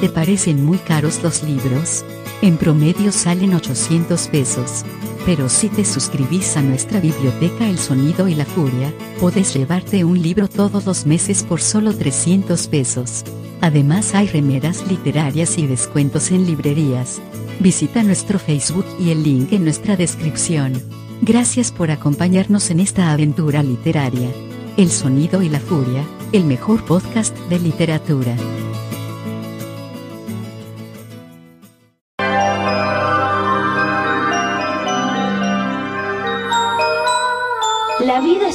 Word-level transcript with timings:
¿Te 0.00 0.08
parecen 0.08 0.64
muy 0.64 0.78
caros 0.78 1.24
los 1.24 1.42
libros? 1.42 2.04
En 2.40 2.56
promedio 2.56 3.10
salen 3.10 3.54
800 3.54 4.28
pesos. 4.28 4.84
Pero 5.26 5.48
si 5.48 5.68
te 5.68 5.84
suscribís 5.84 6.56
a 6.56 6.62
nuestra 6.62 7.00
biblioteca 7.00 7.68
El 7.68 7.78
Sonido 7.78 8.28
y 8.28 8.36
la 8.36 8.44
Furia, 8.44 8.94
podés 9.18 9.52
llevarte 9.54 10.04
un 10.04 10.22
libro 10.22 10.46
todos 10.46 10.86
los 10.86 11.04
meses 11.04 11.42
por 11.42 11.60
solo 11.60 11.92
300 11.92 12.68
pesos. 12.68 13.24
Además 13.60 14.14
hay 14.14 14.28
remeras 14.28 14.86
literarias 14.88 15.58
y 15.58 15.66
descuentos 15.66 16.30
en 16.30 16.46
librerías. 16.46 17.20
Visita 17.58 18.04
nuestro 18.04 18.38
Facebook 18.38 18.86
y 19.00 19.10
el 19.10 19.24
link 19.24 19.52
en 19.52 19.64
nuestra 19.64 19.96
descripción. 19.96 20.80
Gracias 21.22 21.72
por 21.72 21.90
acompañarnos 21.90 22.70
en 22.70 22.78
esta 22.78 23.10
aventura 23.10 23.64
literaria. 23.64 24.30
El 24.76 24.90
Sonido 24.92 25.42
y 25.42 25.48
la 25.48 25.58
Furia, 25.58 26.06
el 26.30 26.44
mejor 26.44 26.84
podcast 26.84 27.36
de 27.48 27.58
literatura. 27.58 28.36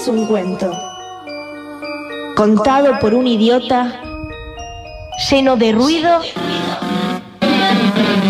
Es 0.03 0.09
un 0.09 0.25
cuento, 0.25 0.69
contado 2.35 2.99
por 2.99 3.13
un 3.13 3.25
idiota, 3.25 4.01
lleno 5.29 5.55
de 5.55 5.71
ruido 5.71 6.19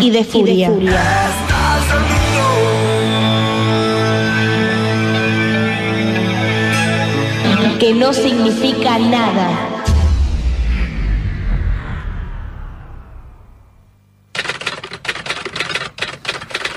y 0.00 0.10
de 0.10 0.22
furia. 0.22 0.70
Que 7.80 7.92
no 7.92 8.12
significa 8.12 8.96
nada. 9.00 9.48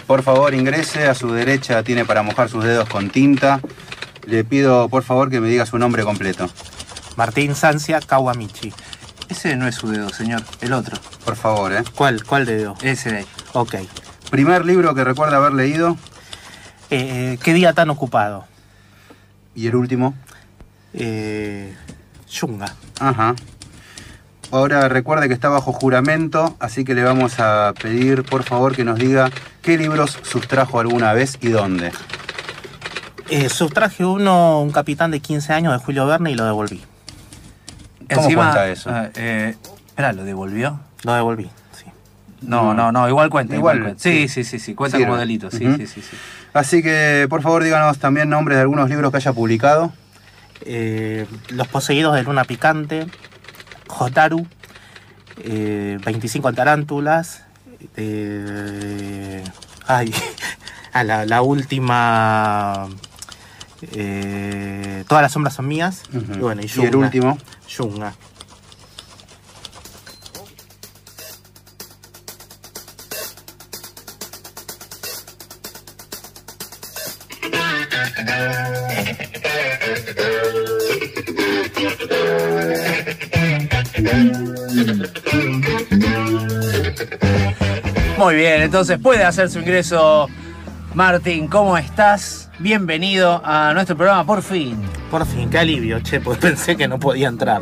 Por 0.08 0.24
favor, 0.24 0.56
ingrese. 0.56 1.08
A 1.08 1.14
su 1.14 1.32
derecha 1.32 1.84
tiene 1.84 2.04
para 2.04 2.24
mojar 2.24 2.50
sus 2.50 2.64
dedos 2.64 2.90
con 2.90 3.12
tinta. 3.12 3.62
Le 4.28 4.44
pido, 4.44 4.90
por 4.90 5.04
favor, 5.04 5.30
que 5.30 5.40
me 5.40 5.48
diga 5.48 5.66
su 5.66 5.78
nombre 5.80 6.04
completo. 6.04 6.50
Martín 7.16 7.56
Sancia 7.56 8.00
Kawamichi. 8.02 8.74
Ese 9.30 9.56
no 9.56 9.68
es 9.68 9.76
su 9.76 9.88
dedo, 9.90 10.10
señor. 10.10 10.44
El 10.62 10.74
otro. 10.74 10.98
Por 11.26 11.36
favor, 11.36 11.74
¿eh? 11.74 11.84
¿Cuál? 11.96 12.24
¿Cuál 12.24 12.46
dedo? 12.46 12.76
Ese 12.82 13.10
de 13.12 13.18
ahí. 13.20 13.26
Ok. 13.54 13.76
Primer 14.30 14.66
libro 14.66 14.94
que 14.94 15.04
recuerda 15.04 15.38
haber 15.38 15.54
leído 15.54 15.98
Eh, 16.90 17.38
¿Qué 17.42 17.54
día 17.54 17.74
tan 17.74 17.90
ocupado? 17.90 18.46
y 19.56 19.66
el 19.68 19.76
último. 19.76 20.14
Eh, 20.94 21.74
Yunga. 22.30 22.76
Ajá. 23.00 23.34
Ahora 24.52 24.88
recuerde 24.88 25.28
que 25.28 25.34
está 25.34 25.50
bajo 25.50 25.74
juramento, 25.74 26.56
así 26.60 26.84
que 26.86 26.94
le 26.94 27.04
vamos 27.04 27.40
a 27.40 27.74
pedir, 27.82 28.24
por 28.24 28.44
favor, 28.44 28.76
que 28.76 28.84
nos 28.84 29.00
diga 29.00 29.32
qué 29.64 29.78
libros 29.78 30.20
sustrajo 30.22 30.80
alguna 30.80 31.14
vez 31.14 31.38
y 31.42 31.50
dónde. 31.50 31.92
Eh, 33.30 33.50
sustraje 33.50 34.06
uno, 34.06 34.62
un 34.62 34.72
capitán 34.72 35.12
de 35.12 35.20
15 35.20 35.54
años 35.54 35.74
de 35.74 35.80
Julio 35.84 36.06
Verne 36.06 36.32
y 36.32 36.36
lo 36.36 36.46
devolví. 36.46 36.82
¿Cómo 38.14 38.30
cuenta 38.34 38.70
eso? 38.70 38.90
ah, 38.90 39.10
eh, 39.16 39.56
espera, 39.88 40.14
¿lo 40.14 40.24
devolvió? 40.24 40.80
Lo 41.04 41.14
devolví, 41.14 41.50
sí. 41.74 41.86
No, 42.42 42.74
no, 42.74 42.92
no, 42.94 43.10
igual 43.10 43.30
cuenta. 43.30 43.54
Igual, 43.56 43.78
Igual, 43.78 43.90
cuenta. 43.96 44.02
Sí, 44.04 44.30
sí. 44.30 44.44
sí, 44.46 44.52
sí, 44.52 44.60
sí, 44.60 44.76
cuenta 44.76 44.98
Sirve. 44.98 45.10
como 45.10 45.20
delito. 45.20 45.52
Sí, 45.52 45.58
sí, 45.78 45.88
sí, 45.88 46.02
sí. 46.02 46.18
Así 46.54 46.82
que, 46.82 47.28
por 47.30 47.42
favor, 47.42 47.64
díganos 47.64 48.00
también 48.00 48.30
nombres 48.30 48.56
de 48.58 48.62
algunos 48.62 48.90
libros 48.90 49.12
que 49.12 49.18
haya 49.18 49.34
publicado. 49.34 49.92
Eh, 50.62 51.28
Los 51.50 51.68
poseídos 51.68 52.16
de 52.16 52.24
Luna 52.24 52.46
Picante, 52.46 53.08
Jotaru, 53.88 54.48
eh, 55.44 56.00
25 56.06 56.54
tarántulas, 56.54 57.44
eh, 57.98 59.44
ay, 59.86 60.14
a 60.94 61.04
la, 61.04 61.26
la 61.26 61.42
última, 61.42 62.88
eh, 63.82 65.04
Todas 65.08 65.22
las 65.22 65.32
sombras 65.32 65.54
son 65.56 65.68
mías, 65.68 66.04
y 66.12 66.38
bueno, 66.40 66.62
y, 66.62 66.72
y 66.80 66.86
el 66.86 66.96
último. 66.96 67.38
Yunga. 67.68 68.14
Muy 88.18 88.36
bien, 88.36 88.62
entonces 88.64 89.00
puede 89.00 89.24
hacer 89.24 89.50
su 89.50 89.60
ingreso. 89.60 90.28
Martín, 90.94 91.48
¿cómo 91.48 91.78
estás? 91.78 92.37
Bienvenido 92.60 93.40
a 93.46 93.72
nuestro 93.76 93.96
programa, 93.96 94.26
por 94.26 94.42
fin. 94.42 94.78
Por 95.12 95.28
fin, 95.28 95.48
qué 95.50 95.60
alivio, 95.60 96.00
che, 96.00 96.20
porque 96.20 96.42
pensé 96.48 96.76
que 96.76 96.88
no 96.88 97.00
podía 97.00 97.28
entrar. 97.28 97.62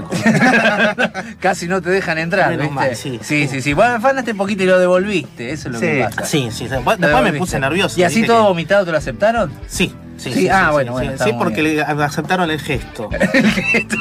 Casi 1.41 1.67
no 1.67 1.81
te 1.81 1.89
dejan 1.89 2.17
entrar, 2.17 2.51
Menos 2.51 2.67
¿viste? 2.67 2.75
mal, 2.75 2.95
sí. 2.95 3.19
sí, 3.21 3.47
sí, 3.49 3.61
sí. 3.61 3.73
Bueno, 3.73 3.95
afanaste 3.95 4.31
un 4.31 4.37
poquito 4.37 4.63
y 4.63 4.67
lo 4.67 4.79
devolviste, 4.79 5.51
eso 5.51 5.67
es 5.67 5.73
lo 5.73 5.79
Sí. 5.79 5.85
que 5.85 6.03
pasa. 6.09 6.25
Sí, 6.25 6.47
sí. 6.49 6.67
Después 6.69 6.97
me 6.99 7.33
puse 7.33 7.59
nervioso. 7.59 7.99
¿Y 7.99 8.03
así 8.03 8.23
todo 8.25 8.37
que- 8.43 8.47
vomitado 8.49 8.85
te 8.85 8.91
lo 8.91 8.97
aceptaron? 8.97 9.51
Sí, 9.67 9.93
sí, 10.17 10.31
Sí, 10.33 10.39
sí. 10.41 10.49
ah, 10.49 10.71
bueno, 10.71 10.97
sí, 10.99 11.05
bueno, 11.07 11.23
sí, 11.23 11.33
porque 11.37 11.61
le 11.63 11.81
aceptaron 11.81 12.49
el 12.51 12.59
gesto. 12.59 13.09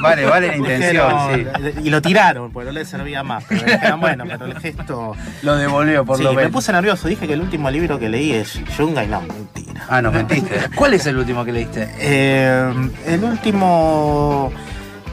Vale, 0.01 0.25
vale 0.27 0.47
la 0.49 0.57
intención, 0.57 1.09
Dijeron-. 1.29 1.87
Y 1.87 1.91
lo 1.91 2.01
tiraron, 2.03 2.51
porque 2.53 2.67
no 2.67 2.73
le 2.73 2.85
servía 2.85 3.23
más. 3.23 3.45
Pero 3.49 3.65
dijeron, 3.65 4.01
bueno, 4.01 4.25
pero 4.29 4.47
el 4.47 4.59
gesto. 4.59 5.17
Lo 5.43 5.57
devolvió, 5.57 6.05
por 6.05 6.17
Sí, 6.19 6.23
lo 6.23 6.31
me 6.31 6.37
menos. 6.37 6.53
puse 6.53 6.73
nervioso. 6.73 7.09
Dije 7.09 7.27
que 7.27 7.35
el 7.35 7.41
último 7.41 7.71
libro 7.71 7.99
que 7.99 8.09
leí 8.09 8.33
es 8.33 8.61
Yunga 8.79 9.05
y 9.05 9.09
no, 9.09 9.21
mentira. 9.21 9.85
Ah, 9.89 10.01
nos 10.03 10.13
mentiste. 10.13 10.55
¿Cuál 10.75 10.95
es 10.95 11.05
el 11.07 11.17
último 11.19 11.45
que 11.45 11.53
leíste? 11.53 11.89
Eh, 11.99 12.73
el 13.07 13.25
último 13.25 14.53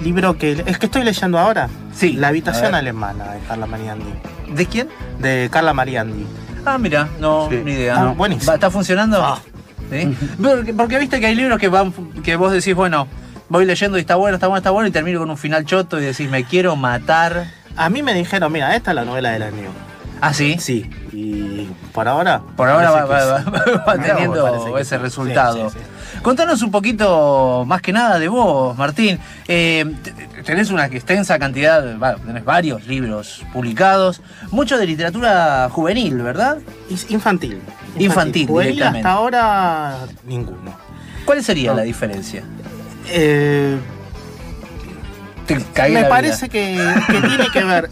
libro 0.03 0.37
que. 0.37 0.63
Es 0.65 0.77
que 0.77 0.85
estoy 0.85 1.03
leyendo 1.03 1.37
ahora. 1.39 1.67
Sí, 1.93 2.13
La 2.13 2.29
habitación 2.29 2.73
alemana 2.73 3.31
de 3.33 3.39
Carla 3.47 3.65
Mariandi. 3.65 4.13
¿De 4.49 4.65
quién? 4.65 4.87
De 5.19 5.49
Carla 5.51 5.73
Mariandi. 5.73 6.25
Ah, 6.65 6.77
mira, 6.77 7.07
no, 7.19 7.47
Sí. 7.49 7.59
ni 7.65 7.71
idea. 7.71 7.95
Ah, 7.97 8.03
no. 8.05 8.15
buenísimo. 8.15 8.53
¿Está 8.53 8.69
funcionando? 8.71 9.21
Ah. 9.23 9.39
¿Sí? 9.91 10.17
Porque, 10.41 10.73
porque 10.73 10.97
viste 10.97 11.19
que 11.19 11.27
hay 11.27 11.35
libros 11.35 11.59
que 11.59 11.67
van 11.67 11.91
que 12.23 12.35
vos 12.37 12.51
decís, 12.51 12.73
bueno, 12.73 13.07
voy 13.49 13.65
leyendo 13.65 13.97
y 13.97 14.01
está 14.01 14.15
bueno, 14.15 14.35
está 14.35 14.47
bueno, 14.47 14.57
está 14.59 14.71
bueno, 14.71 14.87
y 14.87 14.91
termino 14.91 15.19
con 15.19 15.29
un 15.29 15.37
final 15.37 15.65
choto 15.65 15.99
y 15.99 16.03
decís, 16.05 16.29
me 16.29 16.45
quiero 16.45 16.75
matar. 16.75 17.45
A 17.75 17.89
mí 17.89 18.01
me 18.01 18.13
dijeron, 18.13 18.51
mira, 18.51 18.75
esta 18.75 18.91
es 18.91 18.95
la 18.95 19.03
novela 19.05 19.31
del 19.31 19.43
año. 19.43 19.69
Ah, 20.21 20.33
sí. 20.33 20.57
Sí, 20.59 20.89
y 21.11 21.67
por 21.93 22.07
ahora. 22.07 22.41
Por 22.55 22.69
ahora 22.69 22.91
va, 22.91 23.05
va- 23.05 23.97
teniendo 23.97 24.77
ese 24.77 24.97
resultado. 24.97 25.69
Sí, 25.69 25.77
sí, 25.77 25.83
sí. 25.83 25.90
Contanos 26.21 26.61
un 26.61 26.69
poquito 26.69 27.63
más 27.67 27.81
que 27.81 27.91
nada 27.91 28.19
de 28.19 28.27
vos, 28.27 28.77
Martín. 28.77 29.17
Eh, 29.47 29.85
tenés 30.45 30.69
una 30.69 30.85
extensa 30.85 31.39
cantidad, 31.39 31.95
bueno, 31.97 32.19
tenés 32.19 32.45
varios 32.45 32.85
libros 32.85 33.43
publicados, 33.51 34.21
mucho 34.51 34.77
de 34.77 34.85
literatura 34.85 35.67
juvenil, 35.71 36.17
¿verdad? 36.21 36.59
Infantil. 37.09 37.59
Infantil, 37.97 38.45
directamente. 38.47 38.99
hasta 38.99 39.11
ahora 39.11 39.95
ninguno. 40.25 40.75
¿Cuál 41.25 41.43
sería 41.43 41.71
No. 41.71 41.77
la 41.77 41.83
diferencia? 41.83 42.43
Eh, 43.09 43.77
me 45.89 46.03
parece 46.05 46.49
que 46.49 46.77
tiene 47.09 47.47
que 47.51 47.63
ver. 47.63 47.89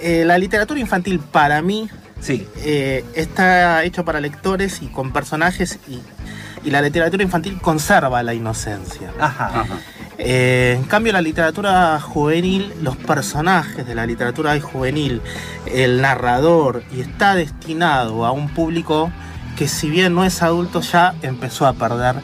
eh, 0.00 0.24
la 0.24 0.38
literatura 0.38 0.80
infantil 0.80 1.18
para 1.20 1.60
mí 1.60 1.90
Sí. 2.20 2.46
eh, 2.58 3.04
está 3.14 3.84
hecho 3.84 4.04
para 4.04 4.20
lectores 4.20 4.80
y 4.82 4.86
con 4.86 5.12
personajes 5.12 5.78
y, 5.88 6.00
y 6.64 6.70
la 6.70 6.80
literatura 6.82 7.22
infantil 7.22 7.58
conserva 7.60 8.22
la 8.22 8.34
inocencia. 8.34 9.10
Ajá. 9.20 9.46
Ajá. 9.60 9.66
Eh, 10.18 10.74
en 10.76 10.84
cambio, 10.84 11.12
la 11.12 11.20
literatura 11.22 12.00
juvenil, 12.00 12.72
los 12.82 12.96
personajes 12.96 13.86
de 13.86 13.94
la 13.94 14.04
literatura 14.04 14.58
juvenil, 14.60 15.22
el 15.66 16.00
narrador, 16.00 16.82
y 16.92 17.00
está 17.00 17.34
destinado 17.36 18.26
a 18.26 18.32
un 18.32 18.48
público 18.48 19.12
que 19.56 19.68
si 19.68 19.88
bien 19.90 20.14
no 20.14 20.24
es 20.24 20.42
adulto 20.42 20.80
ya 20.80 21.14
empezó 21.22 21.66
a 21.66 21.72
perder 21.74 22.16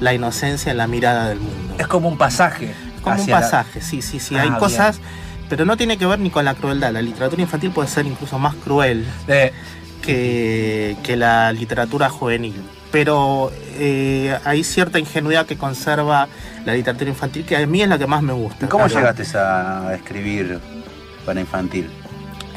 la 0.00 0.14
inocencia 0.14 0.70
en 0.72 0.78
la 0.78 0.86
mirada 0.86 1.28
del 1.28 1.40
mundo. 1.40 1.74
Es 1.78 1.86
como 1.86 2.08
un 2.08 2.16
pasaje. 2.18 2.74
Como 3.02 3.20
un 3.22 3.30
la- 3.30 3.40
pasaje, 3.40 3.80
sí, 3.82 4.00
sí, 4.02 4.18
sí. 4.18 4.34
Ah, 4.36 4.42
Hay 4.42 4.48
bien. 4.48 4.58
cosas, 4.58 5.00
pero 5.48 5.64
no 5.64 5.76
tiene 5.76 5.98
que 5.98 6.06
ver 6.06 6.18
ni 6.20 6.30
con 6.30 6.44
la 6.44 6.54
crueldad. 6.54 6.92
La 6.92 7.02
literatura 7.02 7.42
infantil 7.42 7.70
puede 7.70 7.88
ser 7.88 8.06
incluso 8.06 8.38
más 8.38 8.54
cruel 8.54 9.06
Eh, 9.28 9.52
que, 10.00 10.96
que 11.02 11.16
la 11.16 11.52
literatura 11.52 12.08
juvenil. 12.08 12.54
Pero 12.92 13.50
eh, 13.78 14.36
hay 14.44 14.62
cierta 14.62 14.98
ingenuidad 15.00 15.46
que 15.46 15.56
conserva 15.56 16.28
la 16.64 16.74
literatura 16.74 17.10
infantil 17.10 17.44
que 17.44 17.56
a 17.56 17.66
mí 17.66 17.82
es 17.82 17.88
la 17.88 17.98
que 17.98 18.06
más 18.06 18.22
me 18.22 18.32
gusta. 18.34 18.66
¿Y 18.66 18.68
cómo 18.68 18.84
Claro. 18.86 19.00
llegaste 19.12 19.38
a 19.38 19.94
escribir 19.94 20.60
para 21.26 21.40
infantil? 21.40 21.90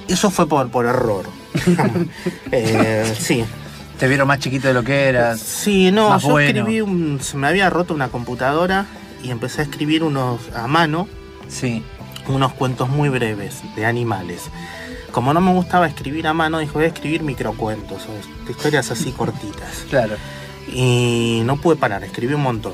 Eso 0.07 0.29
fue 0.29 0.47
por, 0.47 0.69
por 0.69 0.85
error. 0.85 1.25
Eh, 2.51 3.15
sí. 3.17 3.45
te 3.97 4.07
vieron 4.07 4.27
más 4.27 4.39
chiquito 4.39 4.67
de 4.67 4.73
lo 4.73 4.83
que 4.83 5.05
eras. 5.07 5.39
Sí, 5.39 5.91
no, 5.91 6.09
Más 6.09 6.23
yo 6.23 6.29
bueno. 6.31 6.47
escribí 6.59 6.81
un. 6.81 7.19
Se 7.21 7.37
me 7.37 7.47
había 7.47 7.69
roto 7.69 7.93
una 7.93 8.09
computadora 8.09 8.85
y 9.23 9.31
empecé 9.31 9.61
a 9.61 9.63
escribir 9.63 10.03
unos 10.03 10.41
a 10.53 10.67
mano, 10.67 11.07
Sí. 11.47 11.81
unos 12.27 12.53
cuentos 12.53 12.89
muy 12.89 13.07
breves 13.09 13.61
de 13.75 13.85
animales. 13.85 14.43
Como 15.15 15.33
no 15.33 15.39
me 15.39 15.53
gustaba 15.53 15.87
escribir 15.87 16.27
a 16.27 16.33
mano, 16.33 16.59
dijo, 16.59 16.73
voy 16.73 16.83
a 16.83 16.87
escribir 16.87 17.23
microcuentos, 17.23 18.05
o 18.05 18.51
historias 18.51 18.91
así 18.91 19.11
cortitas. 19.17 19.85
Claro. 19.89 20.17
Y 20.67 21.41
no 21.45 21.55
pude 21.55 21.77
parar, 21.77 22.03
escribí 22.03 22.33
un 22.33 22.41
montón. 22.41 22.73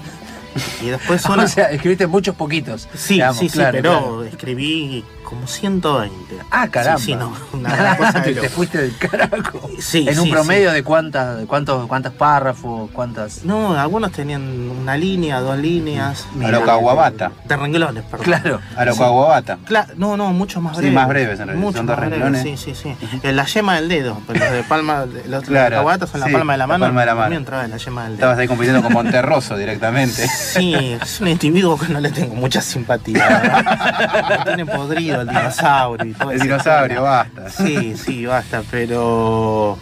Y 0.82 0.88
después 0.90 1.26
una... 1.26 1.44
O 1.44 1.48
sea, 1.48 1.72
escribiste 1.72 2.08
muchos 2.08 2.36
poquitos. 2.36 2.88
Sí, 2.96 3.16
digamos, 3.16 3.38
sí, 3.38 3.50
sí, 3.50 3.54
claro, 3.58 3.72
pero 3.74 3.92
claro. 3.92 4.24
escribí 4.26 5.04
como 5.24 5.48
120. 5.48 6.36
Ah, 6.52 6.68
caramba. 6.70 7.00
Sí, 7.00 7.06
sí, 7.06 7.16
no, 7.16 7.34
una 7.54 7.96
cosa 7.98 8.20
de 8.20 8.34
te, 8.34 8.42
te 8.42 8.50
fuiste 8.50 8.78
del 8.80 8.98
carajo. 8.98 9.70
Sí, 9.80 10.06
en 10.10 10.20
un 10.20 10.26
sí, 10.26 10.32
promedio 10.32 10.72
de 10.72 10.84
cuántas, 10.84 11.38
de 11.40 11.46
cuántos, 11.46 11.88
cuántos 11.88 12.12
párrafos, 12.14 12.90
cuántas. 12.92 13.44
No, 13.46 13.80
algunos 13.80 14.12
tenían 14.12 14.42
una 14.70 14.98
línea, 14.98 15.40
dos 15.40 15.58
líneas. 15.58 16.28
A 16.44 16.50
lo 16.50 16.66
Kawabata. 16.66 17.32
De 17.46 17.56
renglones, 17.56 18.04
perdón. 18.04 18.26
Claro. 18.26 18.60
A 18.76 18.84
lo 18.86 18.96
Kawabata. 18.96 19.58
Cla- 19.66 19.88
no, 19.96 20.18
no, 20.18 20.34
mucho 20.34 20.60
más 20.60 20.74
Sí, 20.76 20.80
breves. 20.82 20.96
más 20.96 21.08
breves, 21.08 21.40
en 21.40 21.48
realidad. 21.48 21.66
Mucho 21.66 21.78
Son 21.78 21.86
dos 21.86 21.98
más 21.98 22.06
breves, 22.10 22.24
renglones. 22.34 22.60
Sí, 22.60 22.74
sí, 22.76 22.96
sí. 23.00 23.20
En 23.24 23.36
la 23.38 23.46
yema 23.46 23.76
del 23.76 23.88
dedo, 23.88 24.18
pero 24.28 24.40
los 24.40 24.52
de 24.54 24.64
palma, 24.64 25.06
de- 25.06 25.28
los 25.30 25.44
Claro, 25.46 25.78
caguatas 25.78 26.10
son 26.10 26.20
la 26.20 26.26
sí, 26.28 26.34
palma 26.34 26.54
de 26.54 26.58
la 26.58 26.64
la 26.64 26.68
mano. 26.68 26.86
palma 26.86 27.00
de 27.02 27.06
la 27.08 27.16
mano. 27.16 27.36
entraba 27.36 27.64
en 27.66 27.72
la 27.72 27.78
yema 27.78 28.02
del 28.04 28.12
dedo. 28.12 28.16
Estabas 28.20 28.38
ahí 28.40 28.48
compitiendo 28.50 28.84
con 28.84 28.92
Monterroso 28.92 29.56
directamente. 29.56 30.28
Sí, 30.42 30.74
es 31.02 31.22
un 31.22 31.28
individuo 31.28 31.78
que 31.78 31.88
no 31.88 32.00
le 32.00 32.10
tengo 32.10 32.36
mucha 32.36 32.62
simpatía. 32.62 34.44
Tiene 34.46 34.66
podrido 34.66 35.22
el 35.22 35.28
dinosaurio 35.28 36.10
y 36.12 36.14
todo 36.14 36.32
El 36.32 36.40
dinosaurio, 36.40 37.04
basta. 37.04 37.50
Sí, 37.50 37.96
sí, 37.96 38.26
basta, 38.26 38.64
pero 38.70 39.78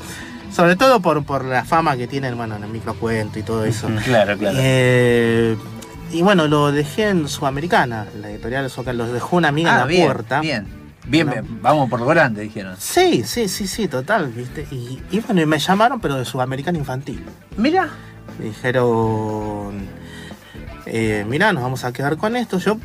sobre 0.51 0.75
todo 0.75 0.99
por, 0.99 1.23
por 1.23 1.45
la 1.45 1.63
fama 1.63 1.95
que 1.95 2.07
tiene 2.07 2.31
bueno, 2.33 2.55
en 2.57 2.63
el 2.63 2.69
microcuento 2.69 3.39
y 3.39 3.43
todo 3.43 3.63
eso. 3.65 3.87
Claro, 4.03 4.37
claro. 4.37 4.57
Eh, 4.59 5.55
y 6.11 6.21
bueno, 6.21 6.47
lo 6.47 6.71
dejé 6.71 7.09
en 7.09 7.27
Sudamericana, 7.27 8.07
la 8.19 8.29
editorial 8.31 8.69
Soca, 8.69 8.93
los 8.93 9.11
dejó 9.13 9.37
una 9.37 9.49
amiga 9.49 9.69
en 9.71 9.75
ah, 9.75 9.79
la 9.81 9.85
bien, 9.85 10.05
puerta. 10.05 10.39
bien. 10.41 10.79
Bien, 11.07 11.25
No. 11.27 11.31
bien, 11.33 11.61
vamos 11.61 11.89
por 11.89 11.99
lo 11.99 12.05
grande, 12.05 12.41
dijeron. 12.41 12.75
Sí, 12.77 13.23
sí, 13.25 13.47
sí, 13.47 13.65
sí, 13.67 13.87
total, 13.87 14.27
¿viste? 14.31 14.67
Y, 14.69 14.99
y 15.11 15.19
bueno, 15.21 15.41
y 15.41 15.45
me 15.47 15.57
llamaron, 15.57 15.99
pero 15.99 16.15
de 16.17 16.25
Sudamericana 16.25 16.77
Infantil. 16.77 17.23
Mira. 17.57 17.89
Me 18.37 18.45
dijeron, 18.45 19.87
eh, 20.91 21.25
mirá, 21.27 21.53
nos 21.53 21.63
vamos 21.63 21.83
a 21.85 21.93
quedar 21.93 22.17
con 22.17 22.35
esto. 22.35 22.57
Yo, 22.59 22.77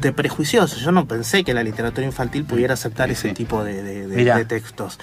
de 0.00 0.12
prejuicioso, 0.12 0.76
yo 0.78 0.92
no 0.92 1.06
pensé 1.06 1.44
que 1.44 1.54
la 1.54 1.62
literatura 1.62 2.06
infantil 2.06 2.44
pudiera 2.44 2.74
aceptar 2.74 3.08
Sí, 3.08 3.12
ese 3.14 3.28
sí. 3.30 3.34
tipo 3.34 3.64
de, 3.64 3.82
de- 3.82 4.06
de- 4.06 4.16
Mirá. 4.16 4.36
de 4.36 4.44
textos. 4.44 4.98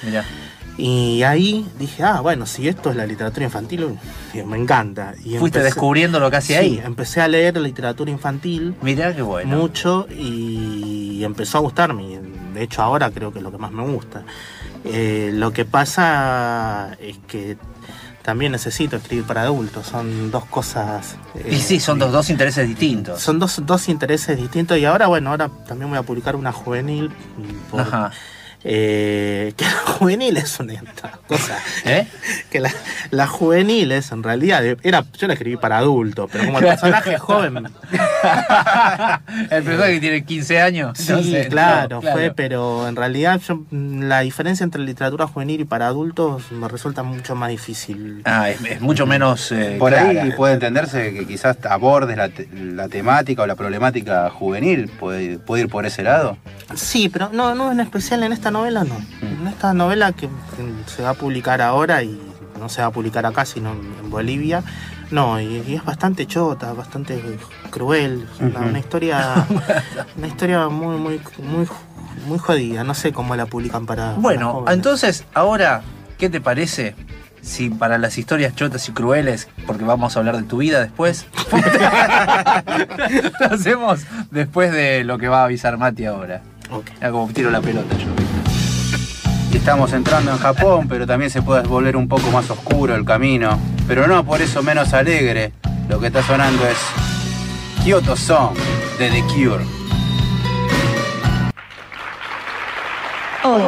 Y 0.78 1.24
ahí 1.24 1.66
dije, 1.80 2.04
ah, 2.04 2.20
bueno, 2.20 2.46
si 2.46 2.68
esto 2.68 2.90
es 2.90 2.98
la 2.98 3.06
literatura 3.06 3.46
infantil, 3.46 3.98
me 4.46 4.58
encanta. 4.58 5.14
Y 5.24 5.38
Fuiste 5.38 5.60
empecé- 5.60 5.64
descubriendo 5.64 6.20
lo 6.20 6.30
que 6.30 6.36
hacía 6.38 6.60
Sí, 6.60 6.66
ahí. 6.66 6.82
empecé 6.84 7.22
a 7.22 7.28
leer 7.30 7.56
literatura 7.58 8.12
infantil 8.12 8.76
Mira 8.82 9.16
qué 9.16 9.22
bueno. 9.22 9.56
mucho 9.56 10.06
y 10.12 11.24
empezó 11.24 11.60
a 11.60 11.62
gustarme. 11.62 12.20
De 12.54 12.62
hecho, 12.64 12.82
ahora 12.82 13.10
creo 13.12 13.32
que 13.32 13.40
es 13.40 13.44
lo 13.44 13.52
que 13.52 13.58
más 13.58 13.72
me 13.72 13.84
gusta. 13.84 14.24
Eh, 14.84 15.32
lo 15.34 15.52
que 15.54 15.64
pasa 15.66 16.96
es 17.00 17.18
que 17.28 17.58
también 18.26 18.52
necesito 18.52 18.96
escribir 18.96 19.24
para 19.26 19.44
adultos. 19.44 19.86
Son 19.88 20.32
dos 20.32 20.46
cosas. 20.46 21.16
eh, 21.36 21.50
Y 21.52 21.58
sí, 21.58 21.80
son 21.80 22.00
dos, 22.00 22.12
dos 22.12 22.30
intereses 22.32 22.68
distintos. 22.68 23.22
Son 23.22 23.38
dos, 23.38 23.62
dos 23.66 23.88
intereses 23.88 24.36
distintos. 24.38 24.78
Y 24.80 24.86
ahora, 24.86 25.06
bueno, 25.08 25.30
ahora 25.30 25.50
también 25.68 25.90
voy 25.90 26.00
a 26.00 26.04
publicar 26.04 26.36
una 26.36 26.52
juvenil. 26.52 27.12
por- 27.70 27.82
Ajá. 27.82 28.12
Eh, 28.68 29.54
que 29.56 29.64
la 29.64 29.72
juvenil 29.94 30.38
es 30.38 30.60
una 30.60 30.74
cosa. 31.28 31.58
¿Eh? 31.86 32.08
Que 32.50 32.60
la, 32.60 32.72
la 33.12 33.28
juvenil 33.28 33.92
es 33.92 34.12
en 34.12 34.24
realidad. 34.24 34.64
Era, 34.82 35.06
yo 35.18 35.28
la 35.28 35.34
escribí 35.34 35.56
para 35.56 35.78
adultos, 35.78 36.30
pero 36.32 36.46
como 36.46 36.58
el 36.60 36.66
personaje 36.66 37.14
es 37.14 37.22
joven. 37.22 37.66
El 39.52 39.64
personaje 39.64 39.94
que 39.94 40.00
tiene 40.00 40.24
15 40.26 40.62
años. 40.62 40.98
Sí, 40.98 41.12
no 41.12 41.22
sé, 41.24 41.48
claro, 41.48 41.96
no, 41.98 42.02
claro. 42.02 42.18
fue, 42.18 42.32
pero 42.36 42.88
en 42.88 42.96
realidad 42.96 43.40
yo, 43.48 43.64
mm, 43.70 44.04
la 44.04 44.22
diferencia 44.22 44.64
entre 44.64 44.82
literatura 44.82 45.28
juvenil 45.28 45.62
y 45.62 45.66
para 45.66 45.88
adultos 45.88 46.52
me 46.52 46.68
resulta 46.68 47.04
mucho 47.04 47.36
más 47.36 47.50
difícil. 47.50 48.22
Ah, 48.26 48.50
es, 48.50 48.62
es 48.64 48.82
mucho 48.82 49.06
menos. 49.06 49.52
eh, 49.52 49.76
Por 49.78 49.92
clara. 49.92 50.24
ahí 50.24 50.32
puede 50.32 50.54
entenderse 50.56 51.14
que 51.14 51.28
quizás 51.28 51.58
abordes 51.70 52.18
la, 52.18 52.30
te- 52.30 52.48
la 52.52 52.88
temática 52.88 53.44
o 53.44 53.48
la 53.48 53.56
problemática 53.56 54.30
juvenil. 54.30 54.90
¿Puede, 55.00 55.38
puede 55.40 55.64
ir 55.64 55.70
por 55.70 55.86
ese 55.86 56.04
lado? 56.04 56.38
Sí, 56.76 57.10
pero 57.10 57.30
no, 57.32 57.54
no 57.56 57.72
en 57.72 57.80
especial 57.80 58.24
en 58.24 58.34
esta 58.34 58.52
novela 58.58 58.84
no. 58.84 58.98
En 59.22 59.48
esta 59.48 59.74
novela 59.74 60.12
que, 60.12 60.30
se 60.88 61.04
va 61.04 61.10
a 61.10 61.14
publicar 61.14 61.62
ahora 61.62 62.04
y 62.04 62.20
no 62.60 62.70
se 62.70 62.82
va 62.82 62.88
a 62.88 62.92
publicar 62.92 63.26
acá 63.26 63.46
sino 63.46 63.72
en 63.72 64.10
Bolivia. 64.10 64.64
No, 65.12 65.40
y, 65.40 65.64
y 65.68 65.76
es 65.76 65.86
bastante 65.86 66.26
chota, 66.26 66.74
bastante 66.74 67.22
cruel, 67.70 68.28
una, 68.40 68.80
historia, 68.80 69.46
una 70.18 70.28
historia 70.28 70.68
muy, 70.70 70.98
muy, 70.98 71.22
muy, 71.44 71.68
muy 72.28 72.40
jodida. 72.40 72.84
No 72.84 72.94
sé 72.94 73.12
cómo 73.12 73.36
la 73.36 73.46
publican 73.46 73.86
para. 73.86 74.14
Bueno, 74.14 74.66
entonces, 74.68 75.26
ahora, 75.34 75.82
¿qué 76.18 76.30
te 76.30 76.42
parece? 76.42 76.96
Si 77.42 77.70
para 77.70 78.00
las 78.00 78.18
historias 78.18 78.56
chotas 78.56 78.90
y 78.90 78.92
crueles, 78.92 79.48
porque 79.68 79.84
vamos 79.84 80.16
a 80.16 80.20
hablar 80.20 80.38
de 80.38 80.44
tu 80.44 80.58
vida 80.58 80.82
después, 80.82 81.28
lo 83.40 83.46
hacemos 83.46 84.02
después 84.32 84.72
de 84.72 85.04
lo 85.04 85.20
que 85.20 85.28
va 85.28 85.42
a 85.42 85.44
avisar 85.44 85.78
Mati 85.78 86.06
ahora. 86.06 86.42
Ok. 86.72 86.90
Mira 86.96 87.12
como 87.12 87.32
tiro 87.32 87.52
la 87.52 87.62
pelota 87.62 87.96
yo. 87.98 88.25
Estamos 89.56 89.94
entrando 89.94 90.32
en 90.32 90.38
Japón, 90.38 90.86
pero 90.88 91.08
también 91.08 91.32
se 91.32 91.42
puede 91.42 91.64
volver 91.64 91.96
un 91.96 92.08
poco 92.08 92.30
más 92.30 92.48
oscuro 92.52 92.94
el 92.94 93.04
camino. 93.04 93.58
Pero 93.88 94.06
no 94.06 94.24
por 94.24 94.40
eso 94.40 94.62
menos 94.62 94.94
alegre. 94.94 95.54
Lo 95.90 96.00
que 96.00 96.08
está 96.08 96.22
sonando 96.22 96.64
es 96.68 96.78
Kyoto 97.84 98.16
Song 98.16 98.54
de 99.00 99.10
The 99.10 99.24
Cure. 99.24 99.66
Hoy. 103.44 103.62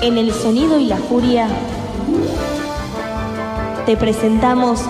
En 0.00 0.18
el 0.18 0.32
sonido 0.32 0.80
y 0.80 0.86
la 0.86 0.96
furia 0.96 1.46
te 3.86 3.96
presentamos 3.96 4.80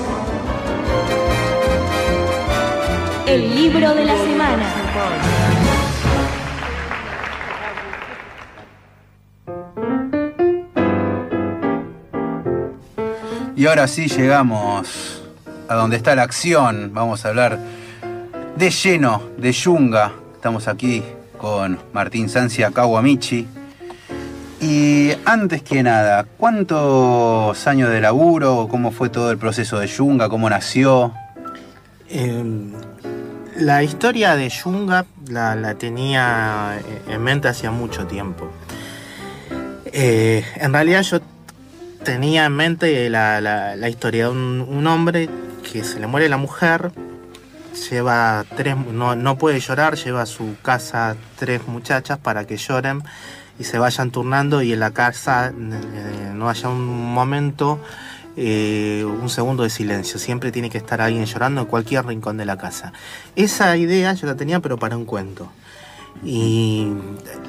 el 3.30 3.54
libro 3.54 3.94
de 3.94 4.04
la 4.04 4.16
semana. 4.16 4.66
Y 13.54 13.66
ahora 13.66 13.86
sí 13.86 14.08
llegamos 14.08 15.22
a 15.68 15.74
donde 15.76 15.96
está 15.96 16.16
la 16.16 16.24
acción. 16.24 16.90
Vamos 16.92 17.24
a 17.24 17.28
hablar 17.28 17.60
de 18.56 18.70
lleno, 18.70 19.22
de 19.38 19.52
Yunga. 19.52 20.10
Estamos 20.34 20.66
aquí 20.66 21.04
con 21.38 21.78
Martín 21.92 22.28
Sancia 22.28 22.72
Kawamichi. 22.72 23.46
Y 24.60 25.12
antes 25.25 25.62
que 25.62 25.84
nada, 25.84 26.26
¿cuántos 26.37 27.64
años 27.68 27.90
de 27.90 28.00
laburo? 28.00 28.66
¿Cómo 28.68 28.90
fue 28.90 29.08
todo 29.08 29.30
el 29.30 29.38
proceso 29.38 29.78
de 29.78 29.87
Yunga? 29.87 30.28
¿Cómo 30.28 30.50
nació? 30.50 31.12
Eh, 32.08 32.42
la 33.61 33.83
historia 33.83 34.37
de 34.37 34.49
Yunga 34.49 35.05
la, 35.29 35.75
tenía 35.75 36.79
en 37.09 37.23
mente 37.23 37.49
hacía 37.49 37.71
mucho 37.71 38.07
tiempo. 38.07 38.50
Eh, 39.87 40.45
en 40.57 40.73
realidad 40.73 41.02
yo 41.02 41.21
tenía 42.05 42.47
en 42.47 42.55
mente 42.57 43.11
la, 43.11 43.40
la- 43.40 43.88
historia 43.88 44.25
de 44.25 44.31
un, 44.31 44.67
un 44.69 44.87
hombre 44.87 45.29
que 45.71 45.85
se 45.85 46.00
le 46.00 46.07
muere 46.07 46.29
la 46.29 46.37
mujer, 46.37 46.90
lleva 47.90 48.45
tres, 48.57 48.76
no, 48.76 49.14
no 49.17 49.37
puede 49.37 49.61
llorar, 49.61 49.97
lleva 49.97 50.23
a 50.23 50.26
su 50.26 50.57
casa 50.62 51.17
tres 51.38 51.67
muchachas 51.67 52.19
para 52.19 52.47
que 52.47 52.57
lloren 52.57 53.02
y 53.59 53.64
se 53.64 53.79
vayan 53.79 54.11
turnando 54.11 54.62
y 54.62 54.73
en 54.73 54.81
la 54.81 54.93
casa 54.93 55.49
eh, 55.49 56.31
no 56.35 56.49
haya 56.49 56.69
un 56.69 57.12
momento, 57.12 57.81
eh, 58.42 59.04
un 59.04 59.28
segundo 59.28 59.64
de 59.64 59.70
silencio. 59.70 60.18
Siempre 60.18 60.50
tiene 60.50 60.70
que 60.70 60.78
estar 60.78 61.02
alguien 61.02 61.26
llorando 61.26 61.61
en 61.61 61.66
cualquier 61.66 62.06
rincón 62.06 62.38
de 62.38 62.47
la 62.47 62.56
casa. 62.56 62.94
Esa 63.37 63.76
idea 63.76 64.14
yo 64.14 64.26
la 64.26 64.35
tenía 64.35 64.61
pero 64.61 64.78
para 64.78 64.97
un 64.97 65.04
cuento. 65.04 65.52
Y 66.23 66.93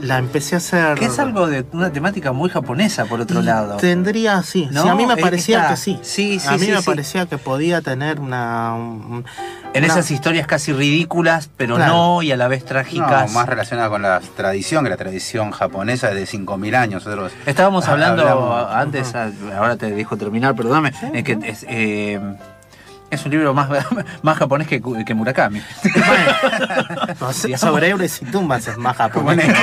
la 0.01 0.17
empecé 0.17 0.55
a 0.55 0.59
hacer... 0.59 0.97
Que 0.97 1.05
es 1.05 1.19
algo 1.19 1.47
de 1.47 1.65
una 1.73 1.91
temática 1.91 2.31
muy 2.31 2.49
japonesa, 2.49 3.03
por 3.05 3.19
otro 3.19 3.41
y 3.41 3.43
lado. 3.43 3.75
Tendría, 3.77 4.41
sí. 4.43 4.69
¿No? 4.71 4.83
Sí, 4.83 4.89
a 4.89 4.95
mí 4.95 5.05
me 5.05 5.17
parecía 5.17 5.67
que 5.67 5.75
sí. 5.75 5.99
sí, 6.01 6.39
sí, 6.39 6.47
A 6.47 6.51
mí 6.53 6.59
sí, 6.59 6.71
me 6.71 6.77
sí. 6.77 6.83
parecía 6.85 7.25
que 7.25 7.37
podía 7.37 7.81
tener 7.81 8.19
una... 8.21 8.73
un- 8.75 9.25
En 9.73 9.83
una- 9.83 9.93
esas 9.93 10.09
historias 10.11 10.47
casi 10.47 10.71
ridículas, 10.71 11.49
pero 11.57 11.75
Claro. 11.75 11.93
no, 11.93 12.21
y 12.23 12.31
a 12.31 12.37
la 12.37 12.47
vez 12.47 12.61
No, 12.63 12.67
trágicas. 12.69 13.33
más 13.33 13.45
relacionada 13.47 13.89
con 13.89 14.01
la 14.01 14.21
tradición, 14.37 14.83
que 14.85 14.89
la 14.89 14.97
tradición 14.97 15.51
japonesa 15.51 16.09
es 16.11 16.15
de 16.15 16.25
5.000 16.39 16.75
años. 16.75 17.05
Nosotros 17.05 17.33
Estábamos 17.45 17.87
hablando 17.89 18.21
hablamos. 18.21 18.67
antes, 18.73 19.13
ah, 19.15 19.29
ahora 19.57 19.75
te 19.75 19.91
dejo 19.91 20.15
terminar, 20.17 20.55
perdóname, 20.55 20.93
es 21.13 21.23
que 21.25 21.37
es, 21.43 21.65
eh, 21.67 22.19
es 23.11 23.23
un 23.25 23.31
libro 23.31 23.53
más, 23.53 23.69
más 24.23 24.37
japonés 24.37 24.67
que, 24.67 24.81
que 25.05 25.13
Murakami. 25.13 25.61
No 27.19 27.31
sé, 27.33 27.57
sobre 27.59 27.89
héroes 27.89 28.21
y 28.21 28.25
tumbas 28.25 28.67
es 28.67 28.77
más 28.77 28.97
japonés. 28.97 29.45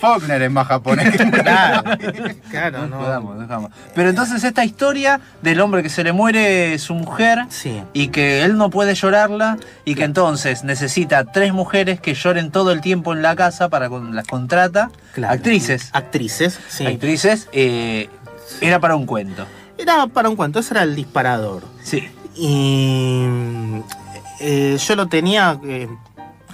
Faulkner 0.00 0.42
es 0.42 0.50
más 0.50 0.66
japonés. 0.66 1.14
Claro, 1.16 1.82
claro, 2.50 2.86
No 2.88 2.98
no 2.98 3.46
jodamos. 3.46 3.70
Pero 3.94 4.10
entonces 4.10 4.42
esta 4.42 4.64
historia 4.64 5.20
del 5.42 5.60
hombre 5.60 5.82
que 5.82 5.88
se 5.88 6.02
le 6.02 6.12
muere 6.12 6.76
su 6.78 6.94
mujer 6.94 7.44
Sí. 7.50 7.82
y 7.92 8.08
que 8.08 8.42
él 8.44 8.56
no 8.58 8.68
puede 8.70 8.94
llorarla 8.94 9.58
y 9.84 9.94
que 9.94 10.02
entonces 10.04 10.64
necesita 10.64 11.24
tres 11.24 11.52
mujeres 11.52 12.00
que 12.00 12.14
lloren 12.14 12.50
todo 12.50 12.72
el 12.72 12.80
tiempo 12.80 13.12
en 13.12 13.22
la 13.22 13.36
casa 13.36 13.68
para 13.68 13.88
con 13.88 14.16
las 14.16 14.26
contrata. 14.26 14.90
Claro. 15.14 15.34
Actrices. 15.34 15.90
Actrices, 15.92 16.58
sí. 16.68 16.86
Actrices. 16.86 17.48
eh, 17.52 18.08
era 18.60 18.80
para 18.80 18.96
un 18.96 19.06
cuento. 19.06 19.46
Era 19.82 20.06
para 20.06 20.28
un 20.28 20.36
cuento, 20.36 20.60
ese 20.60 20.74
era 20.74 20.84
el 20.84 20.94
disparador. 20.94 21.64
Sí. 21.82 22.08
Y 22.36 23.26
eh, 24.40 24.76
yo 24.78 24.94
lo 24.96 25.08
tenía 25.08 25.58
eh, 25.64 25.88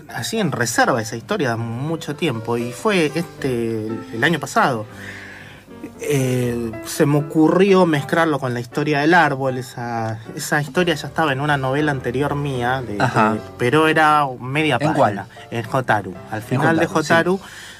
así 0.08 0.38
en 0.40 0.50
reserva 0.50 1.02
esa 1.02 1.14
historia 1.16 1.56
mucho 1.56 2.16
tiempo 2.16 2.56
y 2.56 2.72
fue 2.72 3.12
este 3.14 3.86
el, 3.86 4.24
año 4.24 4.40
pasado. 4.40 4.86
Eh, 6.00 6.72
se 6.86 7.04
me 7.06 7.18
ocurrió 7.18 7.84
mezclarlo 7.84 8.38
con 8.38 8.54
la 8.54 8.60
historia 8.60 9.00
del 9.00 9.12
árbol. 9.12 9.58
Esa, 9.58 10.20
esa 10.34 10.62
historia 10.62 10.94
ya 10.94 11.08
estaba 11.08 11.32
en 11.32 11.40
una 11.42 11.58
novela 11.58 11.90
anterior 11.92 12.34
mía, 12.34 12.82
de- 12.86 12.96
Ajá. 12.98 13.34
de- 13.34 13.40
pero 13.58 13.88
era 13.88 14.26
media 14.40 14.78
¿En 14.80 14.94
página. 14.94 15.26
En 15.50 15.64
Jotaru. 15.64 16.14
Al 16.30 16.40
final 16.42 16.78
de 16.78 16.86
Jotaru 16.86 17.38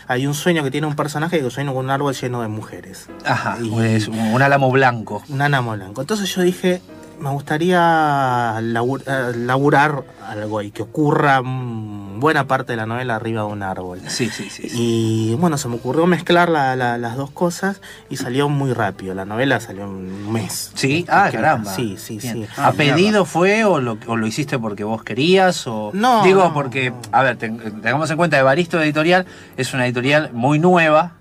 hay 0.08 0.26
un 0.26 0.34
sueño 0.34 0.62
que 0.64 0.70
tiene 0.70 0.86
un 0.86 0.96
personaje 0.96 1.40
que 1.40 1.50
sueña 1.50 1.72
con 1.72 1.84
un 1.84 1.90
árbol 1.90 2.14
lleno 2.14 2.40
de 2.42 2.48
mujeres. 2.48 3.08
Ajá. 3.24 3.58
Y- 3.62 3.78
Es 3.80 4.08
un, 4.08 4.18
un 4.18 4.42
álamo 4.42 4.70
blanco. 4.70 5.22
un 5.28 5.40
ánamo 5.42 5.72
blanco. 5.72 6.00
Entonces 6.00 6.34
yo 6.34 6.42
dije, 6.42 6.80
me 7.20 7.30
gustaría 7.30 8.60
labur- 8.60 9.02
eh, 9.06 9.36
laburar 9.36 10.04
algo 10.26 10.62
y 10.62 10.70
que 10.70 10.82
ocurra 10.82 11.42
mm, 11.42 12.20
buena 12.20 12.46
parte 12.46 12.72
de 12.72 12.76
la 12.76 12.86
novela 12.86 13.16
arriba 13.16 13.42
de 13.42 13.48
un 13.48 13.62
árbol. 13.62 14.00
Sí, 14.08 14.28
sí, 14.30 14.50
sí. 14.50 14.68
Y 14.72 15.34
bueno, 15.36 15.56
se 15.58 15.68
me 15.68 15.76
ocurrió 15.76 16.06
mezclar 16.06 16.48
la- 16.48 16.76
la- 16.76 16.98
las 16.98 17.16
dos 17.16 17.30
cosas 17.30 17.80
y 18.10 18.16
salió 18.16 18.48
muy 18.48 18.72
rápido. 18.72 19.14
La 19.14 19.24
novela 19.24 19.60
salió 19.60 19.84
en 19.84 19.90
un 19.90 20.32
mes. 20.32 20.72
Sí, 20.74 21.06
ah, 21.08 21.28
Que- 21.30 21.36
caramba. 21.36 21.72
Sí, 21.72 21.96
sí, 21.98 22.18
Bien. 22.18 22.34
sí. 22.34 22.46
¿A 22.56 22.68
Ah, 22.68 22.72
pedido 22.72 23.24
fue 23.24 23.64
o 23.64 23.80
lo, 23.80 23.98
o 24.06 24.16
lo 24.16 24.26
hiciste 24.26 24.58
porque 24.58 24.84
vos 24.84 25.02
querías? 25.02 25.66
O... 25.66 25.90
No, 25.94 26.22
Digo, 26.24 26.52
porque, 26.54 26.92
a 27.12 27.22
ver, 27.22 27.36
ten- 27.36 27.58
tengamos 27.82 28.10
en 28.10 28.16
cuenta, 28.16 28.38
Evaristo 28.38 28.80
Editorial 28.80 29.26
es 29.56 29.72
una 29.74 29.86
editorial 29.86 30.30
muy 30.32 30.58
nueva, 30.58 31.12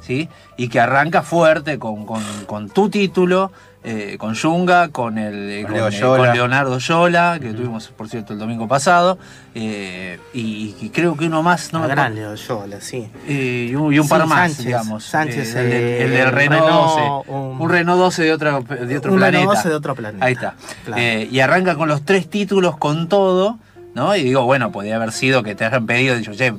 ¿sí? 0.00 0.28
Y 0.56 0.68
que 0.68 0.80
arranca 0.80 1.22
fuerte 1.22 1.78
con, 1.78 2.06
con- 2.06 2.22
con 2.46 2.70
tu 2.70 2.88
título, 2.88 3.52
eh, 3.88 4.16
con 4.18 4.34
Yunga, 4.34 4.88
con, 4.88 5.16
el, 5.16 5.48
eh, 5.50 5.62
Con 5.62 5.70
con, 5.70 5.74
Leo 5.74 5.88
eh, 5.88 5.92
Yola. 5.92 6.24
con 6.26 6.34
Leonardo 6.36 6.78
Yola, 6.78 7.38
que 7.40 7.52
tuvimos, 7.52 7.86
por 7.88 8.08
cierto, 8.08 8.32
el 8.32 8.38
domingo 8.40 8.66
pasado, 8.66 9.16
eh, 9.54 10.18
y, 10.34 10.74
y 10.80 10.90
creo 10.90 11.16
que 11.16 11.26
uno 11.26 11.42
más, 11.44 11.72
no 11.72 11.78
La 11.80 11.86
me 11.86 11.94
gran 11.94 12.14
Leo 12.16 12.34
Yola, 12.34 12.80
sí. 12.80 13.08
eh, 13.28 13.68
y 13.70 13.74
un, 13.76 13.94
y 13.94 13.98
un 14.00 14.04
Sí, 14.04 14.10
par 14.10 14.26
más, 14.26 14.38
Sánchez, 14.50 14.66
digamos. 14.66 15.04
Sánchez, 15.04 15.54
eh, 15.54 15.60
el, 15.60 15.70
del- 15.70 16.02
el 16.02 16.10
del 16.10 16.32
Renault, 16.32 16.64
Renault, 16.64 17.26
12. 17.26 17.30
un- 17.30 17.60
Un, 17.62 17.70
Renault 17.70 17.98
12 18.00 18.22
de, 18.24 18.32
otra, 18.32 18.60
de 18.60 18.98
otro 18.98 19.12
Un 19.12 19.18
planeta. 19.18 19.38
Renault 19.38 19.56
12 19.56 19.68
de 19.68 19.74
otro 19.76 19.94
planeta. 19.94 20.24
Ahí 20.26 20.32
está. 20.34 20.54
Claro. 20.84 21.00
Eh, 21.02 21.28
y 21.30 21.40
arranca 21.40 21.76
con 21.76 21.88
los 21.88 22.02
tres 22.04 22.28
títulos 22.28 22.76
con 22.76 23.08
todo, 23.08 23.58
¿no? 23.94 24.14
Y 24.16 24.24
digo, 24.24 24.44
bueno, 24.44 24.72
podría 24.72 24.96
haber 24.96 25.12
sido 25.12 25.42
que 25.44 25.54
te 25.54 25.64
hayan 25.64 25.86
pedido, 25.86 26.16
dicho, 26.16 26.32
che, 26.34 26.52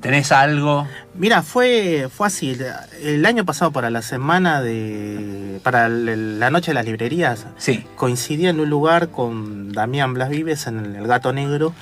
tenés 0.00 0.32
algo. 0.32 0.86
Mira, 1.14 1.42
fue, 1.42 2.08
fue 2.14 2.26
así. 2.26 2.56
El, 3.02 3.24
año 3.26 3.44
pasado 3.44 3.70
para 3.70 3.90
la 3.90 4.02
semana 4.02 4.60
de... 4.60 5.60
para 5.62 5.88
la 5.88 6.50
noche 6.50 6.70
de 6.70 6.74
las 6.74 6.84
librerías, 6.84 7.46
Sí. 7.56 7.86
coincidí 7.96 8.46
en 8.46 8.60
un 8.60 8.70
lugar 8.70 9.08
con 9.08 9.72
Damián 9.72 10.14
Blas 10.14 10.30
Vives 10.30 10.66
en 10.66 10.96
el 10.96 11.06
Gato 11.06 11.32
Negro. 11.32 11.74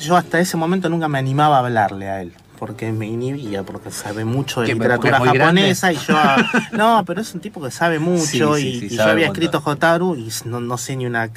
Yo 0.00 0.16
hasta 0.16 0.40
ese 0.40 0.56
momento 0.56 0.88
nunca 0.88 1.08
me 1.08 1.18
animaba 1.18 1.56
a 1.56 1.60
hablarle 1.60 2.08
a 2.08 2.22
él. 2.22 2.32
Porque 2.58 2.92
me 2.92 3.06
inhibía, 3.06 3.62
porque 3.64 3.90
sabe 3.90 4.24
mucho 4.24 4.60
de 4.60 4.68
¿Qué, 4.68 4.76
porque 4.76 4.94
literatura 4.94 5.18
japonesa 5.18 5.92
y 5.92 5.96
yo... 5.96 6.16
No, 6.72 7.04
pero 7.04 7.20
es 7.20 7.34
un 7.34 7.40
tipo 7.40 7.60
que 7.60 7.70
sabe 7.70 7.98
mucho 7.98 8.54
Sí, 8.54 8.62
sí, 8.62 8.68
y, 8.68 8.80
sí, 8.80 8.86
y 8.86 8.88
yo 8.90 8.96
sabe 8.98 9.12
había 9.12 9.26
escrito 9.26 9.60
Jotaru 9.60 10.16
y 10.16 10.30
no, 10.46 10.60
no 10.60 10.78
sé 10.78 10.96
ni 10.96 11.04
una 11.04 11.30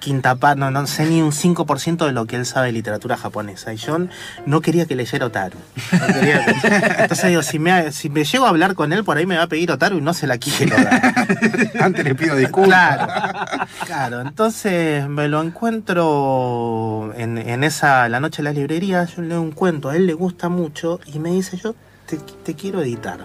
quinta 0.00 0.36
parte, 0.36 0.60
no, 0.60 0.70
no 0.70 0.86
sé 0.86 1.04
ni 1.06 1.20
un 1.22 1.32
5% 1.32 2.04
de 2.06 2.12
lo 2.12 2.26
que 2.26 2.36
él 2.36 2.46
sabe 2.46 2.66
de 2.66 2.72
literatura 2.72 3.16
japonesa. 3.16 3.72
Y 3.72 3.76
yo 3.76 3.98
no 4.46 4.60
quería 4.60 4.86
que 4.86 4.94
leyera 4.94 5.26
Otaru. 5.26 5.58
No 5.92 6.06
quería 6.06 6.44
que- 6.44 6.54
Entonces 7.02 7.28
digo, 7.30 7.42
si 7.42 7.58
me, 7.58 7.90
si 7.92 8.08
me 8.10 8.24
llego 8.24 8.46
a 8.46 8.50
hablar 8.50 8.74
con 8.74 8.92
él, 8.92 9.02
por 9.04 9.16
ahí 9.16 9.26
me 9.26 9.36
va 9.36 9.44
a 9.44 9.46
pedir 9.48 9.70
Otaru 9.72 9.98
y 9.98 10.00
no 10.02 10.14
se 10.14 10.26
la 10.26 10.38
quiero 10.38 10.76
dar. 10.76 11.00
Antes 11.80 12.04
le 12.04 12.14
pido 12.14 12.36
disculpas. 12.36 12.96
Claro, 12.96 13.66
claro. 13.86 14.20
Entonces 14.20 15.08
me 15.08 15.28
lo 15.28 15.42
encuentro 15.42 17.12
en, 17.16 17.38
en 17.38 17.64
esa, 17.64 18.08
la 18.08 18.20
noche 18.20 18.38
de 18.38 18.42
la 18.44 18.52
librería, 18.52 19.04
yo 19.04 19.22
leo 19.22 19.40
un 19.42 19.52
cuento, 19.52 19.88
a 19.90 19.96
él 19.96 20.06
le 20.06 20.12
gusta 20.14 20.48
mucho 20.48 21.00
y 21.06 21.18
me 21.18 21.30
dice, 21.30 21.56
yo 21.56 21.74
te, 22.06 22.16
te 22.18 22.54
quiero 22.54 22.80
editar. 22.82 23.18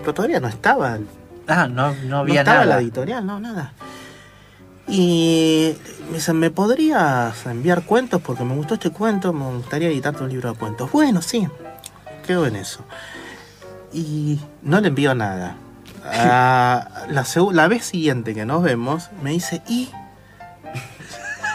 Pero 0.00 0.14
todavía 0.14 0.40
no 0.40 0.48
estaba, 0.48 0.98
no 0.98 1.04
Ah, 1.46 1.68
no, 1.68 1.94
no 2.06 2.18
había 2.20 2.40
estaba 2.40 2.60
nada. 2.60 2.76
la 2.76 2.80
editorial, 2.80 3.26
no, 3.26 3.38
nada. 3.38 3.72
Y 4.86 5.74
me 6.08 6.14
dice, 6.14 6.32
¿me 6.32 6.50
podrías 6.50 7.46
enviar 7.46 7.84
cuentos? 7.84 8.20
Porque 8.20 8.44
me 8.44 8.54
gustó 8.54 8.74
este 8.74 8.90
cuento, 8.90 9.32
me 9.32 9.56
gustaría 9.56 9.88
editarte 9.88 10.22
un 10.22 10.30
libro 10.30 10.52
de 10.52 10.58
cuentos. 10.58 10.90
Bueno, 10.92 11.22
sí, 11.22 11.48
quedo 12.26 12.46
en 12.46 12.56
eso. 12.56 12.84
Y 13.92 14.40
no 14.62 14.80
le 14.80 14.88
envío 14.88 15.14
nada. 15.14 15.56
Ah, 16.04 17.06
la, 17.08 17.68
vez 17.68 17.84
siguiente 17.86 18.34
que 18.34 18.44
nos 18.44 18.62
vemos, 18.62 19.08
me 19.22 19.30
dice, 19.30 19.62
¿y? 19.68 19.88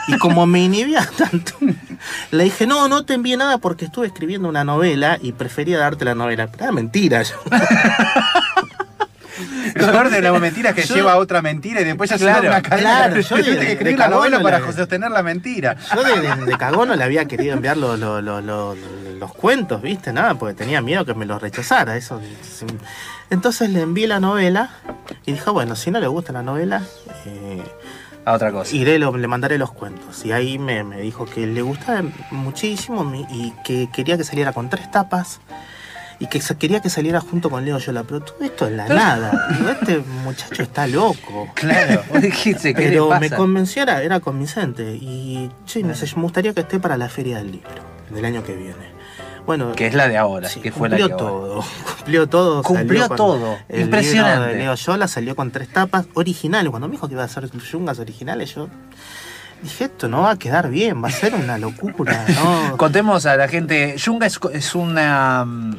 Y 0.07 0.17
como 0.17 0.47
me 0.47 0.63
inhibía 0.63 1.07
tanto, 1.17 1.53
le 2.31 2.43
dije, 2.45 2.65
no, 2.65 2.87
no 2.87 3.05
te 3.05 3.13
envié 3.13 3.37
nada 3.37 3.59
porque 3.59 3.85
estuve 3.85 4.07
escribiendo 4.07 4.49
una 4.49 4.63
novela 4.63 5.19
y 5.21 5.33
prefería 5.33 5.77
darte 5.77 6.03
la 6.03 6.15
novela. 6.15 6.49
Era 6.57 6.71
mentira. 6.71 7.21
Yo, 7.21 7.35
peor 9.87 10.09
de 10.09 10.21
la 10.21 10.31
mentira 10.39 10.69
es 10.71 10.75
que 10.75 10.83
Yo- 10.83 10.95
lleva 10.95 11.13
a 11.13 11.17
otra 11.17 11.41
mentira 11.41 11.81
y 11.81 11.83
después 11.83 12.09
ya 12.09 12.17
se 12.17 12.23
Claro, 12.25 12.43
da 12.43 12.49
una 12.49 12.61
cadena. 12.61 12.89
claro, 13.07 13.19
yo 13.21 13.35
de- 13.37 13.43
Tiene 13.43 13.59
que 13.59 13.65
de 13.65 13.71
escribir 13.73 13.97
la 13.99 14.05
cagón 14.05 14.17
novela 14.19 14.37
no 14.37 14.43
para 14.43 14.59
la- 14.59 14.71
sostener 14.73 15.11
la 15.11 15.23
mentira. 15.23 15.75
Yo 15.95 16.03
de, 16.03 16.19
de, 16.21 16.45
de 16.45 16.57
cagón 16.57 16.87
no 16.89 16.95
le 16.95 17.03
había 17.03 17.25
querido 17.25 17.53
enviar 17.53 17.77
lo- 17.77 17.97
lo- 17.97 18.21
lo- 18.21 18.41
lo- 18.41 18.75
los 19.19 19.33
cuentos, 19.33 19.81
¿viste? 19.81 20.13
Nada, 20.13 20.35
porque 20.35 20.53
tenía 20.53 20.81
miedo 20.81 21.05
que 21.05 21.13
me 21.13 21.25
los 21.25 21.41
rechazara. 21.41 21.95
Eso. 21.97 22.21
sí. 22.41 22.65
Entonces 23.29 23.69
le 23.69 23.81
envié 23.81 24.07
la 24.07 24.19
novela 24.19 24.69
y 25.25 25.33
dijo, 25.33 25.53
bueno, 25.53 25.75
si 25.75 25.91
no 25.91 25.99
le 25.99 26.07
gusta 26.07 26.31
la 26.33 26.41
novela, 26.41 26.81
eh, 27.25 27.61
A 28.25 28.33
otra 28.33 28.51
cosa. 28.51 28.75
iré, 28.75 28.97
lo- 28.97 29.15
le 29.15 29.27
mandaré 29.27 29.57
los 29.59 29.71
cuentos. 29.71 30.25
Y 30.25 30.31
ahí 30.31 30.57
me, 30.57 30.83
me 30.83 30.99
dijo 31.01 31.25
que 31.25 31.45
le 31.45 31.61
gustaba 31.61 32.01
muchísimo 32.31 33.11
y 33.29 33.53
que 33.63 33.87
quería 33.93 34.17
que 34.17 34.23
saliera 34.23 34.51
con 34.53 34.69
tres 34.69 34.89
tapas. 34.89 35.39
Y 36.19 36.27
que 36.27 36.41
quería 36.57 36.81
que 36.81 36.89
saliera 36.89 37.21
junto 37.21 37.49
con 37.49 37.63
Leo 37.63 37.77
Yola, 37.77 38.03
pero 38.03 38.19
todo 38.19 38.43
esto 38.43 38.67
es 38.67 38.73
la 38.73 38.87
nada. 38.87 39.47
Digo, 39.57 39.69
este 39.69 39.99
muchacho 40.23 40.63
está 40.63 40.85
loco. 40.85 41.49
Claro, 41.53 42.03
dijiste, 42.21 42.73
¿qué 42.73 42.89
Pero 42.89 43.17
me 43.19 43.29
convenció, 43.29 43.83
era, 43.83 44.03
era 44.03 44.19
convincente. 44.19 44.95
Y 44.99 45.49
che, 45.65 45.81
no 45.81 45.95
sé, 45.95 46.07
me 46.17 46.23
gustaría 46.23 46.53
que 46.53 46.61
esté 46.61 46.79
para 46.79 46.97
la 46.97 47.07
feria 47.07 47.37
del 47.37 47.53
libro 47.53 47.89
del 48.09 48.25
año 48.25 48.43
que 48.43 48.55
viene. 48.55 48.99
Bueno, 49.45 49.71
Que 49.71 49.87
es 49.87 49.95
la 49.95 50.07
de 50.07 50.17
ahora, 50.17 50.47
sí, 50.47 50.59
que 50.59 50.71
fue 50.71 50.89
la 50.89 50.97
cumplió 50.97 51.17
que 51.17 51.23
todo. 51.23 51.65
Cumplió 51.97 52.29
todo. 52.29 52.63
Cumplió 52.63 53.01
salió 53.01 53.15
todo. 53.15 53.57
el 53.67 53.81
Impresionante. 53.81 54.35
libro 54.39 54.53
de 54.53 54.59
Leo 54.59 54.75
Yola 54.75 55.07
salió 55.07 55.35
con 55.35 55.51
tres 55.51 55.69
tapas 55.69 56.05
originales. 56.13 56.69
Cuando 56.69 56.87
me 56.87 56.91
dijo 56.93 57.07
que 57.07 57.13
iba 57.13 57.23
a 57.23 57.25
hacer 57.25 57.49
yungas 57.49 57.97
originales, 57.99 58.53
yo 58.53 58.69
dije, 59.63 59.85
esto 59.85 60.07
no 60.07 60.21
va 60.21 60.31
a 60.31 60.37
quedar 60.37 60.69
bien, 60.69 61.03
va 61.03 61.07
a 61.07 61.11
ser 61.11 61.33
una 61.33 61.57
locura. 61.57 62.25
¿no? 62.35 62.77
Contemos 62.77 63.25
a 63.25 63.37
la 63.37 63.47
gente, 63.47 63.95
Yunga 63.97 64.27
es, 64.27 64.39
es 64.53 64.75
una 64.75 65.45
mm, 65.45 65.75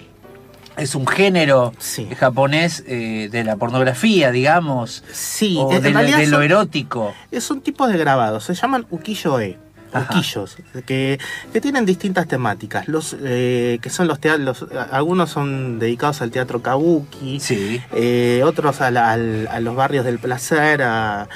es 0.80 0.94
un 0.94 1.06
género 1.06 1.72
Sí. 1.78 2.08
japonés 2.18 2.82
eh, 2.86 3.28
de 3.30 3.44
la 3.44 3.56
pornografía, 3.56 4.30
digamos, 4.32 5.04
Sí, 5.12 5.56
o 5.58 5.68
de, 5.68 5.90
lo- 5.90 5.98
realidad 5.98 6.18
de 6.18 6.26
lo 6.26 6.36
son- 6.38 6.42
erótico. 6.44 7.14
Es 7.30 7.50
un 7.50 7.60
tipo 7.60 7.86
de 7.88 7.96
grabados, 7.98 8.44
se 8.44 8.54
llaman 8.54 8.86
ukiyo-e. 8.90 9.58
Ukiyos, 9.92 10.56
que, 10.86 11.18
que 11.52 11.60
tienen 11.60 11.84
distintas 11.84 12.28
temáticas. 12.28 12.86
Los 12.86 13.16
eh, 13.24 13.80
que 13.82 13.90
son 13.90 14.06
los 14.06 14.20
teatros, 14.20 14.64
algunos 14.92 15.30
son 15.30 15.80
dedicados 15.80 16.22
al 16.22 16.30
teatro 16.30 16.62
kabuki, 16.62 17.40
Sí. 17.40 17.82
eh, 17.92 18.42
otros 18.44 18.80
a, 18.82 18.92
la- 18.92 19.10
al- 19.10 19.48
a 19.50 19.58
los 19.58 19.74
barrios 19.74 20.04
del 20.04 20.20
placer 20.20 20.82
a- 20.84 21.28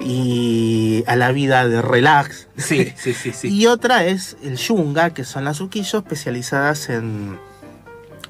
y 0.00 1.04
a 1.06 1.16
la 1.16 1.32
vida 1.32 1.68
de 1.68 1.82
relax. 1.82 2.48
Sí, 2.56 2.94
sí, 2.96 3.12
sí, 3.12 3.32
sí. 3.32 3.48
Y 3.54 3.66
otra 3.66 4.06
es 4.06 4.38
el 4.42 4.56
yunga, 4.56 5.10
que 5.10 5.24
son 5.24 5.44
las 5.44 5.60
ukiyos 5.60 5.92
especializadas 5.92 6.88
en, 6.88 7.38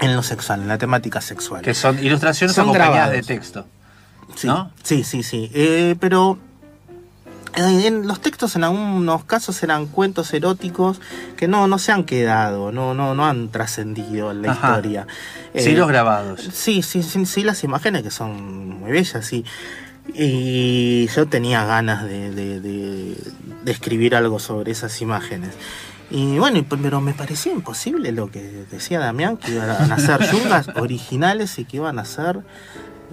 en 0.01 0.15
lo 0.17 0.23
sexual, 0.23 0.61
en 0.63 0.69
la 0.69 0.79
temática 0.79 1.21
sexual. 1.21 1.63
Que 1.63 1.75
son 1.75 1.99
ilustraciones 1.99 2.55
Son 2.55 2.65
acompañadas 2.65 2.95
grabados. 3.11 3.15
de 3.17 3.23
texto. 3.35 3.67
Sí, 4.37 4.47
¿no? 4.47 4.71
sí, 4.83 5.03
sí, 5.05 5.23
sí. 5.23 5.51
Eh, 5.55 5.97
pero 5.99 6.39
en 7.57 8.07
los 8.07 8.21
textos 8.21 8.55
en 8.57 8.63
algunos 8.65 9.25
casos 9.25 9.61
eran 9.63 9.87
cuentos 9.87 10.33
eróticos 10.33 11.01
que 11.37 11.49
no, 11.49 11.67
no 11.67 11.79
se 11.79 11.91
han 11.91 12.05
quedado, 12.05 12.71
no, 12.71 12.95
no, 12.95 13.15
no 13.15 13.27
han 13.27 13.49
trascendido 13.49 14.31
en 14.31 14.43
la 14.43 14.53
Ajá. 14.53 14.69
historia. 14.69 15.07
Sí, 15.57 15.71
Eh, 15.71 15.77
los 15.77 15.89
grabados. 15.89 16.49
Sí, 16.53 16.83
sí, 16.83 17.03
sí, 17.03 17.27
sí, 17.27 17.43
las 17.43 17.65
imágenes 17.65 18.03
que 18.03 18.11
son 18.11 18.79
muy 18.81 18.93
bellas, 18.93 19.25
sí. 19.27 19.45
Y 20.15 21.07
yo 21.09 21.27
tenía 21.27 21.65
ganas 21.65 22.05
de, 22.05 22.31
de- 22.31 22.61
de- 22.61 23.17
de 23.65 23.73
escribir 23.73 24.15
algo 24.15 24.39
sobre 24.39 24.71
esas 24.73 25.01
imágenes. 25.03 25.51
Y 26.11 26.39
bueno, 26.39 26.59
y- 26.59 26.63
pero 26.63 27.01
me 27.01 27.13
parecía 27.13 27.53
imposible 27.53 28.13
lo 28.13 28.31
que 28.31 28.65
decía 28.71 28.99
Damián, 28.99 29.37
que 29.37 29.53
iban 29.53 29.69
a 29.71 29.95
hacer 29.95 30.21
yungas 30.33 30.69
originales 30.77 31.59
y 31.59 31.65
que 31.65 31.77
iban 31.79 31.99
a 31.99 32.03
hacer 32.03 32.41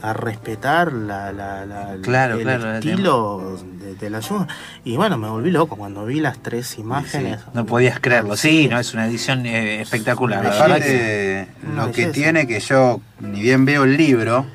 a 0.02 0.12
respetar 0.14 0.92
la, 0.94 1.32
la- 1.32 1.66
la- 1.66 1.96
Claro, 2.02 2.36
el 2.36 2.42
claro, 2.44 2.74
estilo 2.76 3.58
de, 3.82 3.96
de 3.96 4.10
la 4.10 4.20
yunga. 4.20 4.48
Y 4.84 4.98
bueno, 4.98 5.18
me 5.18 5.30
volví 5.30 5.52
loco 5.52 5.76
cuando 5.78 6.06
vi 6.06 6.20
las 6.20 6.38
tres 6.40 6.78
imágenes. 6.78 7.40
No 7.54 7.66
podías 7.66 8.00
creerlo. 8.00 8.36
Sí, 8.36 8.68
no 8.70 8.78
es 8.80 8.94
una 8.94 9.08
edición 9.08 9.46
eh, 9.46 9.82
espectacular. 9.82 10.44
La 10.44 10.50
verdad 10.52 10.78
que- 10.82 11.48
lo 11.76 11.92
que 11.92 12.08
tiene 12.08 12.46
que 12.48 12.60
yo, 12.60 13.00
ni 13.22 13.42
bien 13.42 13.64
veo 13.66 13.84
el 13.86 13.96
libro, 13.98 14.46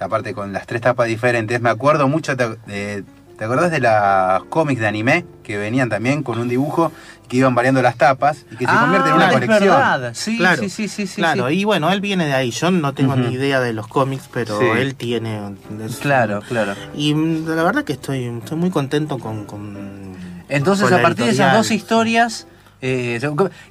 aparte 0.00 0.34
con 0.34 0.52
las 0.52 0.66
tres 0.66 0.80
tapas 0.80 1.06
diferentes, 1.08 1.60
me 1.60 1.70
acuerdo 1.70 2.08
mucho 2.08 2.34
de... 2.36 3.04
¿Te 3.40 3.46
acordás 3.46 3.70
de 3.70 3.80
las 3.80 4.42
cómics 4.50 4.82
de 4.82 4.86
anime 4.86 5.24
que 5.42 5.56
venían 5.56 5.88
también 5.88 6.22
con 6.22 6.38
un 6.38 6.46
dibujo 6.46 6.92
que 7.26 7.38
iban 7.38 7.54
variando 7.54 7.80
las 7.80 7.96
tapas 7.96 8.44
y 8.50 8.56
que 8.56 8.66
se 8.66 8.70
Ah, 8.70 8.80
convierte 8.82 9.08
en 9.08 9.14
una 9.14 9.28
es 9.28 9.32
colección? 9.32 9.60
verdad. 9.62 10.10
Sí, 10.14 10.36
Claro, 10.36 10.62
sí, 10.62 10.68
sí, 10.68 10.88
sí, 10.88 11.06
sí, 11.06 11.14
claro, 11.22 11.48
sí. 11.48 11.54
y 11.54 11.64
bueno, 11.64 11.90
él 11.90 12.02
viene 12.02 12.26
de 12.26 12.34
ahí. 12.34 12.50
Yo 12.50 12.70
no 12.70 12.92
tengo 12.92 13.16
ni 13.16 13.32
idea 13.32 13.58
de 13.60 13.72
los 13.72 13.86
cómics, 13.88 14.28
pero 14.30 14.58
Sí. 14.60 14.66
él 14.76 14.94
tiene. 14.94 15.40
es- 15.86 15.96
Claro, 15.96 16.40
claro. 16.46 16.74
Y 16.94 17.14
mm, 17.14 17.48
la 17.48 17.62
verdad 17.62 17.82
que 17.84 17.94
estoy, 17.94 18.26
estoy 18.26 18.58
muy 18.58 18.68
contento 18.68 19.18
con. 19.18 19.46
con 19.46 20.14
Entonces, 20.50 20.90
con 20.90 20.98
a 20.98 21.00
partir 21.00 21.24
de 21.24 21.30
esas 21.30 21.54
dos 21.56 21.70
historias, 21.70 22.46
eh, 22.82 23.18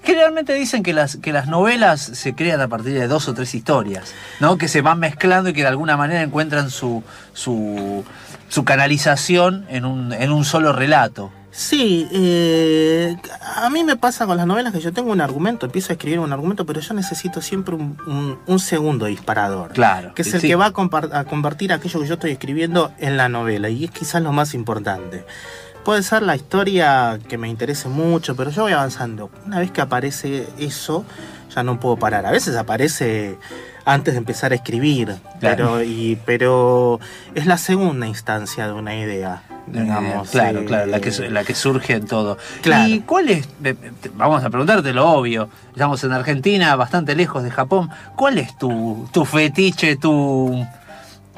generalmente 0.04 0.54
dicen 0.56 0.82
que 0.82 0.94
las, 0.94 1.18
que 1.18 1.32
las 1.32 1.48
novelas 1.48 2.02
se 2.02 2.34
crean 2.34 2.62
a 2.62 2.68
partir 2.70 2.94
de 2.94 3.08
dos 3.08 3.28
o 3.28 3.36
tres 3.36 3.54
historias, 3.54 4.16
¿no? 4.40 4.58
Que 4.58 4.68
se 4.68 4.82
van 4.82 4.98
mezclando 5.00 5.52
y 5.52 5.54
que 5.54 5.62
de 5.62 5.68
alguna 5.68 5.96
manera 5.96 6.24
encuentran 6.24 6.72
su, 6.72 7.04
su, 7.34 8.04
su 8.50 8.66
canalización 8.66 9.66
en 9.70 9.86
un, 9.86 10.12
en 10.14 10.32
un 10.32 10.44
solo 10.44 10.74
relato. 10.74 11.32
Sí, 11.52 12.08
eh, 12.12 13.18
a 13.56 13.70
mí 13.72 13.84
me 13.84 13.96
pasa 13.96 14.28
con 14.28 14.38
las 14.38 14.46
novelas 14.46 14.72
que 14.72 14.80
yo 14.80 14.94
tengo 14.94 15.12
un 15.12 15.20
argumento, 15.20 15.66
empiezo 15.66 15.92
a 15.92 15.94
escribir 15.94 16.20
un 16.20 16.32
argumento, 16.32 16.64
pero 16.66 16.80
yo 16.80 16.94
necesito 16.94 17.42
siempre 17.42 17.74
un, 17.76 17.98
un- 18.06 18.38
un 18.46 18.60
segundo 18.60 19.06
disparador. 19.08 19.72
Claro. 19.72 20.14
Que 20.14 20.22
es 20.22 20.34
el 20.34 20.42
sí. 20.42 20.48
que 20.48 20.56
va 20.56 20.68
a, 20.68 21.20
a 21.20 21.24
convertir 21.26 21.74
aquello 21.74 22.02
que 22.02 22.08
yo 22.08 22.14
estoy 22.14 22.32
escribiendo 22.32 22.92
en 23.00 23.18
la 23.18 23.30
novela, 23.30 23.70
y 23.70 23.86
es 23.86 23.92
quizás 23.92 24.22
lo 24.22 24.32
más 24.32 24.54
importante. 24.54 25.26
Puede 25.84 26.04
ser 26.04 26.22
la 26.22 26.36
historia 26.36 27.18
que 27.28 27.38
me 27.40 27.48
interese 27.50 27.88
mucho, 27.90 28.36
pero 28.36 28.52
yo 28.52 28.64
voy 28.64 28.74
avanzando. 28.74 29.32
Una 29.48 29.60
vez 29.60 29.72
que 29.72 29.82
aparece 29.82 30.48
eso, 30.60 31.04
ya 31.54 31.64
no 31.64 31.80
puedo 31.80 31.98
parar. 31.98 32.26
A 32.26 32.32
veces 32.32 32.56
aparece 32.56 33.38
antes 33.86 34.14
de 34.14 34.20
empezar 34.20 34.52
a 34.52 34.56
escribir, 34.56 35.16
pero, 35.40 35.82
y, 35.84 36.18
pero 36.26 37.00
es 37.34 37.46
la 37.46 37.58
segunda 37.58 38.08
instancia 38.08 38.68
de 38.68 38.74
una 38.74 38.96
idea. 38.96 39.44
Digamos, 39.68 40.30
claro, 40.30 40.62
eh, 40.62 40.66
claro, 40.66 40.86
la 40.88 41.00
que, 41.00 41.12
la 41.30 41.44
que 41.44 41.54
surge 41.54 41.94
en 41.94 42.08
todo. 42.08 42.38
Claro. 42.62 42.88
¿Y 42.88 43.02
cuál 43.02 43.30
es, 43.30 43.48
eh, 43.64 43.76
vamos 44.16 44.44
a 44.44 44.50
preguntarte 44.50 44.94
lo 44.94 45.08
obvio, 45.10 45.50
estamos 45.72 46.04
en 46.04 46.12
Argentina, 46.12 46.76
bastante 46.76 47.16
lejos 47.16 47.44
de 47.44 47.52
Japón, 47.52 47.90
¿cuál 48.16 48.40
es 48.40 48.58
tu, 48.58 49.08
tu 49.12 49.26
fetiche, 49.26 49.96
tu, 49.96 50.66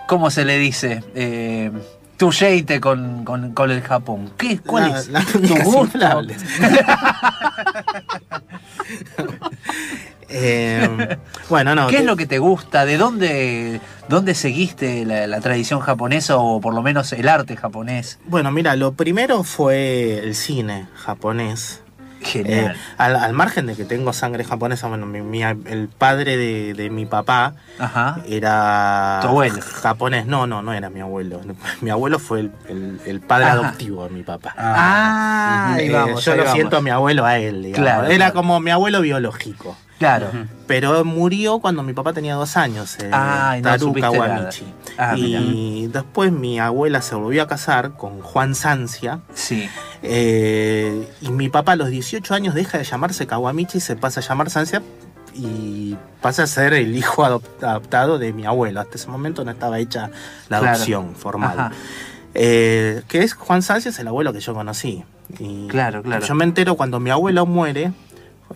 ¿cómo 0.07 0.29
se 0.29 0.45
le 0.45 0.57
dice? 0.59 1.03
Eh, 1.13 1.71
tu 2.21 2.29
jeite 2.31 2.79
con, 2.79 3.25
con, 3.25 3.51
con 3.55 3.71
el 3.71 3.81
Japón. 3.81 4.31
¿Qué, 4.37 4.59
¿Cuál 4.59 4.91
La- 4.91 4.99
es 4.99 5.07
las. 5.07 5.25
Eh, 10.33 11.17
bueno, 11.49 11.75
no. 11.75 11.87
¿Qué 11.87 11.97
es 11.97 12.05
lo 12.05 12.15
que 12.15 12.25
te 12.25 12.39
gusta? 12.39 12.85
¿De 12.85 12.97
dónde, 12.97 13.81
dónde 14.07 14.33
seguiste 14.33 15.03
la, 15.05 15.27
la 15.27 15.41
tradición 15.41 15.81
japonesa 15.81 16.37
o 16.37 16.61
por 16.61 16.73
lo 16.73 16.81
menos 16.81 17.11
el 17.11 17.27
arte 17.27 17.57
japonés? 17.57 18.17
Bueno, 18.27 18.49
mira, 18.51 18.75
lo 18.77 18.93
primero 18.93 19.43
fue 19.43 20.19
el 20.19 20.35
cine 20.35 20.87
japonés. 20.95 21.81
Genial. 22.23 22.75
Eh, 22.75 22.79
al, 22.97 23.15
al 23.15 23.33
margen 23.33 23.65
de 23.65 23.75
que 23.75 23.83
tengo 23.85 24.13
sangre 24.13 24.43
japonesa, 24.43 24.87
bueno, 24.87 25.05
mi- 25.05 25.21
mi- 25.21 25.41
el 25.43 25.89
padre 25.97 26.37
de, 26.37 26.73
de 26.73 26.89
mi 26.89 27.05
papá 27.05 27.53
Ajá. 27.79 28.19
era 28.27 29.19
Tu 29.21 29.27
abuelo. 29.27 29.59
japonés. 29.61 30.25
No, 30.25 30.45
no, 30.47 30.61
no 30.61 30.73
era 30.73 30.89
mi 30.89 31.01
abuelo. 31.01 31.41
Mi 31.81 31.89
abuelo 31.89 32.19
fue 32.19 32.41
el, 32.41 32.51
el- 32.69 33.01
el 33.05 33.21
padre 33.21 33.45
Ajá. 33.45 33.53
adoptivo 33.53 34.03
de 34.05 34.09
mi 34.11 34.23
papá. 34.23 34.53
Ah, 34.57 35.73
ahí 35.75 35.87
Eh, 35.87 35.91
vamos, 35.91 36.23
yo 36.23 36.31
ahí 36.31 36.37
lo 36.37 36.43
vamos. 36.43 36.55
siento 36.57 36.77
a 36.77 36.81
mi 36.81 36.89
abuelo 36.89 37.25
a 37.25 37.37
él, 37.37 37.63
digamos. 37.63 37.79
Claro, 37.85 38.05
Era 38.07 38.15
claro. 38.15 38.33
como 38.33 38.59
mi 38.59 38.71
abuelo 38.71 39.01
biológico. 39.01 39.75
Claro. 40.01 40.31
Pero 40.65 41.05
murió 41.05 41.59
cuando 41.59 41.83
mi 41.83 41.93
papá 41.93 42.11
tenía 42.11 42.33
dos 42.33 42.57
años, 42.57 42.97
eh, 42.99 43.11
Ay, 43.13 43.61
no 43.61 43.69
Taru 43.69 43.87
supiste 43.89 44.09
nada. 44.17 44.27
Kawamichi. 44.35 44.65
Ah, 44.97 45.13
y 45.15 45.87
después 45.87 46.31
mi 46.31 46.59
abuela 46.59 47.03
se 47.03 47.13
volvió 47.13 47.43
a 47.43 47.47
casar 47.47 47.91
con 47.97 48.19
Juan 48.21 48.55
Sancia. 48.55 49.19
Sí. 49.35 49.69
eh, 50.01 51.07
y 51.21 51.29
mi 51.29 51.49
papá 51.49 51.73
a 51.73 51.75
los 51.75 51.89
18 51.89 52.33
años 52.33 52.55
deja 52.55 52.77
de 52.79 52.83
llamarse 52.83 53.27
Kawamichi 53.27 53.77
y 53.77 53.81
se 53.81 53.95
pasa 53.95 54.21
a 54.21 54.23
llamar 54.23 54.49
Sancia 54.49 54.81
y 55.35 55.95
pasa 56.21 56.43
a 56.43 56.47
ser 56.47 56.73
el 56.73 56.95
hijo 56.95 57.23
adop- 57.23 57.63
adoptado 57.63 58.17
de 58.17 58.33
mi 58.33 58.45
abuelo. 58.45 58.81
Hasta 58.81 58.95
ese 58.97 59.07
momento 59.07 59.45
no 59.45 59.51
estaba 59.51 59.77
hecha 59.79 60.09
la 60.49 60.59
Claro. 60.59 60.75
adopción 60.75 61.15
formal. 61.15 61.71
Eh, 62.33 63.03
que 63.07 63.19
es 63.23 63.33
Juan 63.35 63.61
Sánchez, 63.61 63.99
el 63.99 64.07
abuelo 64.07 64.33
que 64.33 64.39
yo 64.39 64.53
conocí. 64.55 65.03
Y 65.39 65.67
Claro, 65.67 66.01
claro. 66.01 66.25
Yo 66.25 66.33
me 66.35 66.43
entero 66.43 66.75
cuando 66.75 66.99
mi 66.99 67.09
abuelo 67.11 67.45
muere, 67.45 67.91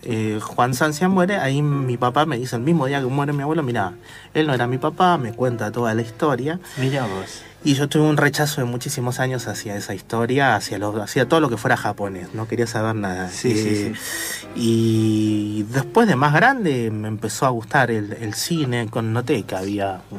eh, 0.02 0.38
Juan 0.42 0.74
Sancia 0.74 1.08
muere, 1.08 1.36
ahí 1.36 1.62
mi 1.62 1.96
papá 1.96 2.26
me 2.26 2.38
dice 2.38 2.56
el 2.56 2.62
mismo 2.62 2.86
día 2.86 3.00
que 3.00 3.06
muere 3.06 3.32
mi 3.32 3.42
abuelo, 3.42 3.62
mira, 3.62 3.92
él 4.34 4.46
no 4.46 4.54
era 4.54 4.66
mi 4.66 4.78
papá, 4.78 5.18
me 5.18 5.32
cuenta 5.32 5.70
toda 5.72 5.94
la 5.94 6.02
historia. 6.02 6.58
Mira 6.78 7.02
vos. 7.06 7.42
Y 7.64 7.74
yo 7.74 7.88
tuve 7.88 8.04
un 8.04 8.16
rechazo 8.16 8.60
de 8.60 8.64
muchísimos 8.66 9.18
años 9.18 9.48
hacia 9.48 9.74
esa 9.74 9.92
historia, 9.92 10.54
hacia, 10.54 10.78
lo, 10.78 11.02
hacia 11.02 11.26
todo 11.28 11.40
lo 11.40 11.48
que 11.48 11.56
fuera 11.56 11.76
japonés, 11.76 12.32
no 12.32 12.46
quería 12.46 12.66
saber 12.68 12.94
nada. 12.94 13.28
Sí, 13.28 13.54
sí, 13.56 13.92
sí. 13.94 14.46
Y 14.54 15.62
después 15.70 16.06
de 16.06 16.14
más 16.16 16.32
grande 16.32 16.90
me 16.92 17.08
empezó 17.08 17.44
a 17.44 17.48
gustar 17.50 17.90
el, 17.90 18.12
el 18.12 18.34
cine, 18.34 18.88
con 18.88 19.12
noté 19.12 19.42
que 19.42 19.56
había... 19.56 20.00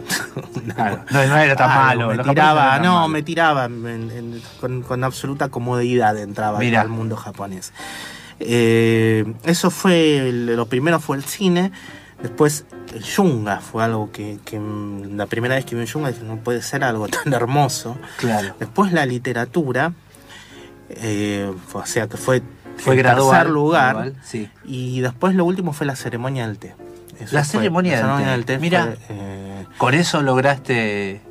Claro, 0.75 1.03
no, 1.09 1.25
no 1.25 1.37
era 1.37 1.55
tan 1.55 1.71
algo, 1.71 2.07
malo. 2.07 2.17
Me 2.23 2.23
tiraba, 2.29 2.79
no, 2.79 3.07
me 3.07 3.23
tiraba 3.23 3.65
en- 3.65 3.87
en- 3.87 4.41
con, 4.59 4.81
con 4.83 5.03
absoluta 5.03 5.47
comodidad 5.49 6.17
entraba 6.17 6.59
al 6.59 6.89
mundo 6.89 7.15
japonés. 7.15 7.71
Eh, 8.39 9.25
eso 9.43 9.69
fue, 9.71 10.31
lo 10.31 10.67
primero 10.67 10.99
fue 10.99 11.17
el 11.17 11.23
cine, 11.23 11.71
después 12.21 12.65
el 12.93 13.03
yunga 13.03 13.59
fue 13.59 13.83
algo 13.83 14.11
que, 14.11 14.37
que, 14.45 14.59
la 14.59 15.25
primera 15.25 15.55
vez 15.55 15.65
que 15.65 15.75
vi 15.75 15.81
un 15.81 15.87
yunga 15.87 16.11
dije, 16.11 16.23
no 16.23 16.37
puede 16.37 16.61
ser 16.61 16.83
algo 16.83 17.07
tan 17.23 17.33
hermoso. 17.33 17.97
Claro. 18.17 18.55
Después 18.59 18.93
la 18.93 19.05
literatura, 19.05 19.93
eh, 20.89 21.51
o 21.73 21.85
sea 21.85 22.07
que 22.07 22.17
fue, 22.17 22.41
Fue 22.77 22.93
en 22.93 22.99
gradual. 22.99 23.31
tercer 23.37 23.49
lugar. 23.51 23.95
gradual, 23.95 24.15
Sí. 24.23 24.49
Y 24.65 25.01
después 25.01 25.35
lo 25.35 25.45
último 25.45 25.73
fue 25.73 25.85
la 25.87 25.95
ceremonia 25.95 26.47
del 26.47 26.57
té. 26.59 26.75
Eso 27.19 27.35
La 27.35 27.43
fue- 27.43 27.59
ceremonia 27.59 28.05
del 28.29 28.45
té. 28.45 28.59
Mira. 28.59 28.83
fue, 28.83 28.97
eh, 29.09 29.65
Con 29.79 29.95
eso 29.95 30.21
lograste, 30.21 31.21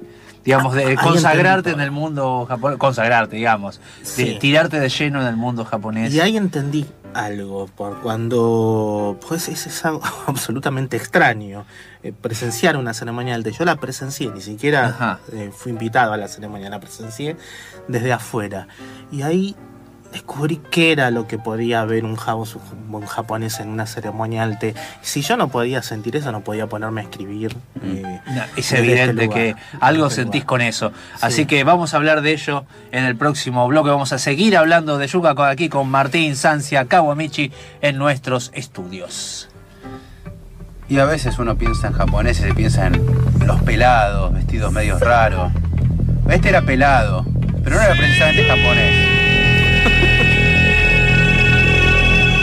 digamos, 0.47 0.75
de 0.75 0.85
Ahí 0.85 0.97
consagrarte 0.97 1.71
en 1.71 1.81
el 1.81 1.91
mundo 1.91 2.47
japonés. 2.49 2.79
Consagrarte, 2.79 3.37
digamos. 3.37 3.81
De 4.17 4.35
tirarte 4.35 4.79
de 4.79 4.89
lleno 4.89 5.21
en 5.21 5.27
el 5.27 5.37
mundo 5.37 5.65
japonés. 5.65 6.15
Y 6.15 6.21
ahí 6.21 6.37
entendí 6.37 6.87
algo, 7.13 7.67
por 7.67 8.01
cuando, 8.01 9.19
pues 9.27 9.49
es, 9.49 9.67
es 9.67 9.85
algo 9.85 10.03
absolutamente 10.27 10.97
extraño, 10.97 11.65
eh, 12.03 12.13
presenciar 12.13 12.77
una 12.77 12.95
ceremonia 12.95 13.35
del 13.35 13.43
té. 13.43 13.53
Yo 13.53 13.65
la 13.65 13.77
presencié, 13.77 14.31
ni 14.31 14.41
siquiera 14.41 15.19
eh, 15.33 15.51
fui 15.53 15.73
invitado 15.73 16.13
a 16.13 16.17
la 16.17 16.29
ceremonia, 16.29 16.71
la 16.71 16.79
presencié 16.79 17.37
desde 17.89 18.13
afuera. 18.13 18.69
Y 19.11 19.23
ahí 19.23 19.57
descubrí 20.17 20.61
qué 20.71 20.93
era 20.93 21.11
lo 21.11 21.27
que 21.27 21.39
podía 21.39 21.85
ver 21.85 22.05
un, 22.05 22.17
jabo- 22.17 22.47
un 22.91 23.07
japonés 23.07 23.61
en 23.61 23.69
una 23.69 23.87
ceremonia 23.87 24.47
del 24.47 24.59
té. 24.59 24.75
Si 25.03 25.21
yo 25.21 25.37
no 25.37 25.49
podía 25.49 25.83
sentir 25.83 26.17
eso, 26.17 26.33
no 26.33 26.41
podía 26.41 26.67
ponerme 26.69 27.03
a 27.03 27.05
escribir. 27.05 27.55
eh, 27.83 28.21
No, 28.27 28.43
es 28.57 28.73
este 28.73 28.79
evidente 28.79 29.25
lugar, 29.27 29.29
que 29.39 29.45
desde 29.55 29.59
algo 29.81 30.07
este 30.07 30.23
sentís 30.23 30.41
lugar. 30.43 30.47
con 30.47 30.61
eso. 30.63 30.89
Sí. 30.89 31.19
Así 31.21 31.47
que 31.47 31.65
vamos 31.65 31.93
a 31.93 31.99
hablar 31.99 32.23
de 32.23 32.33
ello 32.33 32.65
en 32.93 33.05
el 33.05 33.15
próximo 33.17 33.69
bloque. 33.69 33.91
Vamos 33.91 34.13
a 34.15 34.19
seguir 34.19 34.57
hablando 34.57 34.97
de 34.97 35.07
Yuka 35.07 35.35
aquí 35.51 35.69
con 35.69 35.89
Martín 35.91 36.35
Sancia 36.35 36.87
Kawamichi 36.87 37.53
en 37.83 37.99
nuestros 37.99 38.51
estudios. 38.55 39.49
Y 40.89 40.99
a 40.99 41.05
veces 41.05 41.39
uno 41.39 41.57
piensa 41.59 41.89
en 41.89 41.93
japoneses 41.93 42.49
y 42.51 42.53
piensa 42.55 42.87
en 42.87 43.05
los 43.45 43.61
pelados, 43.63 44.33
vestidos 44.33 44.73
medios 44.73 45.01
raros. 45.01 45.53
Este 46.31 46.49
era 46.49 46.63
pelado, 46.63 47.27
pero 47.63 47.77
no 47.77 47.83
era 47.83 47.95
precisamente 47.95 48.45
japonés. 48.45 49.16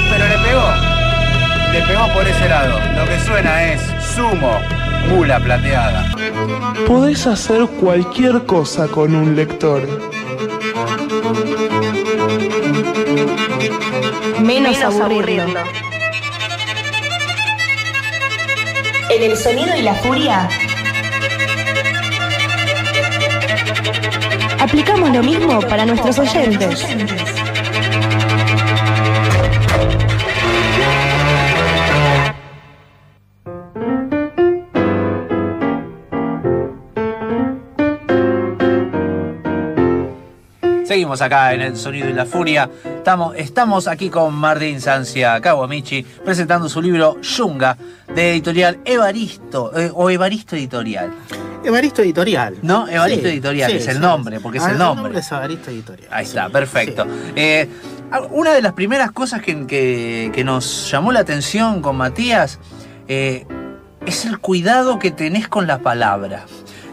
Pero 0.09 0.27
le 0.27 0.37
pegó. 0.45 0.67
Le 1.73 1.81
pegó 1.81 2.13
por 2.13 2.27
ese 2.27 2.49
lado. 2.49 2.79
Lo 2.95 3.05
que 3.09 3.19
suena 3.19 3.63
es 3.63 3.81
sumo, 4.15 4.59
mula 5.09 5.39
plateada. 5.39 6.11
Podés 6.87 7.25
hacer 7.27 7.65
cualquier 7.79 8.45
cosa 8.45 8.87
con 8.87 9.15
un 9.15 9.35
lector. 9.35 9.87
Menos, 14.41 14.81
aburrirlo. 14.81 15.61
En 19.09 19.23
el 19.23 19.37
sonido 19.37 19.75
y 19.77 19.81
la 19.81 19.93
furia. 19.95 20.49
Aplicamos 24.59 25.09
lo 25.11 25.21
mismo 25.21 25.59
para 25.61 25.85
nuestros 25.85 26.19
oyentes. 26.19 26.85
Seguimos 41.03 41.21
acá 41.21 41.53
en 41.53 41.59
el 41.59 41.75
Sonido 41.75 42.07
y 42.07 42.13
la 42.13 42.25
Furia. 42.25 42.69
Estamos, 42.85 43.35
estamos 43.35 43.89
aquí 43.89 44.09
con 44.09 44.33
Martín 44.33 44.79
Sancia 44.79 45.41
Kawamichi 45.41 46.01
presentando 46.23 46.69
su 46.69 46.81
libro 46.81 47.19
Yunga 47.19 47.75
de 48.15 48.31
editorial 48.31 48.79
Evaristo 48.85 49.77
eh, 49.77 49.91
o 49.93 50.09
Evaristo 50.09 50.55
Editorial. 50.55 51.11
Evaristo 51.65 52.01
Editorial. 52.03 52.55
¿No? 52.61 52.87
Evaristo 52.87 53.27
Editorial, 53.27 53.69
es 53.73 53.85
el 53.89 53.99
nombre, 53.99 54.39
porque 54.39 54.59
es 54.59 54.63
Ah, 54.63 54.71
el 54.71 54.77
nombre. 54.77 55.19
es 55.19 55.29
Evaristo 55.29 55.71
Editorial. 55.71 56.07
Ahí 56.09 56.23
está, 56.23 56.47
perfecto. 56.47 57.05
Eh, 57.35 57.67
una 58.31 58.53
de 58.53 58.61
las 58.61 58.71
primeras 58.71 59.11
cosas 59.11 59.41
que, 59.41 59.67
que- 59.67 60.31
que 60.33 60.43
nos 60.45 60.89
llamó 60.89 61.11
la 61.11 61.19
atención 61.19 61.81
con 61.81 61.97
Matías 61.97 62.59
eh, 63.09 63.45
es 64.05 64.23
el 64.23 64.39
cuidado 64.39 64.99
que 64.99 65.11
tenés 65.11 65.49
con 65.49 65.67
la 65.67 65.79
palabra. 65.79 66.45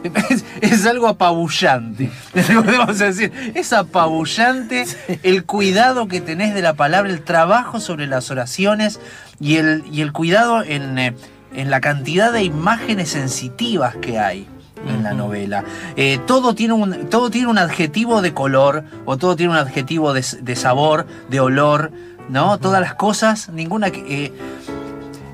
Es, 0.02 0.44
es 0.60 0.86
algo 0.86 1.08
apabullante, 1.08 2.10
podemos 2.32 2.98
decir. 2.98 3.32
Es 3.54 3.72
apabullante 3.72 4.86
el 5.22 5.44
cuidado 5.44 6.08
que 6.08 6.20
tenés 6.20 6.54
de 6.54 6.62
la 6.62 6.74
palabra, 6.74 7.10
el 7.10 7.22
trabajo 7.22 7.80
sobre 7.80 8.06
las 8.06 8.30
oraciones 8.30 9.00
y 9.40 9.56
el, 9.56 9.84
y 9.92 10.00
el 10.00 10.12
cuidado 10.12 10.62
en, 10.62 10.98
eh, 10.98 11.14
en 11.54 11.70
la 11.70 11.80
cantidad 11.80 12.32
de 12.32 12.44
imágenes 12.44 13.10
sensitivas 13.10 13.96
que 13.96 14.18
hay 14.18 14.46
en 14.88 15.02
la 15.02 15.12
novela. 15.12 15.64
Eh, 15.96 16.18
todo, 16.26 16.54
tiene 16.54 16.72
un, 16.74 17.10
todo 17.10 17.30
tiene 17.30 17.48
un 17.48 17.58
adjetivo 17.58 18.22
de 18.22 18.32
color 18.32 18.84
o 19.04 19.18
todo 19.18 19.36
tiene 19.36 19.52
un 19.52 19.58
adjetivo 19.58 20.12
de, 20.14 20.24
de 20.40 20.56
sabor, 20.56 21.06
de 21.28 21.40
olor, 21.40 21.92
¿no? 22.30 22.58
Todas 22.58 22.80
las 22.80 22.94
cosas, 22.94 23.50
ninguna 23.50 23.90
que... 23.90 24.00
eh, 24.26 24.32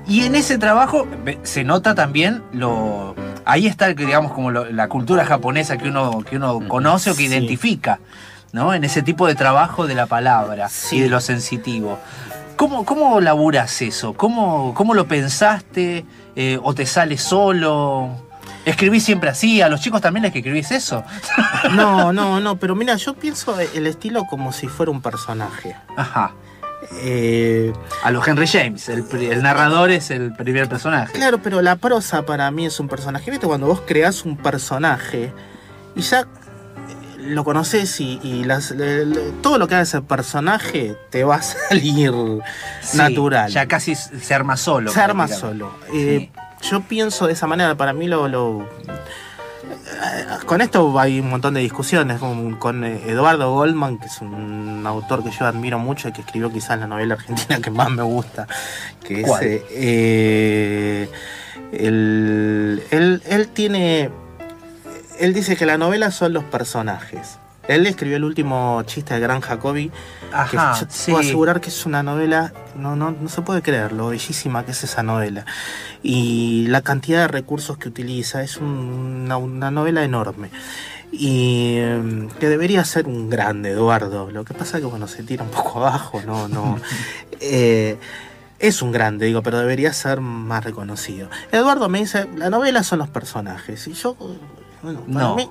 y 0.07 0.21
en 0.23 0.35
ese 0.35 0.57
trabajo 0.57 1.07
se 1.43 1.63
nota 1.63 1.95
también 1.95 2.43
lo... 2.53 3.15
Ahí 3.45 3.67
está, 3.67 3.87
digamos, 3.93 4.31
como 4.33 4.51
lo- 4.51 4.69
la 4.71 4.89
cultura 4.89 5.25
japonesa 5.25 5.77
que 5.77 5.87
uno, 5.89 6.19
que 6.27 6.35
uno 6.37 6.59
conoce 6.67 7.11
o 7.11 7.13
que 7.15 7.19
Sí. 7.23 7.25
identifica, 7.27 7.99
¿no? 8.51 8.73
En 8.73 8.83
ese 8.83 9.01
tipo 9.01 9.25
de 9.27 9.35
trabajo 9.35 9.87
de 9.87 9.95
la 9.95 10.05
palabra 10.05 10.67
Sí. 10.69 10.97
y 10.97 10.99
de 11.01 11.09
lo 11.09 11.19
sensitivo. 11.21 11.97
¿Cómo, 12.57 12.85
cómo 12.85 13.21
laburas 13.21 13.81
eso? 13.81 14.13
¿Cómo, 14.13 14.73
cómo 14.73 14.93
lo 14.93 15.07
pensaste? 15.07 16.05
Eh, 16.35 16.59
¿O 16.63 16.73
te 16.73 16.85
sale 16.85 17.17
solo? 17.17 18.09
¿Escribís 18.65 19.03
siempre 19.03 19.29
así? 19.29 19.61
¿A 19.61 19.69
los 19.69 19.79
chicos 19.79 20.01
también 20.01 20.23
les 20.23 20.33
que 20.33 20.39
escribís 20.39 20.71
eso? 20.71 21.03
No, 21.73 22.11
no, 22.11 22.39
no, 22.41 22.57
pero 22.57 22.75
mira, 22.75 22.95
yo 22.95 23.13
pienso 23.13 23.57
el 23.59 23.87
estilo 23.87 24.25
como 24.25 24.51
si 24.51 24.67
fuera 24.67 24.91
un 24.91 25.01
personaje. 25.01 25.75
Ajá. 25.95 26.31
Eh, 27.01 27.73
A 28.03 28.11
los 28.11 28.27
Henry 28.27 28.47
James. 28.47 28.87
El, 28.89 29.41
narrador 29.41 29.91
es 29.91 30.11
el 30.11 30.33
primer 30.33 30.69
personaje. 30.69 31.13
claro, 31.13 31.39
pero 31.41 31.61
la 31.61 31.75
prosa 31.75 32.25
para 32.25 32.49
mí 32.51 32.65
es 32.65 32.79
un 32.79 32.87
personaje. 32.87 33.31
¿Viste 33.31 33.47
cuando 33.47 33.67
vos 33.67 33.81
creás 33.85 34.25
un 34.25 34.37
personaje 34.37 35.31
y 35.95 36.01
ya 36.01 36.21
eh, 36.21 36.25
lo 37.19 37.43
conoces 37.43 37.99
y, 37.99 38.19
y 38.23 38.43
las- 38.43 38.71
le- 38.71 39.05
le- 39.05 39.31
todo 39.41 39.57
lo 39.57 39.67
que 39.67 39.73
haga 39.75 39.83
ese 39.83 40.01
personaje 40.01 40.95
te 41.09 41.23
va 41.23 41.35
a 41.37 41.41
salir 41.69 42.11
Sí, 42.81 42.97
natural? 42.97 43.49
Ya 43.51 43.67
casi 43.67 43.95
se 43.95 44.33
arma 44.35 44.55
solo. 44.55 44.91
se 44.91 45.01
arma 45.01 45.27
solo. 45.27 45.71
Eh, 45.93 46.29
Yo 46.61 46.81
pienso 46.81 47.27
de 47.27 47.33
esa 47.33 47.47
manera, 47.47 47.75
para 47.75 47.93
mí 47.93 48.07
lo... 48.07 48.27
lo- 48.27 48.67
con 50.45 50.61
esto 50.61 50.97
hay 50.99 51.19
un 51.19 51.29
montón 51.29 51.53
de 51.53 51.61
discusiones, 51.61 52.19
con, 52.19 52.55
con, 52.55 52.83
eh, 52.83 53.01
Eduardo 53.07 53.53
Goldman, 53.53 53.97
que 53.97 54.05
es 54.07 54.21
un 54.21 54.83
autor 54.85 55.23
que 55.23 55.31
yo 55.31 55.45
admiro 55.45 55.79
mucho 55.79 56.09
y 56.09 56.11
que 56.11 56.21
escribió 56.21 56.51
quizás 56.51 56.79
la 56.79 56.87
novela 56.87 57.15
argentina 57.15 57.59
que 57.61 57.71
más 57.71 57.89
me 57.89 58.03
gusta, 58.03 58.47
que 59.03 59.21
es... 59.21 59.27
¿Cuál? 59.27 59.43
eh, 59.43 59.65
eh, 59.71 61.09
él, 61.71 63.21
él 63.25 63.47
tiene... 63.49 64.09
Él 65.19 65.33
dice 65.33 65.55
que 65.55 65.65
la 65.65 65.77
novela 65.77 66.11
son 66.11 66.33
los 66.33 66.43
personajes. 66.43 67.39
Él 67.67 67.85
escribió 67.85 68.17
el 68.17 68.23
último 68.23 68.81
chiste 68.85 69.13
de 69.13 69.19
Gran 69.19 69.41
Jacobi, 69.41 69.89
que 69.89 70.35
Ajá, 70.57 70.79
yo 70.79 70.87
te 70.87 70.93
sí. 70.93 71.11
puedo 71.11 71.23
asegurar 71.23 71.61
que 71.61 71.69
es 71.69 71.85
una 71.85 72.01
novela, 72.03 72.53
no, 72.75 72.95
no, 72.95 73.11
no 73.11 73.27
se 73.29 73.41
puede 73.41 73.61
creer 73.61 73.91
lo 73.91 74.07
bellísima 74.09 74.63
que 74.65 74.71
es 74.71 74.83
esa 74.83 75.03
novela. 75.03 75.45
Y 76.03 76.67
la 76.67 76.81
cantidad 76.81 77.21
de 77.21 77.27
recursos 77.27 77.77
que 77.77 77.89
utiliza, 77.89 78.41
es 78.43 78.57
un- 78.57 79.23
una, 79.25 79.37
una 79.37 79.71
novela 79.71 80.03
enorme. 80.03 80.49
Y 81.11 81.75
eh, 81.77 82.27
que 82.39 82.49
debería 82.49 82.83
ser 82.83 83.07
un 83.07 83.29
grande, 83.29 83.71
Eduardo. 83.71 84.29
Lo 84.31 84.43
que 84.43 84.53
pasa 84.53 84.77
es 84.77 84.81
que 84.83 84.89
bueno, 84.89 85.07
se 85.07 85.23
tira 85.23 85.43
un 85.43 85.49
poco 85.49 85.79
abajo, 85.79 86.21
no, 86.25 86.47
no. 86.47 86.77
Eh, 87.39 87.97
es 88.59 88.81
un 88.81 88.91
grande, 88.91 89.27
digo, 89.27 89.43
pero 89.43 89.59
debería 89.59 89.93
ser 89.93 90.19
más 90.19 90.63
reconocido. 90.65 91.29
Eduardo 91.51 91.87
me 91.89 91.99
dice, 91.99 92.27
la 92.35 92.49
novela 92.49 92.81
son 92.83 92.97
los 92.99 93.09
personajes. 93.09 93.87
Y 93.87 93.93
yo, 93.93 94.15
bueno, 94.81 95.01
para 95.01 95.27
No. 95.27 95.35
mí, 95.35 95.47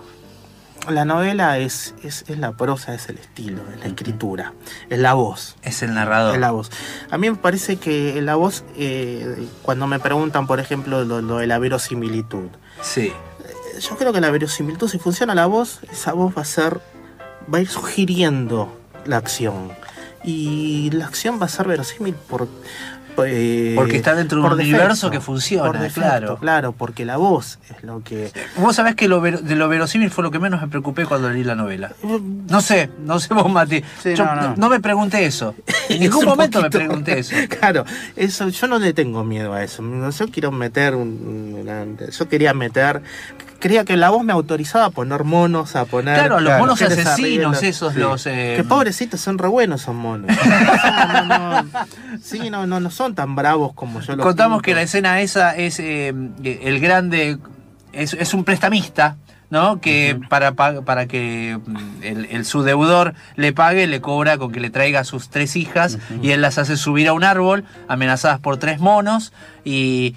la 0.90 1.04
novela 1.04 1.58
es, 1.58 1.94
es, 2.02 2.24
es 2.28 2.38
la 2.38 2.52
prosa, 2.56 2.94
es 2.94 3.08
el 3.08 3.18
estilo, 3.18 3.62
es 3.74 3.80
la 3.80 3.86
escritura, 3.86 4.52
es 4.90 4.98
la 4.98 5.14
voz. 5.14 5.56
Es 5.62 5.82
el 5.82 5.94
narrador. 5.94 6.34
Es 6.34 6.40
la 6.40 6.50
voz. 6.50 6.70
A 7.10 7.18
mí 7.18 7.30
me 7.30 7.36
parece 7.36 7.76
que 7.76 8.20
la 8.22 8.34
voz, 8.36 8.64
eh, 8.76 9.48
cuando 9.62 9.86
me 9.86 9.98
preguntan, 9.98 10.46
por 10.46 10.60
ejemplo, 10.60 11.04
lo, 11.04 11.20
lo 11.22 11.38
de 11.38 11.46
la 11.46 11.58
verosimilitud, 11.58 12.48
Sí. 12.82 13.06
eh, 13.06 13.80
yo 13.80 13.96
creo 13.96 14.12
que 14.12 14.20
la 14.20 14.30
verosimilitud, 14.30 14.88
si 14.88 14.98
funciona 14.98 15.34
la 15.34 15.46
voz, 15.46 15.80
esa 15.90 16.12
voz 16.12 16.36
va 16.36 16.42
a 16.42 16.44
ser, 16.46 16.80
va 17.52 17.58
a 17.58 17.60
ir 17.60 17.68
sugiriendo 17.68 18.76
la 19.04 19.16
acción. 19.18 19.72
Y 20.24 20.90
la 20.92 21.06
acción 21.06 21.40
va 21.40 21.46
a 21.46 21.48
ser 21.48 21.68
verosímil 21.68 22.14
por... 22.14 22.48
eh, 23.24 23.72
Porque 23.76 23.96
está 23.96 24.14
dentro 24.14 24.40
de 24.40 24.46
un 24.46 24.52
universo 24.52 25.10
que 25.10 25.20
funciona, 25.20 25.66
por 25.66 25.78
defecto, 25.78 26.00
claro. 26.00 26.36
Claro, 26.38 26.72
porque 26.72 27.04
la 27.04 27.16
voz 27.16 27.58
es 27.70 27.82
lo 27.82 28.02
que... 28.02 28.30
Vos 28.58 28.76
sabés 28.76 28.94
que 28.94 29.08
lo 29.08 29.20
ver- 29.20 29.40
de 29.42 29.56
lo 29.56 29.68
verosímil 29.68 30.10
fue 30.10 30.24
lo 30.24 30.30
que 30.30 30.38
menos 30.38 30.60
me 30.60 30.68
preocupé 30.68 31.06
cuando 31.06 31.30
leí 31.30 31.44
la 31.44 31.54
novela. 31.54 31.92
No 32.02 32.60
sé, 32.60 32.90
no 33.04 33.18
sé 33.20 33.32
vos, 33.34 33.50
Mati. 33.50 33.82
Sí, 34.02 34.14
Yo 34.14 34.24
no, 34.24 34.34
no. 34.34 34.54
no 34.56 34.68
me 34.68 34.80
pregunté 34.80 35.24
eso. 35.26 35.54
En 35.88 36.00
ningún 36.00 36.24
momento 36.24 36.60
poquito- 36.60 36.78
me 36.78 36.84
pregunté 36.86 37.18
eso. 37.20 37.36
Claro, 37.60 37.84
eso 38.16 38.48
yo 38.48 38.66
no 38.66 38.78
le 38.78 38.92
tengo 38.92 39.22
miedo 39.24 39.52
a 39.54 39.62
eso. 39.62 39.82
Yo 40.18 40.28
quiero 40.28 40.50
meter 40.50 40.94
un, 40.94 41.56
una- 41.60 41.84
yo 42.10 42.28
quería 42.28 42.52
meter 42.54 43.02
creía 43.58 43.84
que 43.84 43.96
la 43.96 44.10
voz 44.10 44.24
me 44.24 44.32
autorizaba 44.32 44.86
a 44.86 44.90
poner 44.90 45.24
monos, 45.24 45.76
a 45.76 45.84
poner 45.84 46.14
Claro, 46.18 46.40
los 46.40 46.58
monos 46.58 46.80
asesinos, 46.82 47.56
arriba. 47.56 47.68
esos, 47.68 47.94
los. 47.96 48.26
eh, 48.26 48.54
Que 48.56 48.64
pobrecitos, 48.64 49.20
son 49.20 49.38
re 49.38 49.48
buenos 49.48 49.82
son 49.82 49.96
monos. 49.96 50.30
No, 51.06 51.24
no, 51.24 51.62
no. 51.62 51.68
Sí, 52.22 52.50
no, 52.50 52.66
no, 52.66 52.80
no 52.80 52.90
son 52.90 53.14
tan 53.14 53.34
bravos 53.34 53.72
como 53.74 54.00
yo 54.00 54.16
los 54.16 54.24
Contamos 54.24 54.58
pinto. 54.58 54.64
que 54.66 54.74
la 54.74 54.82
escena 54.82 55.20
esa 55.20 55.54
es 55.56 55.78
eh, 55.80 56.12
el 56.44 56.80
grande, 56.80 57.38
es, 57.92 58.14
es 58.14 58.34
un 58.34 58.44
prestamista, 58.44 59.16
¿no? 59.50 59.80
Que 59.80 60.18
para, 60.28 60.52
pa- 60.52 60.82
para 60.82 61.06
que 61.06 61.58
mm, 61.64 61.76
el, 62.02 62.24
el- 62.26 62.44
su 62.44 62.62
deudor 62.62 63.14
le 63.36 63.52
pague, 63.52 63.86
le 63.86 64.00
cobra 64.00 64.38
con 64.38 64.50
que 64.52 64.60
le 64.60 64.70
traiga 64.70 65.00
a 65.00 65.04
sus 65.04 65.28
tres 65.28 65.56
hijas 65.56 65.98
y 66.22 66.30
él 66.30 66.42
las 66.42 66.58
hace 66.58 66.76
subir 66.76 67.08
a 67.08 67.12
un 67.12 67.24
árbol, 67.24 67.64
amenazadas 67.88 68.40
por 68.40 68.56
tres 68.58 68.80
monos, 68.80 69.32
y, 69.64 70.14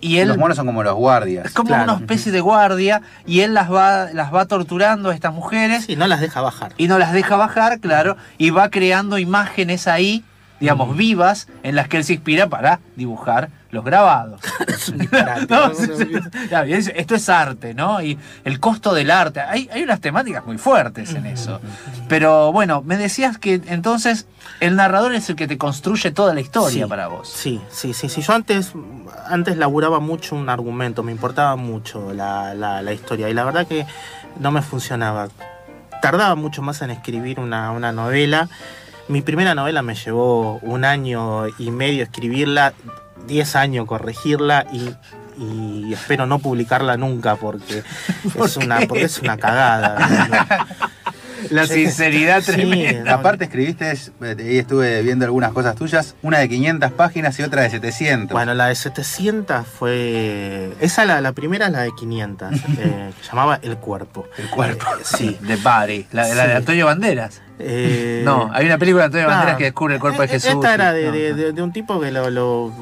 y 0.00 0.18
él... 0.18 0.28
Los 0.28 0.38
monos 0.38 0.56
son 0.56 0.66
como 0.66 0.82
los 0.82 0.94
guardias. 0.94 1.46
es 1.46 1.52
como 1.52 1.68
Claro. 1.68 1.84
una 1.84 2.00
especie 2.00 2.32
de 2.32 2.40
guardia 2.40 3.02
y 3.26 3.40
él 3.40 3.54
las 3.54 3.72
va, 3.72 4.08
las 4.12 4.32
va 4.34 4.46
torturando 4.46 5.10
a 5.10 5.14
estas 5.14 5.32
mujeres 5.32 5.84
Sí, 5.86 5.96
no 5.96 6.06
las 6.06 6.20
deja 6.20 6.40
bajar. 6.40 6.72
y 6.76 6.88
no 6.88 6.98
las 6.98 7.12
deja 7.12 7.36
bajar, 7.36 7.80
claro, 7.80 8.16
y 8.38 8.50
va 8.50 8.70
creando 8.70 9.18
imágenes 9.18 9.86
ahí, 9.88 10.24
digamos, 10.60 10.96
vivas, 10.96 11.48
en 11.62 11.74
las 11.76 11.88
que 11.88 11.96
él 11.98 12.04
se 12.04 12.14
inspira 12.14 12.48
para 12.48 12.80
dibujar 12.96 13.50
los 13.70 13.84
grabados. 13.84 14.40
No, 15.48 15.72
esto 16.68 17.14
es 17.14 17.28
arte, 17.28 17.74
¿no? 17.74 18.00
Y 18.02 18.18
el 18.44 18.60
costo 18.60 18.94
del 18.94 19.10
arte. 19.10 19.40
Hay, 19.40 19.68
hay 19.72 19.82
unas 19.82 20.00
temáticas 20.00 20.44
muy 20.46 20.58
fuertes 20.58 21.14
en 21.14 21.26
eso. 21.26 21.60
Pero 22.08 22.52
bueno, 22.52 22.82
me 22.82 22.96
decías 22.96 23.38
que 23.38 23.60
entonces 23.66 24.26
el 24.60 24.76
narrador 24.76 25.14
es 25.14 25.28
el 25.30 25.36
que 25.36 25.46
te 25.46 25.58
construye 25.58 26.10
toda 26.10 26.34
la 26.34 26.40
historia 26.40 26.84
Sí, 26.84 26.88
para 26.88 27.08
vos. 27.08 27.28
Sí, 27.28 27.60
sí, 27.70 27.92
sí, 27.94 28.08
sí. 28.08 28.22
Yo 28.22 28.32
antes, 28.32 28.72
antes 29.28 29.56
laburaba 29.56 30.00
mucho 30.00 30.36
un 30.36 30.48
argumento, 30.48 31.02
me 31.02 31.12
importaba 31.12 31.56
mucho 31.56 32.12
la, 32.12 32.54
la- 32.54 32.82
la 32.82 32.92
historia 32.92 33.28
y 33.28 33.34
la 33.34 33.44
verdad 33.44 33.66
que 33.66 33.86
no 34.40 34.50
me 34.50 34.62
funcionaba. 34.62 35.28
Tardaba 36.02 36.34
mucho 36.34 36.62
más 36.62 36.82
en 36.82 36.90
escribir 36.90 37.40
una, 37.40 37.70
una 37.72 37.90
novela. 37.92 38.48
Mi 39.08 39.22
primera 39.22 39.54
novela 39.54 39.82
me 39.82 39.94
llevó 39.94 40.58
un 40.62 40.84
año 40.84 41.46
y 41.58 41.70
medio 41.70 42.02
escribirla, 42.02 42.72
diez 43.26 43.56
años 43.56 43.86
corregirla 43.86 44.66
y, 44.72 44.94
y 45.42 45.92
espero 45.92 46.26
no 46.26 46.38
publicarla 46.38 46.96
nunca 46.96 47.36
porque, 47.36 47.82
¿Por 48.36 48.46
es, 48.46 48.56
una, 48.56 48.80
porque 48.80 49.04
es 49.04 49.18
una 49.20 49.36
cagada. 49.36 50.66
La 51.50 51.66
sinceridad 51.66 52.40
Sí, 52.42 52.52
tremenda. 52.52 53.14
Aparte 53.14 53.44
escribiste, 53.44 53.90
eh, 53.92 54.36
y 54.52 54.58
estuve 54.58 55.02
viendo 55.02 55.24
algunas 55.24 55.52
cosas 55.52 55.74
tuyas, 55.76 56.14
una 56.22 56.38
de 56.38 56.48
500 56.48 56.92
páginas 56.92 57.38
y 57.38 57.42
otra 57.42 57.62
de 57.62 57.70
700. 57.70 58.32
Bueno, 58.32 58.54
la 58.54 58.66
de 58.68 58.74
700 58.74 59.66
fue... 59.66 60.72
Esa, 60.80 61.04
la, 61.04 61.20
la 61.20 61.32
primera 61.32 61.66
es 61.66 61.72
la 61.72 61.80
de 61.82 61.90
500, 61.96 62.52
eh, 62.78 63.10
que 63.20 63.26
llamaba 63.28 63.58
El 63.62 63.76
Cuerpo. 63.78 64.26
El 64.38 64.48
cuerpo. 64.50 64.86
Eh, 64.98 65.02
sí. 65.04 65.36
De 65.40 65.56
Bari, 65.56 66.06
la, 66.12 66.26
la 66.28 66.46
de. 66.46 66.54
Antonio 66.54 66.86
Banderas. 66.86 67.42
Eh, 67.58 68.22
No, 68.24 68.50
hay 68.52 68.66
una 68.66 68.78
película 68.78 69.02
de 69.02 69.06
Antonio. 69.06 69.28
Banderas 69.28 69.56
que 69.56 69.64
descubre 69.64 69.94
el 69.94 70.00
cuerpo 70.00 70.20
de 70.22 70.26
Eh, 70.26 70.30
Jesús. 70.30 70.50
Esta 70.54 70.74
era 70.74 70.92
de, 70.92 71.06
no, 71.06 71.12
de- 71.12 71.30
no. 71.30 71.36
de- 71.36 71.52
de 71.52 71.62
un 71.62 71.72
tipo 71.72 72.00
que 72.00 72.10
lo, 72.10 72.30
lo, 72.30 72.72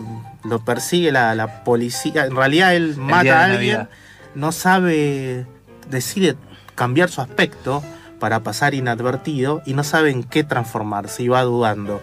lo 0.44 0.64
persigue 0.64 1.12
la, 1.12 1.34
la 1.34 1.64
policía. 1.64 2.24
En 2.24 2.34
realidad 2.36 2.74
él 2.74 2.96
mata 2.96 3.40
a 3.40 3.44
alguien, 3.46 3.88
no 4.34 4.50
sabe, 4.52 5.46
decide 5.90 6.36
cambiar 6.74 7.08
su 7.08 7.20
aspecto 7.20 7.84
para 8.24 8.40
pasar 8.40 8.72
inadvertido 8.72 9.60
y 9.66 9.74
no 9.74 9.84
sabe 9.84 10.10
en 10.10 10.24
qué 10.24 10.44
transformarse 10.44 11.24
y 11.24 11.28
va 11.28 11.42
dudando. 11.42 12.00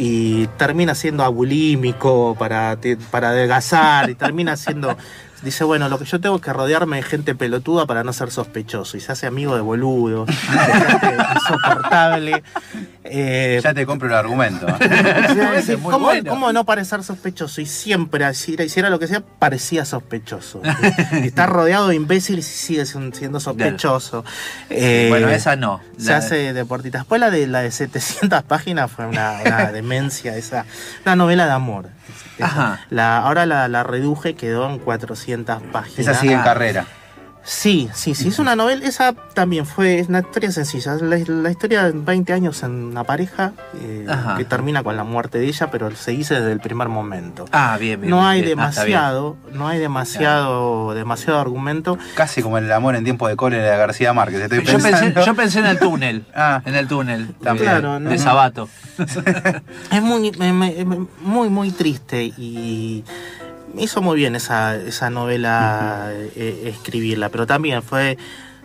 Y 0.00 0.46
termina 0.56 0.94
siendo 0.94 1.24
abulímico 1.24 2.36
para, 2.38 2.78
para 3.10 3.30
adelgazar 3.30 4.08
y 4.08 4.14
termina 4.14 4.56
siendo... 4.56 4.96
Dice, 5.42 5.62
bueno, 5.62 5.88
lo 5.88 6.00
que 6.00 6.04
yo 6.04 6.20
tengo 6.20 6.36
es 6.36 6.42
que 6.42 6.52
rodearme 6.52 6.96
de 6.96 7.02
gente 7.04 7.34
pelotuda 7.34 7.86
para 7.86 8.02
no 8.02 8.12
ser 8.12 8.30
sospechoso. 8.32 8.96
Y 8.96 9.00
se 9.00 9.12
hace 9.12 9.26
amigo 9.26 9.54
de 9.54 9.60
boludos, 9.60 10.26
de 10.26 10.34
gente 10.34 11.16
insoportable. 11.36 12.42
Eh, 13.04 13.60
Ya 13.62 13.72
te 13.72 13.86
compro 13.86 14.08
el 14.08 14.14
argumento. 14.14 14.66
¿eh? 14.80 15.78
¿cómo, 15.82 15.98
bueno. 16.00 16.30
cómo 16.30 16.52
no 16.52 16.64
parecer 16.64 17.04
sospechoso? 17.04 17.60
Y 17.60 17.66
siempre, 17.66 18.28
hiciera, 18.28 18.64
hiciera 18.64 18.90
lo 18.90 18.98
que 18.98 19.06
sea, 19.06 19.20
parecía 19.20 19.84
sospechoso. 19.84 20.60
Y 21.12 21.28
Está 21.28 21.46
rodeado 21.46 21.88
de 21.88 21.94
imbéciles 21.94 22.48
y 22.48 22.66
sigue 22.66 22.86
siendo 22.86 23.38
sospechoso. 23.38 24.24
Eh, 24.70 25.06
bueno, 25.08 25.28
esa 25.28 25.54
no. 25.54 25.80
Se 25.98 26.12
hace 26.14 26.52
deportista. 26.52 26.98
Después 26.98 27.20
la 27.20 27.30
de, 27.30 27.46
la 27.46 27.60
de 27.60 27.70
700 27.70 28.42
páginas 28.42 28.90
fue 28.90 29.06
una, 29.06 29.38
una 29.44 29.70
demencia, 29.88 30.36
esa, 30.36 30.66
una 31.04 31.16
novela 31.16 31.46
de 31.46 31.52
amor. 31.52 31.88
Ajá. 32.40 32.80
La, 32.90 33.18
ahora 33.18 33.46
la, 33.46 33.68
la 33.68 33.82
reduje, 33.82 34.34
quedó 34.34 34.68
en 34.68 34.78
400 34.78 35.62
páginas. 35.72 35.98
Esa 35.98 36.14
sigue 36.14 36.34
en 36.34 36.42
carrera. 36.42 36.86
Sí, 37.50 37.88
sí, 37.94 38.14
sí, 38.14 38.28
es 38.28 38.38
una 38.38 38.54
novela, 38.56 38.84
esa 38.86 39.14
también 39.14 39.64
fue, 39.64 40.00
es 40.00 40.08
una 40.10 40.18
historia 40.18 40.52
sencilla, 40.52 40.96
la, 41.00 41.16
la 41.26 41.50
historia 41.50 41.84
de 41.84 41.92
20 41.92 42.34
años 42.34 42.62
en 42.62 42.72
una 42.72 43.04
pareja 43.04 43.54
eh, 43.80 44.06
que 44.36 44.44
termina 44.44 44.82
con 44.82 44.98
la 44.98 45.02
muerte 45.04 45.38
de 45.38 45.46
ella, 45.46 45.70
pero 45.70 45.90
se 45.96 46.10
dice 46.10 46.34
desde 46.34 46.52
el 46.52 46.60
primer 46.60 46.88
momento. 46.90 47.46
Ah, 47.50 47.78
bien, 47.80 48.02
bien. 48.02 48.10
no 48.10 48.26
hay 48.28 48.42
bien. 48.42 48.60
Ah, 48.60 48.66
bien. 48.66 48.74
demasiado, 48.74 49.36
no 49.54 49.66
hay 49.66 49.78
demasiado, 49.78 50.92
demasiado 50.92 51.40
argumento. 51.40 51.96
Casi 52.14 52.42
como 52.42 52.58
el 52.58 52.70
amor 52.70 52.96
en 52.96 53.04
tiempo 53.04 53.26
de 53.28 53.36
cólera 53.36 53.62
de 53.72 53.78
García 53.78 54.12
Márquez. 54.12 54.42
Estoy 54.42 54.58
Yo 54.58 54.72
pensé, 54.74 54.90
pensando. 54.90 55.24
yo 55.24 55.34
pensé 55.34 55.58
en 55.60 55.66
el 55.66 55.78
túnel. 55.78 56.26
Ah. 56.34 56.60
En 56.66 56.74
el 56.74 56.86
túnel. 56.86 57.34
También. 57.42 57.56
de- 57.66 57.80
Claro, 57.80 57.98
no. 57.98 58.10
de 58.10 58.18
Sabato. 58.18 58.68
Es 59.90 60.02
muy, 60.02 60.30
muy, 61.22 61.48
muy 61.48 61.70
triste 61.70 62.24
y 62.36 63.04
me 63.74 63.82
hizo 63.82 64.02
muy 64.02 64.16
bien 64.16 64.34
esa, 64.36 64.76
esa 64.76 65.10
novela 65.10 66.08
eh, 66.12 66.62
escribirla, 66.66 67.28
pero 67.28 67.46
también 67.46 67.82
fue, 67.82 68.18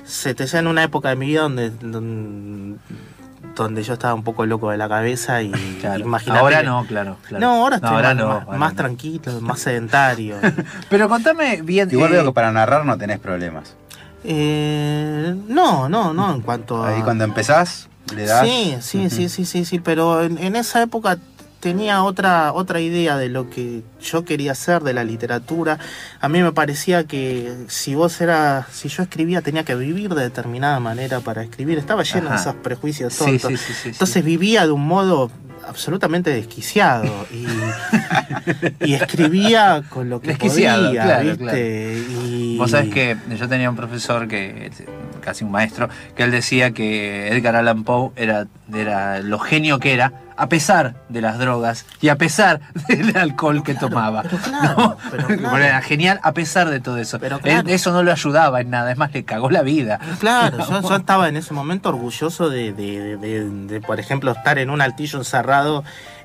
se 0.04 0.34
te 0.34 0.46
en 0.58 0.68
una 0.68 0.84
época 0.84 1.10
de 1.10 1.16
mi 1.16 1.28
vida 1.28 1.42
donde, 1.42 1.70
donde, 1.70 2.78
donde 3.56 3.84
yo 3.84 3.94
estaba 3.94 4.14
un 4.14 4.24
poco 4.24 4.46
loco 4.46 4.72
de 4.72 4.78
la 4.78 4.90
cabeza 4.90 5.42
y 5.42 5.52
Claro. 5.82 6.00
imagínate 6.06 6.40
Ahora 6.40 6.60
que- 6.62 6.66
no, 6.68 6.86
claro. 6.86 7.18
claro. 7.28 7.46
No, 7.46 7.54
ahora 7.64 7.76
estoy 7.78 7.92
ahora 7.92 8.10
más, 8.10 8.18
no, 8.18 8.28
más- 8.30 8.44
ahora 8.46 8.58
más 8.58 8.72
no. 8.74 8.78
tranquilo, 8.78 9.42
más 9.42 9.60
sedentario. 9.60 10.38
Pero 10.90 11.08
contame 11.10 11.62
bien. 11.62 11.90
Igual 11.92 12.12
eh, 12.12 12.16
veo 12.16 12.26
que 12.26 12.32
para 12.32 12.52
narrar 12.52 12.86
no 12.86 12.98
tenés 12.98 13.20
problemas. 13.20 13.76
Eh, 14.24 15.36
no, 15.48 15.90
no, 15.90 16.14
no, 16.14 16.34
en 16.34 16.42
cuanto 16.42 16.84
a... 16.84 16.90
Ahí 16.90 17.02
cuando 17.02 17.24
empezás, 17.26 17.90
le 18.16 18.26
das. 18.26 18.46
Sí, 18.48 18.78
sí, 18.82 19.10
sí, 19.10 19.30
sí, 19.30 19.46
sí, 19.46 19.66
sí, 19.66 19.80
pero 19.80 20.24
en, 20.24 20.38
en 20.38 20.56
esa 20.56 20.82
época 20.82 21.18
tenía 21.64 22.04
otra, 22.04 22.52
otra 22.52 22.82
idea 22.82 23.16
de 23.16 23.30
lo 23.30 23.50
que 23.50 23.84
yo 24.02 24.26
quería 24.26 24.52
hacer 24.52 24.84
de 24.84 24.94
la 24.94 25.06
literatura. 25.06 25.80
A 26.20 26.28
mí 26.28 26.44
me 26.44 26.52
parecía 26.52 27.06
que 27.06 27.54
si 27.70 27.96
vos 27.96 28.20
era, 28.20 28.68
si 28.70 28.90
yo 28.90 29.02
escribía 29.02 29.42
tenía 29.42 29.64
que 29.64 29.74
vivir 29.74 30.14
de 30.14 30.24
determinada 30.24 30.82
manera 30.82 31.22
para 31.22 31.42
escribir. 31.42 31.78
Estaba 31.78 32.04
lleno 32.04 32.32
de 32.32 32.36
esos 32.36 32.56
prejuicios 32.56 33.18
tontos. 33.18 33.50
sí, 33.50 33.56
sí, 33.56 33.74
sí. 33.82 33.90
Entonces 33.90 34.26
vivía 34.26 34.66
de 34.66 34.74
un 34.74 34.86
modo 34.86 35.32
absolutamente 35.68 36.30
desquiciado 36.32 37.26
y, 37.32 37.46
y 38.86 38.94
escribía 38.96 39.84
con 39.90 40.10
lo 40.10 40.22
que 40.22 40.30
Desquiciado, 40.30 40.88
podía, 40.88 41.04
claro, 41.04 41.24
¿viste? 41.38 42.04
Y- 42.26 42.58
Vos 42.58 42.72
sabés 42.72 42.94
que 42.94 43.18
yo 43.38 43.48
tenía 43.50 43.70
un 43.70 43.76
profesor 43.76 44.28
que, 44.28 44.72
casi 45.22 45.44
un 45.44 45.52
maestro, 45.52 45.90
que 46.16 46.24
él 46.24 46.32
decía 46.32 46.72
que 46.72 47.30
Edgar 47.30 47.56
Allan 47.56 47.84
Poe 47.84 48.12
era, 48.16 48.46
era 48.74 49.20
lo 49.20 49.40
genio 49.40 49.80
que 49.80 49.94
era, 49.94 50.14
a 50.36 50.50
pesar 50.50 50.96
de 51.10 51.22
las 51.22 51.38
drogas 51.38 51.86
y 52.02 52.10
a 52.10 52.16
pesar 52.18 52.62
del 52.88 53.16
alcohol 53.18 53.64
que 53.64 53.74
tomaba. 53.76 54.22
pero 54.24 54.38
claro, 54.38 54.76
¿no? 54.78 54.98
pero 55.12 55.28
claro. 55.40 55.58
era 55.58 55.82
genial 55.82 56.20
a 56.24 56.32
pesar 56.34 56.70
de 56.70 56.80
todo 56.80 56.98
eso. 56.98 57.20
Pero 57.20 57.38
Él- 57.38 57.42
claro. 57.42 57.70
eso 57.70 57.92
no 57.92 58.04
lo 58.04 58.12
ayudaba 58.12 58.62
en 58.62 58.70
nada, 58.70 58.92
es 58.92 58.98
más, 58.98 59.12
le 59.14 59.24
cagó 59.24 59.50
la 59.50 59.62
vida. 59.64 60.00
Claro, 60.20 60.58
yo, 60.70 60.82
yo 60.88 60.96
estaba 60.96 61.28
en 61.30 61.38
ese 61.38 61.54
momento 61.54 61.90
orgulloso 61.90 62.50
de, 62.50 62.72
de- 62.74 63.18
de- 63.18 63.50
de, 63.50 63.82
por 63.82 64.00
ejemplo, 64.00 64.32
estar 64.32 64.58
en 64.60 64.70
un 64.70 64.82
altillo 64.82 65.18
encerrado 65.20 65.44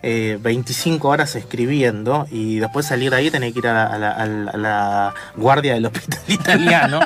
eh, 0.02 0.38
25 0.40 1.08
horas 1.08 1.34
escribiendo 1.36 2.26
y 2.30 2.58
después 2.58 2.86
salir 2.86 3.10
de 3.10 3.16
ahí 3.16 3.26
y 3.26 3.30
tener 3.30 3.52
que 3.52 3.58
ir 3.58 3.66
a 3.68 3.72
la, 3.74 3.84
a 3.86 3.98
la- 3.98 4.10
a 4.12 4.26
la- 4.26 4.50
a 4.52 4.56
la 4.56 5.14
guardia 5.36 5.74
del 5.74 5.86
hospital 5.86 6.20
italiano. 6.28 7.00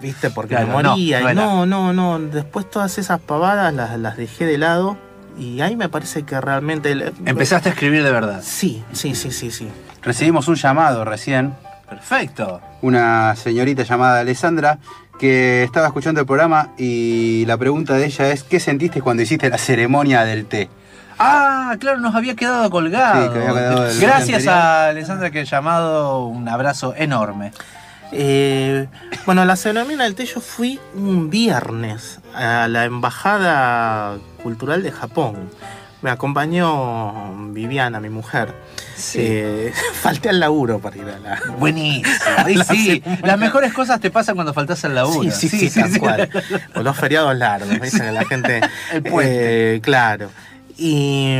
¿Viste? 0.00 0.30
Porque 0.30 0.50
Claro, 0.56 0.76
me 0.76 0.82
no, 0.82 0.90
moría. 0.90 1.32
no 1.32 1.66
no, 1.66 1.92
no, 1.92 2.18
no. 2.18 2.18
Después 2.28 2.68
todas 2.70 2.98
esas 2.98 3.20
pavadas 3.20 3.72
las, 3.72 3.98
las 3.98 4.16
dejé 4.16 4.44
de 4.44 4.58
lado 4.58 4.98
y 5.38 5.60
ahí 5.62 5.76
me 5.76 5.88
parece 5.88 6.24
que 6.24 6.40
realmente... 6.40 6.92
el- 6.92 7.12
Empezaste 7.24 7.70
a 7.70 7.72
escribir 7.72 8.02
de 8.04 8.10
verdad. 8.12 8.40
Sí, 8.42 8.84
sí, 8.92 9.14
sí, 9.14 9.30
sí, 9.30 9.50
sí. 9.50 9.68
Recibimos 10.02 10.46
un 10.48 10.56
llamado 10.56 11.04
recién. 11.04 11.54
Perfecto. 11.88 12.60
Una 12.82 13.34
señorita 13.36 13.82
llamada 13.84 14.20
Alessandra 14.20 14.78
que 15.18 15.62
estaba 15.62 15.86
escuchando 15.86 16.20
el 16.20 16.26
programa 16.26 16.70
y 16.78 17.44
la 17.46 17.56
pregunta 17.56 17.94
de 17.94 18.06
ella 18.06 18.30
es: 18.30 18.42
¿Qué 18.42 18.60
sentiste 18.60 19.02
cuando 19.02 19.22
hiciste 19.22 19.48
la 19.48 19.58
ceremonia 19.58 20.24
del 20.24 20.46
té? 20.46 20.68
Ah, 21.18 21.76
claro, 21.78 22.00
nos 22.00 22.14
había 22.14 22.34
quedado 22.34 22.68
colgado. 22.70 23.22
Sí, 23.22 23.32
que 23.32 23.38
había 23.38 23.52
quedado 23.52 23.82
del 23.84 24.00
Gracias 24.00 24.46
a 24.46 24.88
Alessandra 24.88 25.30
que 25.30 25.40
ha 25.40 25.44
llamado, 25.44 26.26
un 26.26 26.48
abrazo 26.48 26.94
enorme. 26.96 27.52
Eh, 28.12 28.86
bueno, 29.26 29.44
la 29.44 29.56
ceremonia 29.56 29.96
del 29.98 30.14
té 30.14 30.26
yo 30.26 30.40
fui 30.40 30.78
un 30.94 31.30
viernes 31.30 32.20
a 32.34 32.68
la 32.68 32.84
Embajada 32.84 34.18
Cultural 34.42 34.82
de 34.82 34.92
Japón. 34.92 35.50
Me 36.04 36.10
acompañó 36.10 37.34
Viviana, 37.54 37.98
mi 37.98 38.10
mujer. 38.10 38.54
Eh, 39.14 39.72
falté 39.94 40.28
al 40.28 40.38
laburo 40.38 40.78
para 40.78 40.98
ir 40.98 41.08
a 41.08 41.18
la... 41.18 41.40
Buenísimo. 41.58 42.04
Y 42.46 42.56
La 42.56 42.64
sí, 42.64 43.02
las 43.22 43.38
mejores 43.38 43.72
cosas 43.72 44.00
te 44.00 44.10
pasan 44.10 44.34
cuando 44.34 44.52
faltas 44.52 44.84
al 44.84 44.94
laburo. 44.94 45.30
Sí, 45.30 45.48
sí, 45.48 45.70
sí, 45.70 45.80
tal 45.80 45.98
cual. 45.98 46.28
O 46.74 46.82
los 46.82 46.94
feriados 46.94 47.34
largos, 47.34 47.70
me 47.70 47.80
dicen 47.80 48.02
que 48.02 48.12
la 48.12 48.26
gente... 48.26 48.60
El 48.92 49.02
puente. 49.02 49.76
Eh, 49.76 49.80
claro. 49.80 50.28
Y 50.76 51.38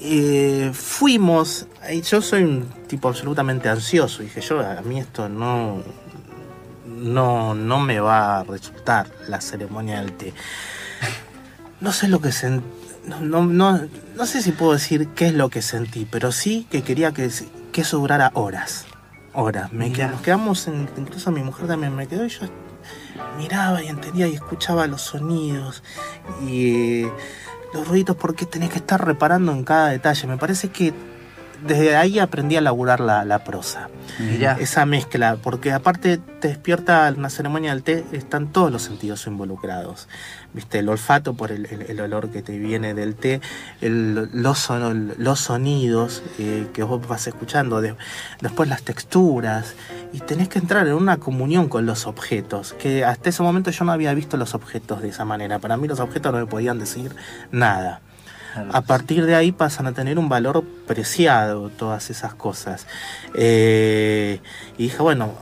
eh, 0.00 0.70
fuimos, 0.74 1.66
yo 2.04 2.20
soy 2.20 2.42
un 2.42 2.68
tipo 2.88 3.08
absolutamente 3.08 3.70
ansioso, 3.70 4.22
dije 4.22 4.42
yo, 4.42 4.60
a 4.60 4.82
mí 4.82 5.00
esto 5.00 5.30
no, 5.30 5.82
no, 6.84 7.54
no 7.54 7.80
me 7.80 8.00
va 8.00 8.40
a 8.40 8.44
resultar 8.44 9.06
la 9.28 9.40
ceremonia 9.40 10.02
del 10.02 10.12
té. 10.12 10.34
No 11.80 11.90
sé 11.90 12.06
lo 12.08 12.20
que 12.20 12.32
sentí, 12.32 12.81
no, 13.06 13.20
no, 13.20 13.42
no, 13.46 13.80
no 14.16 14.26
sé 14.26 14.42
si 14.42 14.52
puedo 14.52 14.72
decir 14.72 15.08
qué 15.08 15.26
es 15.28 15.34
lo 15.34 15.48
que 15.48 15.62
sentí, 15.62 16.06
pero 16.10 16.32
sí 16.32 16.66
que 16.70 16.82
quería 16.82 17.12
que, 17.12 17.30
que 17.72 17.80
eso 17.80 17.98
durara 17.98 18.30
horas. 18.34 18.86
Horas. 19.34 19.72
Me 19.72 19.92
qued- 19.92 20.10
nos 20.10 20.20
quedamos, 20.20 20.68
en- 20.68 20.88
incluso 20.96 21.30
mi 21.30 21.42
mujer 21.42 21.66
también 21.66 21.94
me 21.96 22.06
quedó 22.06 22.24
y 22.26 22.28
yo 22.28 22.40
miraba 23.38 23.82
y 23.82 23.88
entendía 23.88 24.26
y 24.28 24.34
escuchaba 24.34 24.86
los 24.86 25.00
sonidos 25.02 25.82
y 26.46 27.02
eh, 27.04 27.12
los 27.72 27.88
ruidos 27.88 28.16
porque 28.16 28.44
tenés 28.46 28.70
que 28.70 28.76
estar 28.78 29.02
reparando 29.04 29.52
en 29.52 29.64
cada 29.64 29.88
detalle. 29.88 30.26
Me 30.26 30.36
parece 30.36 30.68
que 30.68 30.92
desde 31.66 31.96
ahí 31.96 32.18
aprendí 32.18 32.56
a 32.56 32.60
laburar 32.60 33.00
la, 33.00 33.24
la 33.24 33.44
prosa. 33.44 33.88
Mirá. 34.18 34.56
Esa 34.60 34.84
mezcla, 34.86 35.36
porque 35.42 35.72
aparte 35.72 36.18
te 36.18 36.48
despierta 36.48 37.12
una 37.16 37.30
ceremonia 37.30 37.70
del 37.72 37.82
té, 37.82 38.04
están 38.12 38.48
todos 38.52 38.70
los 38.72 38.82
sentidos 38.82 39.26
involucrados. 39.26 40.08
Viste, 40.54 40.80
el 40.80 40.88
olfato 40.88 41.34
por 41.34 41.50
el, 41.50 41.64
el- 41.66 41.82
el 41.82 42.00
olor 42.00 42.28
que 42.30 42.42
te 42.42 42.58
viene 42.58 42.92
del 42.94 43.14
té, 43.14 43.40
el- 43.80 44.28
los, 44.32 44.58
son- 44.58 45.14
los 45.16 45.40
sonidos 45.40 46.22
eh, 46.38 46.66
que 46.74 46.82
vos 46.82 47.06
vas 47.08 47.26
escuchando, 47.26 47.80
de- 47.80 47.94
después 48.40 48.68
las 48.68 48.82
texturas, 48.82 49.74
y 50.12 50.20
tenés 50.20 50.48
que 50.48 50.58
entrar 50.58 50.86
en 50.86 50.94
una 50.94 51.16
comunión 51.18 51.68
con 51.68 51.86
los 51.86 52.06
objetos, 52.06 52.74
que 52.74 53.04
hasta 53.04 53.30
ese 53.30 53.42
momento 53.42 53.70
yo 53.70 53.84
no 53.84 53.92
había 53.92 54.12
visto 54.14 54.36
los 54.36 54.54
objetos 54.54 55.00
de 55.00 55.08
esa 55.08 55.24
manera. 55.24 55.58
Para 55.58 55.76
mí 55.78 55.88
los 55.88 56.00
objetos 56.00 56.32
no 56.32 56.38
me 56.40 56.46
podían 56.46 56.78
decir 56.78 57.14
nada. 57.50 58.00
A 58.72 58.82
partir 58.82 59.24
de 59.26 59.34
ahí 59.34 59.52
pasan 59.52 59.86
a 59.86 59.92
tener 59.92 60.18
un 60.18 60.28
valor 60.28 60.64
preciado 60.86 61.70
todas 61.70 62.10
esas 62.10 62.34
cosas. 62.34 62.86
Eh, 63.34 64.40
y 64.78 64.84
dije, 64.84 64.98
bueno, 65.02 65.32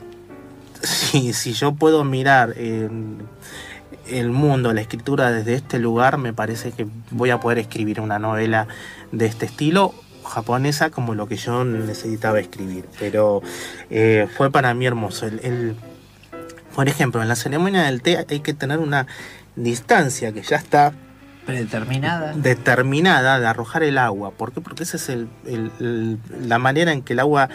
si, 0.82 1.52
yo 1.52 1.72
puedo 1.74 2.04
mirar 2.04 2.54
el 2.56 4.30
mundo, 4.30 4.72
la 4.72 4.80
escritura 4.80 5.30
desde 5.30 5.54
este 5.54 5.78
lugar, 5.78 6.18
me 6.18 6.32
parece 6.32 6.72
que 6.72 6.86
voy 7.10 7.30
a 7.30 7.40
poder 7.40 7.58
escribir 7.58 8.00
una 8.00 8.18
novela 8.18 8.68
de 9.12 9.26
este 9.26 9.46
estilo 9.46 9.94
japonesa 10.24 10.90
como 10.90 11.14
lo 11.14 11.26
que 11.26 11.36
yo 11.36 11.64
necesitaba 11.64 12.38
escribir. 12.40 12.84
Pero 12.98 13.42
eh, 13.90 14.28
fue 14.36 14.50
para 14.50 14.72
mí 14.74 14.86
hermoso. 14.86 15.26
El- 15.26 15.76
por 16.74 16.88
ejemplo, 16.88 17.20
en 17.20 17.28
la 17.28 17.34
ceremonia 17.36 17.82
del 17.82 18.00
té 18.00 18.24
hay 18.28 18.40
que 18.40 18.54
tener 18.54 18.78
una 18.78 19.06
distancia 19.56 20.32
que 20.32 20.42
ya 20.42 20.56
está 20.56 20.92
Predeterminada. 21.50 22.32
determinada 22.34 23.40
de 23.40 23.46
arrojar 23.46 23.82
el 23.82 23.98
agua. 23.98 24.30
¿Por 24.32 24.52
qué? 24.52 24.60
Porque 24.60 24.82
esa 24.84 24.96
es 24.96 25.08
el- 25.08 25.28
el- 25.46 25.70
el- 25.80 26.18
la 26.48 26.58
manera 26.58 26.92
en 26.92 27.02
que 27.02 27.12
el 27.14 27.20
agua 27.20 27.48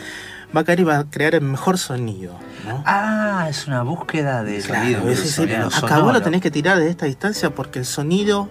va 0.55 0.61
a 0.61 0.63
caer 0.63 0.79
y 0.79 0.83
va 0.83 0.99
a 0.99 1.03
crear 1.09 1.35
el 1.35 1.41
mejor 1.41 1.77
sonido. 1.77 2.37
¿no? 2.67 2.81
Ah, 2.85 3.47
es 3.49 3.67
una 3.67 3.83
búsqueda 3.83 4.43
de 4.43 4.59
Claro, 4.59 4.81
sonido. 4.81 5.09
es 5.09 5.23
decir, 5.23 5.49
sonoro. 5.71 6.11
lo 6.13 6.21
tenés 6.21 6.41
que 6.41 6.51
tirar 6.51 6.79
de 6.79 6.89
esta 6.89 7.05
distancia 7.05 7.49
porque 7.51 7.79
el 7.79 7.85
sonido 7.85 8.49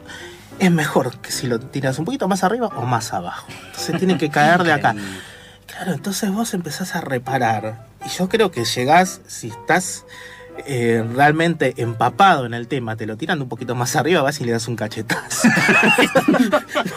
es 0.58 0.70
mejor 0.70 1.18
que 1.18 1.32
si 1.32 1.46
lo 1.48 1.58
tiras 1.58 1.98
un 1.98 2.04
poquito 2.04 2.28
más 2.28 2.44
arriba 2.44 2.68
o 2.76 2.82
más 2.86 3.12
abajo. 3.12 3.46
Entonces 3.66 3.98
tiene 3.98 4.18
que 4.18 4.30
caer 4.30 4.62
de 4.62 4.72
acá. 4.72 4.94
Claro, 5.66 5.92
entonces 5.94 6.30
vos 6.30 6.54
empezás 6.54 6.94
a 6.94 7.00
reparar. 7.00 7.86
Y 8.06 8.08
yo 8.10 8.28
creo 8.28 8.50
que 8.52 8.64
llegás, 8.64 9.20
si 9.26 9.48
estás 9.48 10.04
eh, 10.66 11.04
realmente 11.14 11.74
empapado 11.78 12.46
en 12.46 12.54
el 12.54 12.68
tema, 12.68 12.96
te 12.96 13.06
lo 13.06 13.16
tiran 13.16 13.40
un 13.42 13.48
poquito 13.48 13.74
más 13.74 13.96
arriba, 13.96 14.22
vas 14.22 14.40
y 14.40 14.44
le 14.44 14.52
das 14.52 14.68
un 14.68 14.76
cachetazo. 14.76 15.48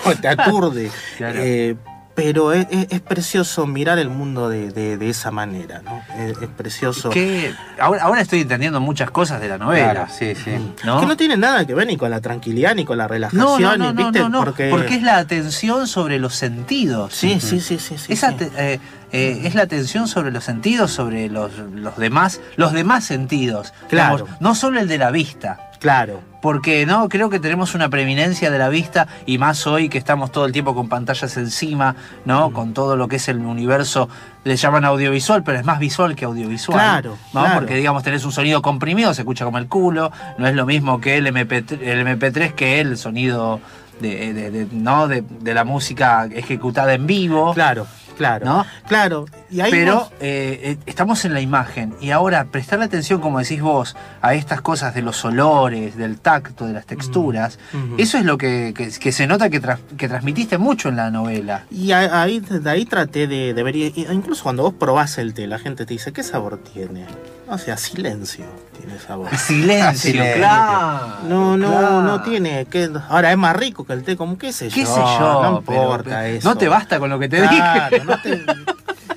No, 0.05 0.15
te 0.19 0.27
aturde. 0.27 0.91
Claro. 1.17 1.39
Eh, 1.41 1.75
pero 2.15 2.51
es, 2.51 2.65
es- 2.71 2.87
es 2.89 3.01
precioso 3.01 3.67
mirar 3.67 3.99
el 3.99 4.09
mundo 4.09 4.49
de, 4.49 4.71
de- 4.71 4.97
de 4.97 5.09
esa 5.09 5.29
manera, 5.29 5.83
¿no? 5.83 6.01
Es, 6.17 6.35
es 6.41 6.47
precioso. 6.49 7.11
Que 7.11 7.53
ahora, 7.79 8.01
ahora 8.03 8.21
estoy 8.21 8.41
entendiendo 8.41 8.79
muchas 8.79 9.11
cosas 9.11 9.39
de 9.39 9.47
la 9.49 9.59
novela. 9.59 9.91
Claro, 9.91 10.11
sí, 10.17 10.33
sí. 10.33 10.73
¿no? 10.83 10.99
Que 10.99 11.05
no 11.05 11.15
tiene 11.15 11.37
nada 11.37 11.65
que 11.67 11.75
ver 11.75 11.85
ni 11.85 11.95
con 11.95 12.09
la 12.09 12.19
tranquilidad 12.19 12.73
ni 12.73 12.85
con 12.85 12.97
la 12.97 13.07
relajación, 13.07 13.61
no, 13.61 13.77
no, 13.77 13.93
ni, 13.93 14.01
no, 14.01 14.05
¿viste? 14.11 14.19
no, 14.21 14.29
no, 14.29 14.43
Porque, 14.43 14.69
porque 14.71 14.95
es 14.95 15.03
la 15.03 15.17
atención 15.17 15.85
sobre 15.87 16.17
los 16.17 16.33
sentidos. 16.33 17.13
Sí, 17.13 17.39
sí, 17.39 17.59
sí, 17.59 17.77
sí. 17.77 17.97
sí, 17.99 18.11
Esa 18.13 18.31
sí. 18.31 18.35
te- 18.37 18.73
eh, 18.73 18.79
eh, 19.11 19.41
es 19.43 19.55
la 19.55 19.63
atención 19.63 20.07
sobre 20.07 20.31
los 20.31 20.43
sentidos, 20.43 20.91
sobre 20.91 21.29
los, 21.29 21.51
los 21.73 21.97
demás, 21.97 22.41
los 22.55 22.73
demás 22.73 23.03
sentidos. 23.05 23.73
Claro. 23.89 24.17
Digamos, 24.17 24.41
no 24.41 24.55
solo 24.55 24.79
el 24.79 24.87
de 24.87 24.97
la 24.97 25.11
vista. 25.11 25.59
Claro. 25.79 26.21
Porque 26.41 26.87
no, 26.87 27.07
creo 27.07 27.29
que 27.29 27.39
tenemos 27.39 27.75
una 27.75 27.87
preeminencia 27.89 28.49
de 28.49 28.57
la 28.57 28.67
vista 28.69 29.07
y 29.27 29.37
más 29.37 29.67
hoy 29.67 29.89
que 29.89 29.99
estamos 29.99 30.31
todo 30.31 30.45
el 30.45 30.51
tiempo 30.51 30.73
con 30.73 30.89
pantallas 30.89 31.37
encima, 31.37 31.95
¿no? 32.25 32.51
Con 32.51 32.73
todo 32.73 32.95
lo 32.95 33.07
que 33.07 33.17
es 33.17 33.27
el 33.27 33.37
universo, 33.39 34.09
le 34.43 34.55
llaman 34.55 34.85
audiovisual, 34.85 35.43
pero 35.43 35.59
es 35.59 35.65
más 35.65 35.77
visual 35.77 36.15
que 36.15 36.25
audiovisual. 36.25 36.79
Claro, 36.79 37.17
¿no? 37.33 37.41
claro. 37.41 37.59
Porque 37.59 37.75
digamos 37.75 38.01
tenés 38.01 38.25
un 38.25 38.31
sonido 38.31 38.61
comprimido, 38.63 39.13
se 39.13 39.21
escucha 39.21 39.45
como 39.45 39.59
el 39.59 39.67
culo, 39.67 40.11
no 40.39 40.47
es 40.47 40.55
lo 40.55 40.65
mismo 40.65 40.99
que 40.99 41.17
el 41.17 41.27
MP3, 41.27 41.79
el 41.81 42.07
MP3 42.07 42.53
que 42.53 42.79
el 42.79 42.97
sonido 42.97 43.59
de, 43.99 44.33
de- 44.33 44.51
de- 44.51 44.67
¿no? 44.71 45.07
de, 45.07 45.23
de 45.41 45.53
la 45.53 45.63
música 45.63 46.27
ejecutada 46.33 46.93
en 46.93 47.05
vivo. 47.05 47.53
Claro, 47.53 47.85
claro. 48.17 48.45
¿No? 48.45 48.65
Claro. 48.87 49.25
Y 49.49 49.61
ahí 49.61 49.71
Pero 49.71 49.95
vos- 49.95 50.11
eh, 50.19 50.59
eh, 50.63 50.77
estamos 50.85 51.23
en 51.25 51.33
la 51.33 51.41
imagen 51.41 51.93
y 52.01 52.11
ahora 52.11 52.45
prestarle 52.45 52.85
atención, 52.85 53.21
como 53.21 53.39
decís 53.39 53.61
vos, 53.61 53.95
a 54.21 54.33
estas 54.33 54.61
cosas 54.61 54.93
de 54.95 55.01
los 55.01 55.23
olores, 55.23 55.95
del 55.95 56.19
tacto, 56.19 56.65
de 56.67 56.73
las 56.73 56.85
texturas, 56.85 57.59
Ujú. 57.73 57.95
eso 57.97 58.17
es 58.17 58.25
lo 58.25 58.37
que, 58.37 58.73
que- 58.75 58.89
que 58.89 59.11
se 59.11 59.27
nota 59.27 59.49
que, 59.49 59.61
que 59.97 60.07
transmitiste 60.09 60.57
mucho 60.57 60.89
en 60.89 60.95
la 60.97 61.11
novela. 61.11 61.63
Y 61.71 61.91
ahí, 61.93 62.39
de 62.39 62.69
ahí 62.69 62.85
traté 62.85 63.27
de, 63.27 63.53
de 63.53 63.63
ver, 63.63 63.75
incluso 63.75 64.43
cuando 64.43 64.63
vos 64.63 64.73
probás 64.73 65.17
el 65.17 65.33
té, 65.33 65.47
la 65.47 65.59
gente 65.59 65.85
te 65.85 65.93
dice, 65.93 66.11
¿qué 66.11 66.23
sabor 66.23 66.57
tiene? 66.73 67.05
O 67.49 67.57
sea, 67.57 67.77
silencio 67.77 68.45
tiene 68.77 68.99
sabor. 68.99 69.29
Silencio, 69.37 70.11
Silencio. 70.11 70.35
claro. 70.35 71.07
No, 71.27 71.57
no, 71.57 71.69
claro. 71.71 72.01
no 72.01 72.21
tiene. 72.21 72.65
Que, 72.65 72.89
ahora 73.09 73.31
es 73.31 73.37
más 73.37 73.55
rico 73.55 73.85
que 73.85 73.93
el 73.93 74.03
té, 74.03 74.17
como 74.17 74.37
qué 74.37 74.51
sé 74.51 74.69
yo. 74.69 74.75
¿Qué 74.75 74.85
sé 74.85 74.99
yo? 74.99 75.41
No 75.43 75.57
importa 75.59 76.03
pero 76.09 76.21
eso. 76.23 76.49
No 76.49 76.57
te 76.57 76.67
basta 76.67 76.99
con 76.99 77.09
lo 77.09 77.17
que 77.19 77.29
te 77.29 77.37
Claro, 77.37 77.89
dije. 77.95 78.05
no 78.05 78.21
te. 78.21 78.43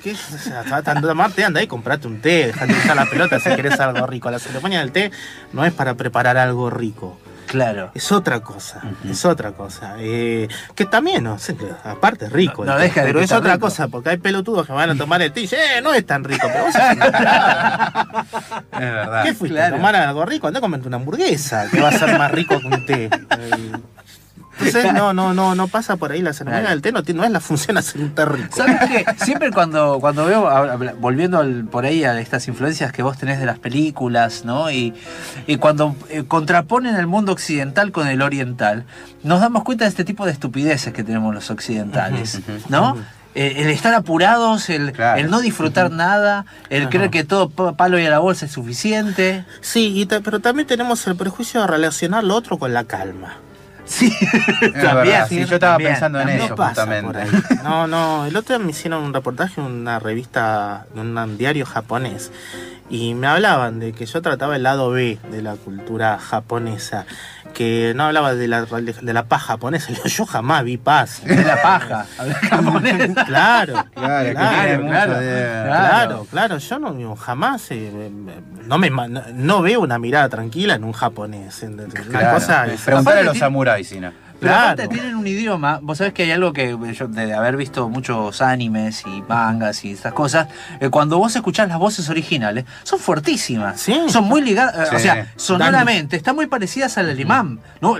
¿Qué 0.01 0.11
es? 0.11 0.33
O 0.33 0.37
sea, 0.37 0.61
anda 0.61 1.59
ahí, 1.59 1.67
comprate 1.67 2.07
un 2.07 2.21
té, 2.21 2.47
dejate 2.47 2.73
usar 2.73 2.95
la 2.95 3.05
pelota 3.05 3.39
si 3.39 3.49
querés 3.55 3.79
algo 3.79 4.07
rico. 4.07 4.31
La 4.31 4.39
ceremonia 4.39 4.79
del 4.79 4.91
té 4.91 5.11
no 5.53 5.65
es 5.65 5.73
para 5.73 5.95
preparar 5.95 6.37
algo 6.37 6.69
rico. 6.69 7.17
Claro. 7.51 7.91
Es 7.93 8.11
otra 8.13 8.39
cosa, 8.39 8.81
es 9.07 9.25
otra 9.25 9.51
cosa. 9.51 9.95
Eh, 9.99 10.47
que 10.73 10.85
también, 10.85 11.25
no 11.25 11.37
sé, 11.37 11.55
aparte 11.83 12.25
es 12.27 12.31
rico. 12.31 12.63
No- 12.63 12.71
no 12.73 12.79
deja 12.79 13.01
de 13.01 13.07
pero 13.07 13.19
es 13.19 13.31
otra 13.33 13.55
rico. 13.55 13.65
cosa, 13.67 13.89
porque 13.89 14.09
hay 14.09 14.17
pelotudos 14.17 14.65
que 14.65 14.71
van 14.71 14.89
a 14.89 14.95
tomar 14.95 15.21
el 15.21 15.33
té 15.33 15.41
y 15.41 15.43
dicen, 15.43 15.59
eh, 15.77 15.81
no 15.81 15.93
es 15.93 16.05
tan 16.05 16.23
rico. 16.23 16.47
Pero 16.51 16.63
vos 16.65 16.73
sos 16.73 16.81
un 16.93 16.99
tarado. 16.99 18.25
Es 18.71 18.79
verdad. 18.79 19.23
¿Qué 19.23 19.33
fuiste 19.33 19.57
claro. 19.57 19.75
a 19.75 19.77
tomar 19.77 19.95
algo 19.97 20.25
rico? 20.25 20.47
Andá 20.47 20.59
a 20.59 20.61
comerte 20.61 20.87
una 20.87 20.95
hamburguesa, 20.97 21.69
que 21.69 21.81
va 21.81 21.89
a 21.89 21.91
ser 21.91 22.17
más 22.17 22.31
rico 22.31 22.57
que 22.59 22.67
un 22.67 22.85
té. 22.85 23.09
Eh, 23.37 23.71
Entonces, 24.65 24.93
no, 24.93 25.13
no, 25.13 25.33
no, 25.33 25.55
no 25.55 25.67
pasa 25.67 25.95
por 25.95 26.11
ahí 26.11 26.21
la 26.21 26.33
ceremonia 26.33 26.69
del 26.69 26.81
té, 26.81 26.91
no, 26.91 27.01
no 27.13 27.23
es 27.23 27.31
la 27.31 27.39
función 27.39 27.77
hacer 27.77 28.01
un 28.01 28.15
té 28.15 28.25
rico. 28.25 28.55
¿Sabes 28.55 28.77
qué? 28.89 29.05
Siempre 29.25 29.51
cuando, 29.51 29.99
cuando 29.99 30.25
veo, 30.25 30.47
volviendo 30.99 31.39
al- 31.39 31.65
por 31.65 31.85
ahí 31.85 32.03
a 32.03 32.19
estas 32.19 32.47
influencias 32.47 32.91
que 32.91 33.03
vos 33.03 33.17
tenés 33.17 33.39
de 33.39 33.45
las 33.45 33.59
películas, 33.59 34.45
¿no? 34.45 34.71
Y, 34.71 34.93
y 35.47 35.57
cuando 35.57 35.95
eh, 36.09 36.23
contraponen 36.27 36.95
el 36.95 37.07
mundo 37.07 37.31
occidental 37.31 37.91
con 37.91 38.07
el 38.07 38.21
oriental, 38.21 38.85
nos 39.23 39.39
damos 39.41 39.63
cuenta 39.63 39.85
de 39.85 39.89
este 39.89 40.03
tipo 40.05 40.25
de 40.25 40.31
estupideces 40.31 40.93
que 40.93 41.03
tenemos 41.03 41.33
los 41.33 41.49
occidentales, 41.49 42.39
¿no? 42.69 42.97
Eh, 43.33 43.53
el 43.63 43.69
estar 43.69 43.93
apurados, 43.93 44.69
el, 44.69 44.91
Claro. 44.91 45.21
el 45.21 45.29
no 45.29 45.39
disfrutar 45.39 45.89
nada, 45.89 46.45
el 46.69 46.89
creer 46.89 47.09
que 47.09 47.23
todo 47.23 47.49
pa- 47.49 47.77
palo 47.77 47.97
y 47.97 48.05
a 48.05 48.09
la 48.09 48.19
bolsa 48.19 48.45
es 48.45 48.51
suficiente. 48.51 49.45
Sí, 49.61 49.93
y 50.01 50.05
pero 50.05 50.41
también 50.41 50.67
tenemos 50.67 51.07
el 51.07 51.15
prejuicio 51.15 51.61
de 51.61 51.67
relacionar 51.67 52.25
lo 52.25 52.35
otro 52.35 52.57
con 52.59 52.73
la 52.73 52.83
calma. 52.83 53.37
Sí, 53.91 54.09
Es 54.61 54.73
verdad, 54.73 55.27
sí, 55.27 55.37
yo 55.45 55.55
estaba 55.55 55.73
también, 55.73 55.91
pensando 55.91 56.21
en 56.21 56.27
también. 56.27 56.45
eso 56.45 56.55
justamente. 56.57 57.19
No, 57.63 57.87
no, 57.87 58.25
el 58.25 58.35
otro 58.35 58.57
día 58.57 58.65
me 58.65 58.71
hicieron 58.71 59.03
un 59.03 59.13
reportaje 59.13 59.59
en 59.59 59.67
una 59.67 59.99
revista, 59.99 60.85
en 60.95 61.17
un 61.17 61.37
diario 61.37 61.65
japonés, 61.65 62.31
y 62.91 63.15
me 63.15 63.25
hablaban 63.27 63.79
de 63.79 63.93
que 63.93 64.05
yo 64.05 64.21
trataba 64.21 64.57
el 64.57 64.63
lado 64.63 64.91
B 64.91 65.17
de 65.31 65.41
la 65.41 65.55
cultura 65.55 66.19
japonesa, 66.19 67.05
que 67.53 67.93
no 67.95 68.03
hablaba 68.03 68.35
de 68.35 68.49
la, 68.49 68.65
de 68.65 69.13
la 69.13 69.25
paz 69.25 69.43
japonesa, 69.43 69.93
yo, 70.05 70.25
jamás 70.25 70.65
vi 70.65 70.77
paz. 70.77 71.23
De 71.23 71.43
la 71.43 71.61
paja. 71.61 72.05
Claro, 73.25 73.85
Claro, 73.93 74.33
Claro, 74.33 75.19
claro. 75.19 76.27
Claro, 76.29 76.57
yo 76.57 76.79
no 76.79 77.15
jamás 77.15 77.71
eh, 77.71 78.11
no 78.67 78.77
me 78.77 78.89
no, 78.89 79.61
veo 79.61 79.79
una 79.79 79.97
mirada 79.97 80.27
tranquila 80.27 80.75
en 80.75 80.83
un 80.83 80.91
japonés. 80.91 81.63
Una 81.63 82.33
cosa 82.33 82.67
Preguntar 82.83 83.17
a 83.17 83.23
los 83.23 83.37
samuráis, 83.37 83.87
Sina. 83.87 84.11
Pero 84.41 84.53
Claro. 84.53 84.69
aparte 84.73 84.87
tienen 84.87 85.15
un 85.15 85.27
idioma, 85.27 85.79
vos 85.83 85.99
sabés 85.99 86.13
que 86.13 86.23
hay 86.23 86.31
algo 86.31 86.51
que 86.51 86.75
yo 86.95 87.07
de 87.07 87.31
haber 87.33 87.55
visto 87.57 87.87
muchos 87.89 88.41
animes 88.41 89.03
y 89.05 89.21
mangas 89.29 89.85
y 89.85 89.91
estas 89.91 90.13
cosas, 90.13 90.47
eh, 90.79 90.89
cuando 90.89 91.19
vos 91.19 91.35
escuchás 91.35 91.67
las 91.69 91.77
voces 91.77 92.09
originales, 92.09 92.65
son 92.81 92.97
fuertísimas. 92.97 93.79
Sí. 93.79 93.95
Son 94.09 94.23
muy 94.23 94.41
ligadas, 94.41 94.75
eh, 94.91 94.95
o 94.95 94.97
Sí. 94.97 95.03
sea, 95.03 95.31
sonoramente, 95.35 96.15
están 96.17 96.35
muy 96.35 96.47
parecidas 96.47 96.97
al 96.97 97.11
alemán, 97.11 97.59
¿no? 97.81 97.97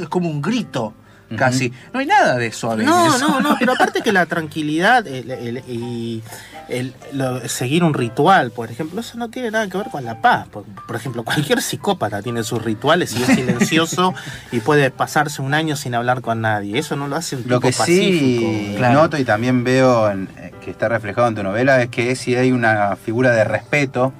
Es 0.00 0.08
como 0.08 0.28
un 0.28 0.42
grito, 0.42 0.92
casi. 1.36 1.72
No 1.92 2.00
hay 2.00 2.06
nada 2.06 2.36
de 2.36 2.52
suave. 2.52 2.84
en 2.84 2.88
No, 2.90 3.14
eso. 3.16 3.28
no, 3.28 3.40
no, 3.40 3.56
pero 3.58 3.72
aparte 3.72 4.02
que 4.02 4.12
la 4.12 4.26
tranquilidad 4.26 5.06
el- 5.06 5.30
el- 5.30 5.62
y 5.68 6.22
el, 6.68 6.94
lo- 7.12 7.46
seguir 7.48 7.82
un 7.84 7.94
ritual, 7.94 8.50
por 8.52 8.70
ejemplo, 8.70 9.00
eso 9.00 9.18
no 9.18 9.28
tiene 9.30 9.50
nada 9.50 9.68
que 9.68 9.76
ver 9.78 9.88
con 9.90 10.04
la 10.04 10.20
paz. 10.20 10.46
Por, 10.48 10.64
por 10.64 10.94
ejemplo, 10.96 11.24
cualquier 11.24 11.62
psicópata 11.62 12.22
tiene 12.22 12.44
sus 12.44 12.62
rituales 12.62 13.14
y 13.14 13.22
es 13.22 13.28
silencioso 13.34 14.14
y 14.52 14.60
puede 14.60 14.90
pasarse 14.90 15.42
un 15.42 15.54
año 15.54 15.74
sin 15.76 15.94
hablar 15.94 16.20
con 16.20 16.40
nadie. 16.40 16.78
Eso 16.78 16.94
no 16.96 17.08
lo 17.08 17.16
hace 17.16 17.36
un 17.36 17.42
tipo 17.42 17.54
Lo 17.54 17.60
que 17.60 17.72
sí. 17.72 18.74
Claro. 18.76 18.94
noto 19.02 19.18
y 19.18 19.24
también 19.24 19.64
veo 19.64 20.10
en- 20.10 20.28
eh, 20.38 20.52
que 20.64 20.70
está 20.70 20.88
reflejado 20.88 21.28
en 21.28 21.34
tu 21.34 21.42
novela 21.42 21.80
es 21.82 21.88
que 21.88 22.14
si 22.16 22.34
hay 22.36 22.52
una 22.52 22.96
figura 22.96 23.30
de 23.32 23.44
respeto 23.44 24.12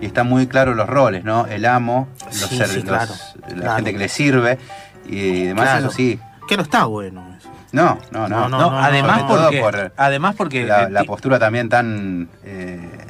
y 0.00 0.06
están 0.06 0.28
muy 0.28 0.46
claros 0.46 0.76
los 0.76 0.88
roles, 0.88 1.22
¿no? 1.24 1.46
El 1.46 1.64
amo, 1.66 2.08
los 2.26 2.34
Sí, 2.36 2.56
ser- 2.56 2.68
sí, 2.68 2.74
los- 2.76 2.84
claro, 2.84 3.12
la 3.48 3.54
claro. 3.54 3.76
gente 3.76 3.92
que 3.92 3.98
le 3.98 4.08
sirve 4.08 4.58
y 5.06 5.44
demás, 5.46 5.80
eso 5.80 5.90
sí. 5.90 6.18
Que 6.48 6.56
no 6.56 6.62
está 6.62 6.84
bueno 6.86 7.24
eso. 7.38 7.48
No, 7.72 7.98
no, 8.10 8.28
no. 8.28 8.40
No, 8.40 8.48
no, 8.48 8.58
No, 8.58 8.70
no, 8.70 8.78
además 8.78 9.22
porque, 9.26 9.60
por 9.60 9.92
además 9.96 10.34
porque 10.36 10.64
la, 10.66 11.00
eh, 11.00 11.04
postura 11.06 11.38
también 11.38 11.68
tan 11.68 12.28
eh, 12.44 13.06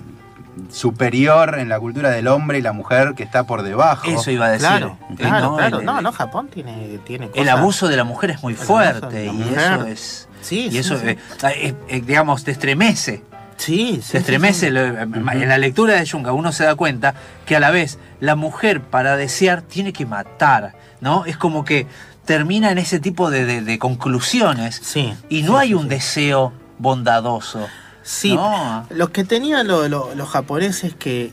superior 0.70 1.58
en 1.58 1.68
la 1.68 1.78
cultura 1.80 2.10
del 2.10 2.28
hombre 2.28 2.58
y 2.58 2.62
la 2.62 2.72
mujer 2.72 3.14
que 3.14 3.22
está 3.22 3.44
por 3.44 3.62
debajo. 3.62 4.06
eso 4.06 4.30
iba 4.30 4.46
a 4.46 4.50
decir. 4.50 4.68
Claro, 4.68 4.98
eh, 5.10 5.14
claro, 5.16 5.50
¿no? 5.50 5.56
claro. 5.56 5.80
El- 5.80 5.84
No, 6.02 6.12
Japón 6.12 6.48
tiene, 6.48 6.98
tiene 7.04 7.30
El 7.34 7.48
abuso 7.48 7.88
de 7.88 7.96
la 7.96 8.04
mujer 8.04 8.30
es 8.30 8.42
muy 8.42 8.54
fuerte 8.54 9.26
y 9.26 9.30
mujer. 9.30 9.58
eso 9.58 9.86
es 9.86 10.28
Sí, 10.40 10.66
y 10.66 10.70
sí, 10.72 10.78
eso 10.78 10.98
sí. 10.98 11.08
eh, 11.08 11.18
eh, 11.44 11.74
eh, 11.88 12.00
digamos 12.04 12.44
te 12.44 12.50
estremece. 12.50 13.22
Sí, 13.56 13.96
sí, 13.96 14.02
Se 14.02 14.18
estremece, 14.18 14.70
sí, 14.70 14.76
en 14.76 15.48
la 15.48 15.58
lectura 15.58 15.94
de 15.94 16.08
Junga 16.08 16.32
uno 16.32 16.50
se 16.50 16.64
da 16.64 16.74
cuenta 16.74 17.14
que 17.46 17.54
a 17.54 17.60
la 17.60 17.70
vez 17.70 17.98
la 18.18 18.34
mujer 18.34 18.80
para 18.80 19.16
desear 19.16 19.62
tiene 19.62 19.92
que 19.92 20.04
matar, 20.04 20.72
¿no? 21.00 21.26
Es 21.26 21.36
como 21.36 21.64
que 21.64 21.86
termina 22.24 22.70
en 22.70 22.78
ese 22.78 23.00
tipo 23.00 23.30
de, 23.30 23.44
de- 23.44 23.62
de 23.62 23.78
conclusiones 23.78 24.80
Sí, 24.82 25.14
y 25.28 25.42
no 25.42 25.52
sí, 25.52 25.58
hay 25.58 25.74
un 25.74 25.82
sí. 25.84 25.88
deseo 25.88 26.52
bondadoso. 26.78 27.68
Sí, 28.02 28.34
No. 28.34 28.86
lo 28.90 29.12
que 29.12 29.24
tenían 29.24 29.66
lo- 29.68 29.88
lo- 29.88 30.14
los 30.14 30.28
japoneses 30.28 30.94
que, 30.94 31.32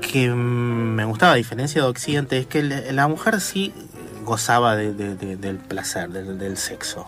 que 0.00 0.28
me 0.30 1.04
gustaba, 1.04 1.32
a 1.32 1.36
diferencia 1.36 1.82
de 1.82 1.88
Occidente, 1.88 2.38
es 2.38 2.46
que 2.46 2.62
la 2.62 3.08
mujer 3.08 3.40
sí 3.40 3.72
gozaba 4.24 4.76
de- 4.76 4.92
de- 4.92 5.14
de- 5.16 5.36
del 5.36 5.56
placer, 5.56 6.10
del, 6.10 6.38
del 6.38 6.56
sexo. 6.56 7.06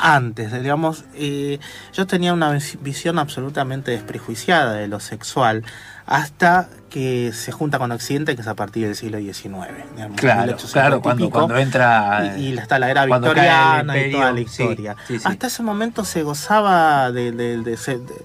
Antes, 0.00 0.52
digamos, 0.62 1.04
eh, 1.14 1.58
yo 1.92 2.06
tenía 2.06 2.32
una 2.32 2.50
vis- 2.50 2.78
visión 2.80 3.18
absolutamente 3.18 3.90
desprejuiciada 3.90 4.72
de 4.74 4.88
lo 4.88 5.00
sexual 5.00 5.64
hasta 6.06 6.68
que 6.90 7.32
se 7.32 7.52
junta 7.52 7.78
con 7.78 7.90
Occidente, 7.92 8.34
que 8.34 8.42
es 8.42 8.48
a 8.48 8.54
partir 8.54 8.86
del 8.86 8.96
siglo 8.96 9.18
XIX. 9.18 9.42
digamos, 9.94 10.20
Claro, 10.20 10.40
1850 10.42 10.72
claro, 10.72 11.00
cuando, 11.00 11.24
pico. 11.26 11.38
cuando 11.38 11.56
entra. 11.56 12.34
Y, 12.36 12.48
y 12.48 12.58
está 12.58 12.78
la 12.78 12.90
era 12.90 13.06
victoriana 13.06 13.98
y 13.98 14.12
toda 14.12 14.32
la 14.32 14.40
historia. 14.40 14.96
sí, 15.06 15.18
sí. 15.18 15.24
Hasta 15.26 15.46
ese 15.46 15.62
momento 15.62 16.04
se 16.04 16.22
gozaba 16.22 17.10
de, 17.12 17.32
de- 17.32 17.62
de- 17.62 17.76
se- 17.76 17.98
de- 17.98 18.24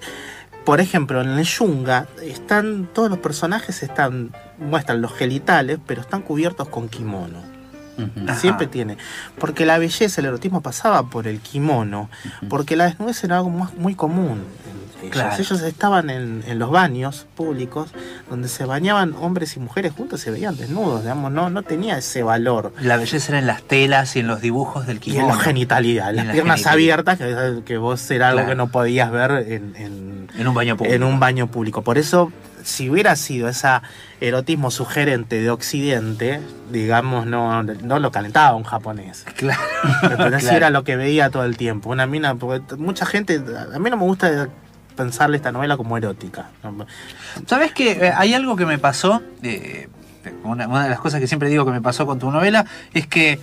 por 0.66 0.82
ejemplo, 0.82 1.22
en 1.22 1.30
el 1.30 1.45
Yunga 1.45 2.07
están 2.24 2.89
todos 2.91 3.09
los 3.09 3.20
personajes 3.20 3.84
están 3.84 4.32
muestran 4.57 4.99
los 5.01 5.13
genitales, 5.13 5.78
pero 5.86 6.01
están 6.01 6.24
cubiertos 6.24 6.68
con 6.70 6.89
kimono. 6.89 7.43
Siempre 8.37 8.67
tiene. 8.67 8.97
Porque 9.39 9.65
la 9.65 9.77
belleza, 9.77 10.21
el 10.21 10.27
erotismo 10.27 10.61
pasaba 10.61 11.03
por 11.09 11.27
el 11.27 11.39
kimono. 11.39 12.09
Porque 12.49 12.75
la 12.75 12.85
desnudez 12.85 13.23
era 13.23 13.37
algo 13.37 13.49
más- 13.49 13.73
muy 13.75 13.95
común. 13.95 14.43
ellos. 15.01 15.11
Claro. 15.11 15.35
Ellos 15.37 15.61
estaban 15.61 16.09
en, 16.09 16.43
en 16.47 16.57
los 16.57 16.71
baños 16.71 17.27
públicos 17.35 17.91
donde 18.29 18.47
se 18.47 18.65
bañaban 18.65 19.13
hombres 19.21 19.55
y 19.55 19.59
mujeres 19.59 19.93
juntos, 19.93 20.19
se 20.21 20.31
veían 20.31 20.57
desnudos, 20.57 21.01
digamos, 21.03 21.31
no, 21.31 21.49
no 21.51 21.61
tenía 21.61 21.97
ese 21.97 22.23
valor. 22.23 22.73
La 22.81 22.97
belleza 22.97 23.29
era 23.31 23.37
en 23.39 23.45
las 23.45 23.61
telas 23.61 24.15
y 24.15 24.19
en 24.21 24.27
los 24.27 24.41
dibujos 24.41 24.87
del 24.87 24.97
Y 24.97 25.01
kimono. 25.01 25.23
en 25.33 25.37
la 25.37 25.43
genitalidad, 25.43 26.11
Y 26.11 26.15
las 26.15 26.25
la 26.25 26.31
piernas 26.33 26.55
genitalidad. 26.63 26.73
abiertas, 26.73 27.17
que, 27.19 27.63
que 27.65 27.77
vos 27.77 28.09
era 28.09 28.29
algo 28.29 28.37
Claro. 28.39 28.49
que 28.49 28.55
no 28.55 28.67
podías 28.69 29.11
ver 29.11 29.31
en, 29.47 29.75
en- 29.75 30.27
En 30.39 30.47
un 30.47 30.53
baño 30.55 30.75
público. 30.75 30.95
en 30.95 31.03
un 31.03 31.19
baño 31.19 31.47
público. 31.51 31.83
Por 31.83 31.99
eso, 31.99 32.31
si 32.66 32.89
hubiera 32.89 33.16
sido 33.16 33.47
ese 33.47 33.68
erotismo 34.20 34.72
sugerente 34.72 35.39
de 35.41 35.49
Occidente, 35.51 36.41
digamos, 36.72 37.28
no, 37.28 37.61
no 37.63 37.99
lo 37.99 38.11
calentaba 38.11 38.55
un 38.55 38.63
japonés. 38.63 39.24
Claro. 39.38 39.61
¿Entendés? 40.01 40.41
Si 40.41 40.45
Claro. 40.47 40.57
era 40.57 40.70
lo 40.72 40.84
que 40.84 40.95
veía 40.95 41.30
todo 41.30 41.45
el 41.45 41.57
tiempo. 41.57 41.91
Una 41.91 42.07
mina, 42.07 42.36
porque 42.36 42.76
mucha 42.78 43.05
gente, 43.05 43.36
a 43.74 43.78
mí 43.80 43.89
no 43.89 43.97
me 43.97 44.03
gusta 44.03 44.49
pensarle 44.95 45.38
esta 45.38 45.51
novela 45.51 45.78
como 45.78 45.95
erótica. 45.97 46.49
¿Sabes 47.45 47.72
que 47.74 48.11
hay 48.16 48.34
algo 48.34 48.55
que 48.55 48.66
me 48.66 48.80
pasó? 48.80 49.22
eh, 49.43 49.88
una, 50.43 50.68
una 50.68 50.84
de 50.86 50.89
las 50.89 50.99
cosas 50.99 51.20
que 51.20 51.28
siempre 51.28 51.49
digo 51.49 51.66
que 51.66 51.72
me 51.72 51.82
pasó 51.82 52.07
con 52.07 52.18
tu 52.18 52.32
novela 52.32 52.66
es 52.95 53.05
que 53.05 53.39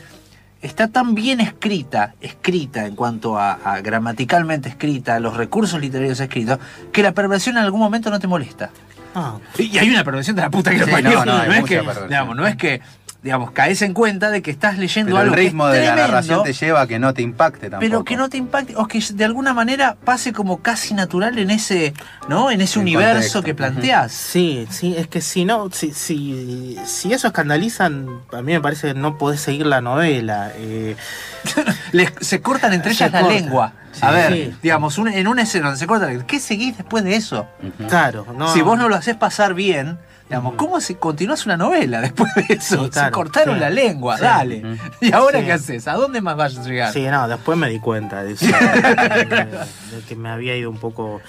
está 0.62 0.88
tan 0.88 1.14
bien 1.14 1.40
escrita, 1.40 2.14
escrita 2.20 2.86
en 2.86 2.96
cuanto 2.96 3.38
a, 3.38 3.52
a 3.52 3.80
gramaticalmente 3.80 4.68
escrita, 4.68 5.20
los 5.20 5.36
recursos 5.36 5.80
literarios 5.80 6.18
escritos, 6.18 6.58
que 6.92 7.02
la 7.04 7.12
perversión 7.12 7.56
en 7.56 7.62
algún 7.64 7.80
momento 7.80 8.10
no 8.10 8.18
te 8.18 8.26
molesta. 8.26 8.70
Ah, 9.14 9.36
Y 9.58 9.76
hay 9.78 9.90
una 9.90 10.04
perversión 10.04 10.36
de 10.36 10.42
la 10.42 10.50
puta 10.50 10.70
que 10.70 10.78
lo 10.78 10.86
Sí, 10.86 10.90
parió. 10.90 11.24
no, 11.24 11.24
no, 11.26 11.40
hay 11.42 11.58
es 11.60 11.64
que, 11.64 11.82
digamos, 12.08 12.36
no 12.36 12.46
es 12.46 12.56
que 12.56 12.80
digamos, 13.22 13.52
caes 13.52 13.82
en 13.82 13.94
cuenta 13.94 14.30
de 14.30 14.42
que 14.42 14.50
estás 14.50 14.78
leyendo 14.78 15.10
Pero 15.12 15.18
el 15.18 15.22
algo 15.24 15.34
que 15.36 15.40
es 15.42 15.46
ritmo 15.48 15.68
de 15.68 15.84
la 15.86 15.94
narración 15.94 16.42
te 16.42 16.52
lleva 16.52 16.80
a 16.80 16.86
que 16.88 16.98
no 16.98 17.14
te 17.14 17.22
impacte 17.22 17.70
tampoco. 17.70 17.80
pero 17.80 18.04
que 18.04 18.16
no 18.16 18.28
te 18.28 18.36
impacte 18.36 18.74
o 18.76 18.86
que 18.88 19.00
de 19.14 19.24
alguna 19.24 19.54
manera 19.54 19.96
pase 20.04 20.32
como 20.32 20.60
casi 20.60 20.92
natural 20.94 21.38
en 21.38 21.50
ese, 21.50 21.94
¿no? 22.28 22.50
En 22.50 22.60
ese 22.60 22.80
En 22.80 22.82
universo 22.82 23.14
contexto. 23.14 23.42
que 23.44 23.54
planteas. 23.54 24.10
sí, 24.10 24.66
sí, 24.70 24.94
es 24.96 25.06
que 25.06 25.20
si 25.20 25.44
no, 25.44 25.70
si, 25.70 25.92
si, 25.92 26.76
si 26.84 27.12
eso 27.12 27.28
escandalizan, 27.28 28.08
a 28.32 28.42
mí 28.42 28.52
me 28.54 28.60
parece 28.60 28.88
que 28.88 28.94
no 28.94 29.16
podés 29.18 29.40
seguir 29.40 29.66
la 29.66 29.80
novela. 29.80 30.50
eh, 30.56 30.96
Les- 31.92 32.12
se 32.20 32.40
cortan 32.40 32.72
entre 32.72 32.92
Se 32.94 33.04
ellas 33.04 33.22
la 33.22 33.28
lengua. 33.28 33.72
Sí. 33.92 34.00
a 34.02 34.10
ver, 34.10 34.32
Sí. 34.32 34.54
digamos, 34.62 34.96
un- 34.98 35.08
en 35.08 35.28
una 35.28 35.42
escena 35.42 35.66
donde 35.66 35.78
se 35.78 35.86
corta, 35.86 36.10
la- 36.10 36.26
¿qué 36.26 36.40
seguís 36.40 36.76
después 36.76 37.04
de 37.04 37.14
eso? 37.14 37.46
Claro, 37.88 38.26
no. 38.36 38.52
Si 38.52 38.62
vos 38.62 38.78
no 38.78 38.88
lo 38.88 38.96
haces 38.96 39.14
pasar 39.16 39.54
bien, 39.54 39.98
digamos, 40.28 40.54
¿cómo 40.54 40.80
se 40.80 40.96
continúas 40.96 41.44
una 41.46 41.56
novela 41.56 42.00
después 42.00 42.32
de 42.34 42.54
eso? 42.54 42.84
Sí, 42.84 42.90
claro, 42.90 43.08
se 43.08 43.12
cortaron 43.12 43.54
sí. 43.56 43.60
la 43.60 43.70
lengua, 43.70 44.16
Sí. 44.16 44.22
dale. 44.22 44.62
¿Y 45.00 45.12
ahora 45.12 45.42
qué 45.44 45.52
haces? 45.52 45.86
¿A 45.88 45.94
dónde 45.94 46.20
más 46.20 46.36
vas 46.36 46.56
a 46.56 46.62
llegar? 46.62 46.92
Sí, 46.92 47.02
no, 47.02 47.28
después 47.28 47.58
me 47.58 47.68
di 47.68 47.78
cuenta 47.78 48.22
de 48.22 48.32
eso. 48.32 48.46
de, 48.46 48.52
de 49.96 50.02
que 50.08 50.16
me 50.16 50.30
había 50.30 50.56
ido 50.56 50.70
un 50.70 50.78
poco 50.78 51.20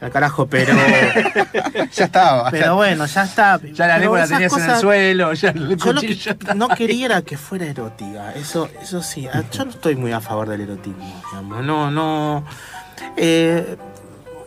al 0.00 0.10
carajo, 0.10 0.46
pero. 0.46 0.74
Ya 1.92 2.04
estaba. 2.06 2.50
Pero 2.50 2.76
bueno, 2.76 3.06
ya 3.06 3.24
está. 3.24 3.60
Ya 3.72 3.86
la 3.86 3.98
lengua 3.98 4.20
la 4.20 4.26
tenías 4.26 4.52
en 4.56 4.70
el 4.70 4.76
suelo, 4.76 5.32
ya 5.34 5.50
el 5.50 5.76
Yo 5.76 5.92
lo 5.92 6.00
no 6.54 6.68
quería 6.68 7.06
era 7.06 7.22
que 7.22 7.36
fuera 7.36 7.66
erótica, 7.66 8.32
eso, 8.34 8.68
eso 8.80 9.02
sí. 9.02 9.28
Ah, 9.32 9.42
Yo 9.52 9.64
no 9.64 9.70
estoy 9.70 9.96
muy 9.96 10.12
a 10.12 10.20
favor 10.20 10.48
del 10.48 10.62
erotismo, 10.62 11.22
digamos. 11.30 11.64
No, 11.64 11.90
no. 11.90 12.44
Eh, 13.16 13.76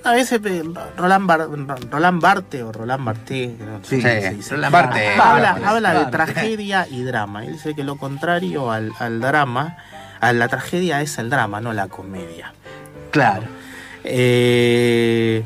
a 0.05 0.13
veces 0.13 0.39
eh, 0.45 0.63
Roland, 0.97 1.27
Bar- 1.27 1.49
Roland 1.91 2.21
Barthes 2.21 2.61
o 2.63 2.71
Roland 2.71 3.03
Barthes, 3.05 3.59
no 3.59 3.83
sé 3.83 4.01
Sí. 4.01 4.51
Roland 4.51 4.71
Barthes. 4.71 5.19
habla, 5.19 5.51
Barthes, 5.53 5.67
habla 5.67 5.93
de 5.93 6.05
tragedia 6.11 6.87
y 6.89 7.03
drama. 7.03 7.43
Él 7.45 7.53
dice 7.53 7.73
que 7.75 7.83
lo 7.83 7.97
contrario 7.97 8.71
al, 8.71 8.91
al 8.99 9.19
drama, 9.19 9.77
a 10.21 10.31
la 10.33 10.47
tragedia 10.47 11.01
es 11.01 11.17
el 11.17 11.29
drama, 11.29 11.59
no 11.61 11.73
la 11.73 11.87
comedia. 11.87 12.53
Claro. 13.11 13.43
Eh, 14.03 15.43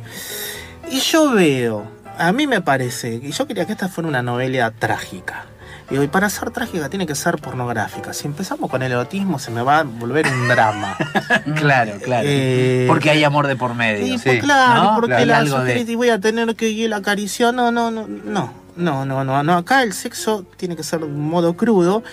y 0.91 0.99
yo 0.99 1.31
veo, 1.31 1.85
a 2.17 2.31
mí 2.31 2.45
me 2.47 2.61
parece, 2.61 3.13
y 3.23 3.31
yo 3.31 3.47
quería 3.47 3.65
que 3.65 3.71
esta 3.73 3.87
fuera 3.87 4.07
una 4.09 4.21
novela 4.21 4.71
trágica. 4.71 5.45
Digo, 5.89 6.03
y 6.03 6.07
para 6.07 6.29
ser 6.29 6.51
trágica 6.51 6.87
tiene 6.89 7.07
que 7.07 7.15
ser 7.15 7.37
pornográfica. 7.37 8.13
Si 8.13 8.27
empezamos 8.27 8.69
con 8.69 8.83
el 8.83 8.91
erotismo 8.91 9.39
se 9.39 9.49
me 9.49 9.61
va 9.63 9.79
a 9.79 9.83
volver 9.83 10.27
un 10.27 10.47
drama. 10.47 10.95
Claro, 11.55 11.93
claro. 12.03 12.23
Eh, 12.29 12.85
Porque 12.87 13.09
hay 13.09 13.23
amor 13.23 13.47
de 13.47 13.55
por 13.55 13.73
medio. 13.73 14.05
Sí. 14.17 14.21
pues, 14.23 14.43
claro, 14.43 14.83
¿No? 14.83 14.95
porque 14.95 15.23
Claro, 15.23 15.57
la 15.57 15.63
de- 15.63 15.79
y 15.81 15.95
voy 15.95 16.09
a 16.09 16.19
tener 16.19 16.55
que 16.55 16.69
ir 16.69 16.89
la 16.89 16.97
acarición. 16.97 17.55
No, 17.55 17.71
no, 17.71 17.89
no, 17.91 18.07
no, 18.07 18.53
no, 18.75 19.05
no, 19.05 19.23
no, 19.23 19.43
no. 19.43 19.57
Acá 19.57 19.83
el 19.83 19.93
sexo 19.93 20.45
tiene 20.57 20.75
que 20.75 20.83
ser 20.83 20.99
de 20.99 21.05
un 21.07 21.27
modo 21.29 21.53
crudo. 21.55 22.03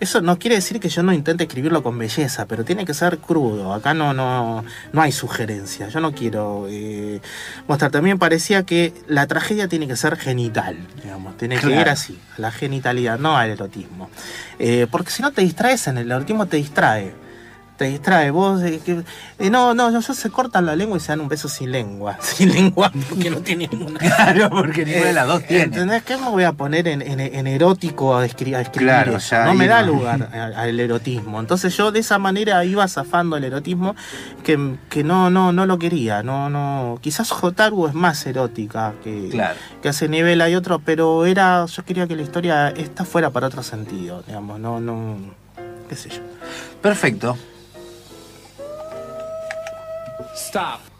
Eso 0.00 0.20
no 0.20 0.38
quiere 0.38 0.56
decir 0.56 0.80
que 0.80 0.88
yo 0.88 1.02
no 1.02 1.12
intente 1.12 1.44
escribirlo 1.44 1.82
con 1.82 1.98
belleza, 1.98 2.46
pero 2.46 2.64
tiene 2.64 2.84
que 2.84 2.94
ser 2.94 3.18
crudo. 3.18 3.72
Acá 3.72 3.94
no, 3.94 4.12
no, 4.12 4.64
no 4.92 5.02
hay 5.02 5.12
sugerencia. 5.12 5.88
Yo 5.88 6.00
no 6.00 6.12
quiero 6.12 6.66
eh, 6.68 7.20
mostrar. 7.68 7.90
También 7.90 8.18
parecía 8.18 8.64
que 8.64 8.92
la 9.06 9.26
tragedia 9.26 9.68
tiene 9.68 9.86
que 9.86 9.96
ser 9.96 10.16
genital, 10.16 10.76
digamos. 11.02 11.36
Tiene 11.36 11.58
que 11.58 11.70
ir 11.70 11.88
así, 11.88 12.18
a 12.36 12.40
la 12.40 12.50
genitalidad, 12.50 13.18
no 13.18 13.36
al 13.36 13.50
erotismo. 13.50 14.10
Eh, 14.58 14.86
porque 14.90 15.10
si 15.10 15.22
no 15.22 15.32
te 15.32 15.42
distraes 15.42 15.86
en 15.86 15.98
el 15.98 16.10
erotismo, 16.10 16.46
te 16.46 16.56
distrae 16.56 17.23
te 17.76 17.86
distrae 17.86 18.30
vos 18.30 18.62
eh, 18.62 18.80
que- 18.84 19.02
eh, 19.40 19.50
no 19.50 19.74
no 19.74 19.88
ellos 19.88 20.04
se 20.06 20.30
cortan 20.30 20.64
la 20.66 20.76
lengua 20.76 20.96
y 20.96 21.00
se 21.00 21.08
dan 21.08 21.20
un 21.20 21.28
beso 21.28 21.48
sin 21.48 21.72
lengua 21.72 22.16
sin 22.20 22.52
lengua 22.52 22.92
porque 23.08 23.30
no 23.30 23.38
tiene 23.38 23.66
ninguna 23.66 23.98
Claro, 23.98 24.48
porque 24.50 24.84
ninguna 24.84 25.06
de 25.06 25.12
las 25.12 25.26
dos 25.26 25.42
tiene. 25.44 25.64
¿Entendés? 25.64 26.02
¿Qué 26.04 26.16
me 26.16 26.28
voy 26.30 26.44
a 26.44 26.52
poner 26.52 26.86
en, 26.86 27.02
en- 27.02 27.18
en 27.20 27.46
erótico 27.46 28.16
a, 28.16 28.26
escri- 28.26 28.54
a 28.56 28.60
escribir 28.60 28.88
Claro, 28.92 29.16
eso? 29.16 29.30
ya 29.36 29.44
No 29.46 29.54
me 29.54 29.66
da 29.66 29.82
no. 29.82 29.92
lugar 29.92 30.28
al 30.56 30.78
erotismo. 30.78 31.40
Entonces 31.40 31.76
yo 31.76 31.90
de 31.90 31.98
esa 32.00 32.18
manera 32.18 32.64
iba 32.64 32.86
zafando 32.86 33.36
el 33.36 33.44
erotismo 33.44 33.96
que, 34.44 34.76
que 34.88 35.02
no, 35.02 35.30
no, 35.30 35.52
no 35.52 35.66
lo 35.66 35.78
quería. 35.78 36.22
No, 36.22 36.48
no. 36.50 36.98
Quizás 37.00 37.30
Jotaru 37.30 37.88
es 37.88 37.94
más 37.94 38.24
erótica 38.26 38.92
que, 39.02 39.28
Claro. 39.30 39.56
que 39.82 39.88
hace 39.88 40.08
nivel 40.08 40.40
hay 40.42 40.54
otro, 40.54 40.78
pero 40.78 41.26
era. 41.26 41.66
Yo 41.66 41.84
quería 41.84 42.06
que 42.06 42.14
la 42.14 42.22
historia 42.22 42.68
esta 42.70 43.04
fuera 43.04 43.30
para 43.30 43.48
otro 43.48 43.62
sentido, 43.62 44.22
digamos, 44.26 44.60
no, 44.60 44.80
no. 44.80 45.16
qué 45.88 45.96
sé 45.96 46.10
yo. 46.10 46.20
Perfecto. 46.82 47.36
Stop. 50.34 50.93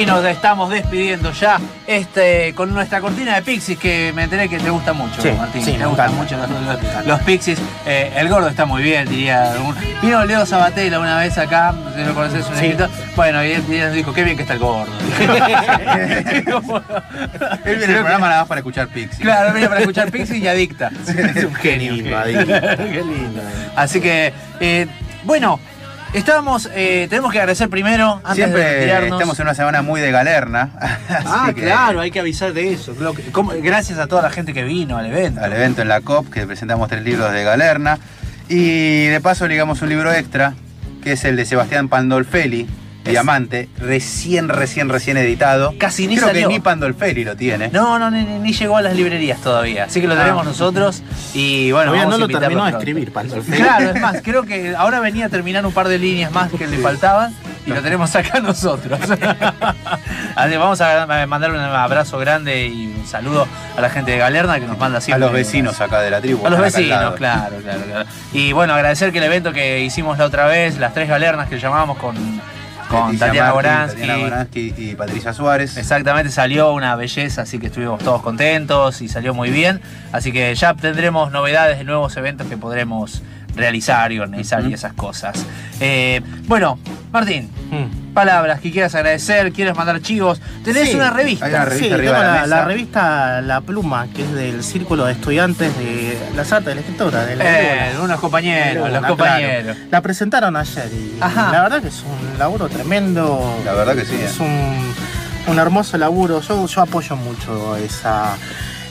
Y 0.00 0.06
nos 0.06 0.24
estamos 0.24 0.70
despidiendo 0.70 1.32
ya 1.32 1.58
este, 1.86 2.54
con 2.54 2.72
nuestra 2.72 3.00
cortina 3.00 3.34
de 3.34 3.42
Pixies 3.42 3.78
que 3.78 4.12
me 4.14 4.24
enteré 4.24 4.48
que 4.48 4.58
te 4.58 4.70
gusta 4.70 4.92
mucho, 4.94 5.20
Sí, 5.20 5.28
Martín. 5.36 5.62
sí, 5.64 5.72
te 5.72 5.84
gustan 5.84 6.14
mucho 6.16 6.36
los, 6.38 6.48
los- 6.50 7.06
los 7.06 7.20
Pixies. 7.20 7.58
Eh, 7.86 8.10
el 8.16 8.28
gordo 8.28 8.48
está 8.48 8.64
muy 8.64 8.82
bien, 8.82 9.08
diría. 9.08 9.52
un- 9.64 9.76
Vino 10.00 10.24
Leo 10.24 10.46
Sabatella 10.46 10.98
una 10.98 11.18
vez 11.18 11.36
acá, 11.38 11.74
si 11.94 12.02
lo 12.04 12.14
conoces, 12.14 12.46
un 12.48 12.56
Sí. 12.56 12.64
escritor. 12.66 12.88
Bueno, 13.14 13.44
y 13.44 13.52
él, 13.52 13.62
y 13.68 13.74
él 13.76 13.94
dijo, 13.94 14.12
qué 14.14 14.24
bien 14.24 14.36
que 14.36 14.42
está 14.42 14.54
el 14.54 14.60
gordo. 14.60 14.90
Él 17.64 17.76
viene 17.76 17.94
al 17.94 18.00
programa 18.00 18.28
nada 18.28 18.40
más 18.40 18.48
para 18.48 18.60
escuchar 18.60 18.88
Pixie. 18.88 19.20
Claro, 19.22 19.52
viene 19.52 19.68
para 19.68 19.80
escuchar 19.80 20.10
Pixies 20.10 20.42
y 20.42 20.48
adicta. 20.48 20.90
Es 21.36 21.44
un 21.44 21.54
genio. 21.54 21.92
lindo, 21.92 22.16
adicta. 22.18 22.76
Qué 22.76 23.02
lindo. 23.04 23.42
Así 23.76 24.00
que, 24.00 24.32
eh, 24.60 24.86
bueno, 25.24 25.60
estábamos, 26.12 26.68
eh, 26.74 27.06
tenemos 27.08 27.32
que 27.32 27.38
agradecer 27.38 27.68
primero, 27.68 28.14
antes 28.24 28.36
de 28.36 28.42
Siempre 28.44 28.74
retirarnos. 28.78 29.12
estamos 29.12 29.38
en 29.40 29.46
una 29.46 29.54
semana 29.54 29.82
muy 29.82 30.00
de 30.00 30.10
galerna. 30.10 30.70
Ah, 31.24 31.52
que- 31.54 31.62
claro, 31.62 32.00
hay 32.00 32.10
que 32.10 32.20
avisar 32.20 32.52
de 32.52 32.72
eso. 32.72 32.94
Como- 33.32 33.52
gracias 33.62 33.98
a 33.98 34.06
toda 34.06 34.22
la 34.22 34.30
gente 34.30 34.52
que 34.54 34.64
vino 34.64 34.96
al 34.96 35.06
evento. 35.06 35.40
Al 35.42 35.52
evento 35.52 35.82
en 35.82 35.88
la 35.88 36.00
COP, 36.00 36.30
que 36.30 36.46
presentamos 36.46 36.88
tres 36.88 37.02
libros 37.02 37.32
de 37.32 37.44
galerna. 37.44 37.98
Y 38.48 39.06
de 39.06 39.20
paso 39.20 39.46
ligamos 39.48 39.80
un 39.82 39.88
libro 39.88 40.12
extra, 40.12 40.54
que 41.02 41.12
es 41.12 41.24
el 41.24 41.36
de 41.36 41.44
Sebastián 41.46 41.88
Pandolfelli, 41.88 42.68
Diamante, 43.10 43.68
recién, 43.78 44.48
recién, 44.48 44.88
recién 44.88 45.16
editado. 45.16 45.74
Casi 45.78 46.06
ni 46.06 46.16
Creo 46.16 46.28
salió. 46.28 46.48
que 46.48 46.54
ni 46.54 46.60
Pandolferi 46.60 47.24
lo 47.24 47.36
tiene. 47.36 47.68
No, 47.68 47.98
no, 47.98 48.10
ni, 48.10 48.24
ni 48.24 48.52
llegó 48.52 48.76
a 48.76 48.82
las 48.82 48.94
librerías 48.96 49.40
todavía. 49.40 49.84
Así 49.84 50.00
que 50.00 50.06
lo 50.08 50.14
tenemos 50.16 50.42
Ah. 50.42 50.48
nosotros 50.48 51.02
y 51.34 51.72
bueno, 51.72 51.92
Todavía 51.92 52.04
vamos 52.04 52.18
no 52.18 52.24
a 52.24 52.28
lo 52.28 52.38
terminó 52.40 52.64
de 52.64 52.70
escribir, 52.72 53.12
Pandolferi. 53.12 53.56
Claro, 53.62 53.90
es 53.90 54.00
más, 54.00 54.16
creo 54.24 54.44
que 54.44 54.74
ahora 54.76 55.00
venía 55.00 55.26
a 55.26 55.28
terminar 55.28 55.64
un 55.66 55.72
par 55.72 55.88
de 55.88 55.98
líneas 55.98 56.30
más 56.32 56.50
que 56.52 56.66
le 56.66 56.78
faltaban 56.78 57.34
y 57.66 57.70
lo 57.70 57.80
tenemos 57.82 58.14
acá 58.16 58.40
nosotros. 58.40 58.98
Así 60.34 60.50
que 60.50 60.56
vamos 60.58 60.80
a 60.80 61.06
mandar 61.26 61.50
un 61.52 61.58
abrazo 61.60 62.18
grande 62.18 62.66
y 62.66 62.86
un 62.86 63.06
saludo 63.06 63.46
a 63.76 63.80
la 63.80 63.90
gente 63.90 64.12
de 64.12 64.18
Galerna 64.18 64.58
que 64.60 64.66
nos 64.66 64.78
manda 64.78 64.98
A 64.98 65.00
siempre. 65.00 65.20
los 65.26 65.32
vecinos 65.32 65.80
acá 65.80 66.00
de 66.00 66.10
la 66.10 66.20
tribu. 66.20 66.46
A 66.46 66.50
los 66.50 66.60
vecinos, 66.60 67.14
claro, 67.16 67.56
claro, 67.62 67.84
claro. 67.86 68.08
Y 68.32 68.52
bueno, 68.52 68.74
agradecer 68.74 69.12
que 69.12 69.18
el 69.18 69.24
evento 69.24 69.52
que 69.52 69.80
hicimos 69.80 70.18
la 70.18 70.24
otra 70.26 70.46
vez, 70.46 70.78
las 70.78 70.94
tres 70.94 71.08
galernas 71.08 71.48
que 71.48 71.58
llamamos 71.58 71.98
con, 71.98 72.16
con 72.92 73.18
Boransky. 73.52 73.98
Tatiana 74.00 74.16
Boransky 74.18 74.74
y 74.76 74.94
Patricia 74.94 75.32
Suárez. 75.32 75.76
Exactamente, 75.76 76.30
salió 76.30 76.72
una 76.72 76.94
belleza, 76.94 77.42
así 77.42 77.58
que 77.58 77.66
estuvimos 77.66 78.02
todos 78.02 78.22
contentos 78.22 79.00
y 79.00 79.08
salió 79.08 79.34
muy 79.34 79.50
bien. 79.50 79.80
Así 80.12 80.32
que 80.32 80.54
ya 80.54 80.74
tendremos 80.74 81.32
novedades 81.32 81.78
de 81.78 81.84
nuevos 81.84 82.16
eventos 82.16 82.46
que 82.46 82.56
podremos 82.56 83.22
realizar 83.56 84.12
y 84.12 84.18
organizar 84.18 84.64
y 84.66 84.72
esas 84.74 84.92
cosas. 84.94 85.44
Eh, 85.80 86.20
bueno, 86.46 86.78
Martín, 87.12 87.50
Mm. 87.70 88.12
palabras 88.12 88.60
que 88.60 88.70
quieras 88.70 88.94
agradecer, 88.94 89.50
quieres 89.52 89.74
mandar 89.74 90.00
chivos. 90.02 90.40
Tenés 90.64 90.90
Sí, 90.90 90.94
una 90.96 91.08
revista. 91.10 91.46
hay 91.46 91.52
una 91.54 91.64
revista 91.64 91.94
arriba 91.94 92.12
la 92.18 92.24
la, 92.24 92.32
mesa. 92.42 92.46
la 92.46 92.64
revista 92.66 93.40
La 93.40 93.60
Pluma, 93.62 94.06
que 94.14 94.22
es 94.22 94.32
del 94.32 94.62
Círculo 94.62 95.06
de 95.06 95.12
Estudiantes 95.12 95.76
de 95.78 96.18
las 96.36 96.52
Artes 96.52 96.66
de 96.68 96.74
la 96.74 96.80
Escritura, 96.82 97.24
de 97.24 97.36
la 97.36 97.44
Eh, 97.46 97.92
unos 98.02 98.20
compañeros, 98.20 98.74
Luna, 98.76 98.88
los 98.90 98.98
claro. 99.00 99.16
compañeros. 99.16 99.76
La 99.90 100.00
presentaron 100.02 100.56
ayer 100.56 100.90
y 100.92 101.16
Ajá. 101.20 101.50
la 101.52 101.62
verdad 101.62 101.80
que 101.82 101.88
es 101.88 102.02
un 102.02 102.38
laburo 102.38 102.68
tremendo. 102.68 103.58
La 103.64 103.72
verdad 103.72 103.94
que 103.94 104.04
sí, 104.04 104.16
Es 104.22 104.38
eh. 104.40 104.42
un, 104.42 105.52
un 105.52 105.58
hermoso 105.58 105.96
laburo. 105.96 106.40
Yo, 106.42 106.66
yo 106.66 106.80
apoyo 106.82 107.16
mucho 107.16 107.76
esa, 107.78 108.34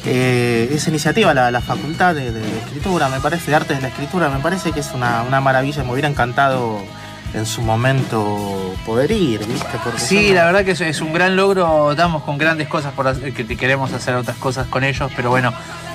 eh, 0.05 0.69
esa 0.71 0.89
iniciativa, 0.89 1.33
la, 1.33 1.51
la 1.51 1.61
Facultad 1.61 2.15
de, 2.15 2.31
de 2.31 2.41
Escritura, 2.59 3.09
me 3.09 3.19
parece, 3.19 3.51
de 3.51 3.55
Artes 3.57 3.77
de 3.77 3.81
la 3.81 3.87
Escritura, 3.89 4.29
me 4.29 4.39
parece 4.39 4.71
que 4.71 4.79
es 4.79 4.91
una, 4.93 5.23
una 5.23 5.41
maravilla. 5.41 5.83
Me 5.83 5.91
hubiera 5.91 6.07
encantado 6.07 6.79
en 7.33 7.45
su 7.45 7.61
momento 7.61 8.73
poder 8.85 9.11
ir, 9.11 9.45
¿viste? 9.45 9.77
Porque 9.83 9.99
Sí, 9.99 10.27
son- 10.27 10.35
la 10.35 10.45
verdad 10.45 10.65
que 10.65 10.71
es, 10.71 10.81
es 10.81 11.01
un 11.01 11.13
gran 11.13 11.35
logro. 11.35 11.91
Estamos 11.91 12.23
con 12.23 12.37
grandes 12.37 12.67
cosas 12.67 12.93
por 12.93 13.07
hacer, 13.07 13.33
que 13.33 13.45
queremos 13.57 13.93
hacer 13.93 14.15
otras 14.15 14.37
cosas 14.37 14.67
con 14.67 14.83
ellos, 14.83 15.09
pero 15.15 15.29
bueno, 15.29 15.53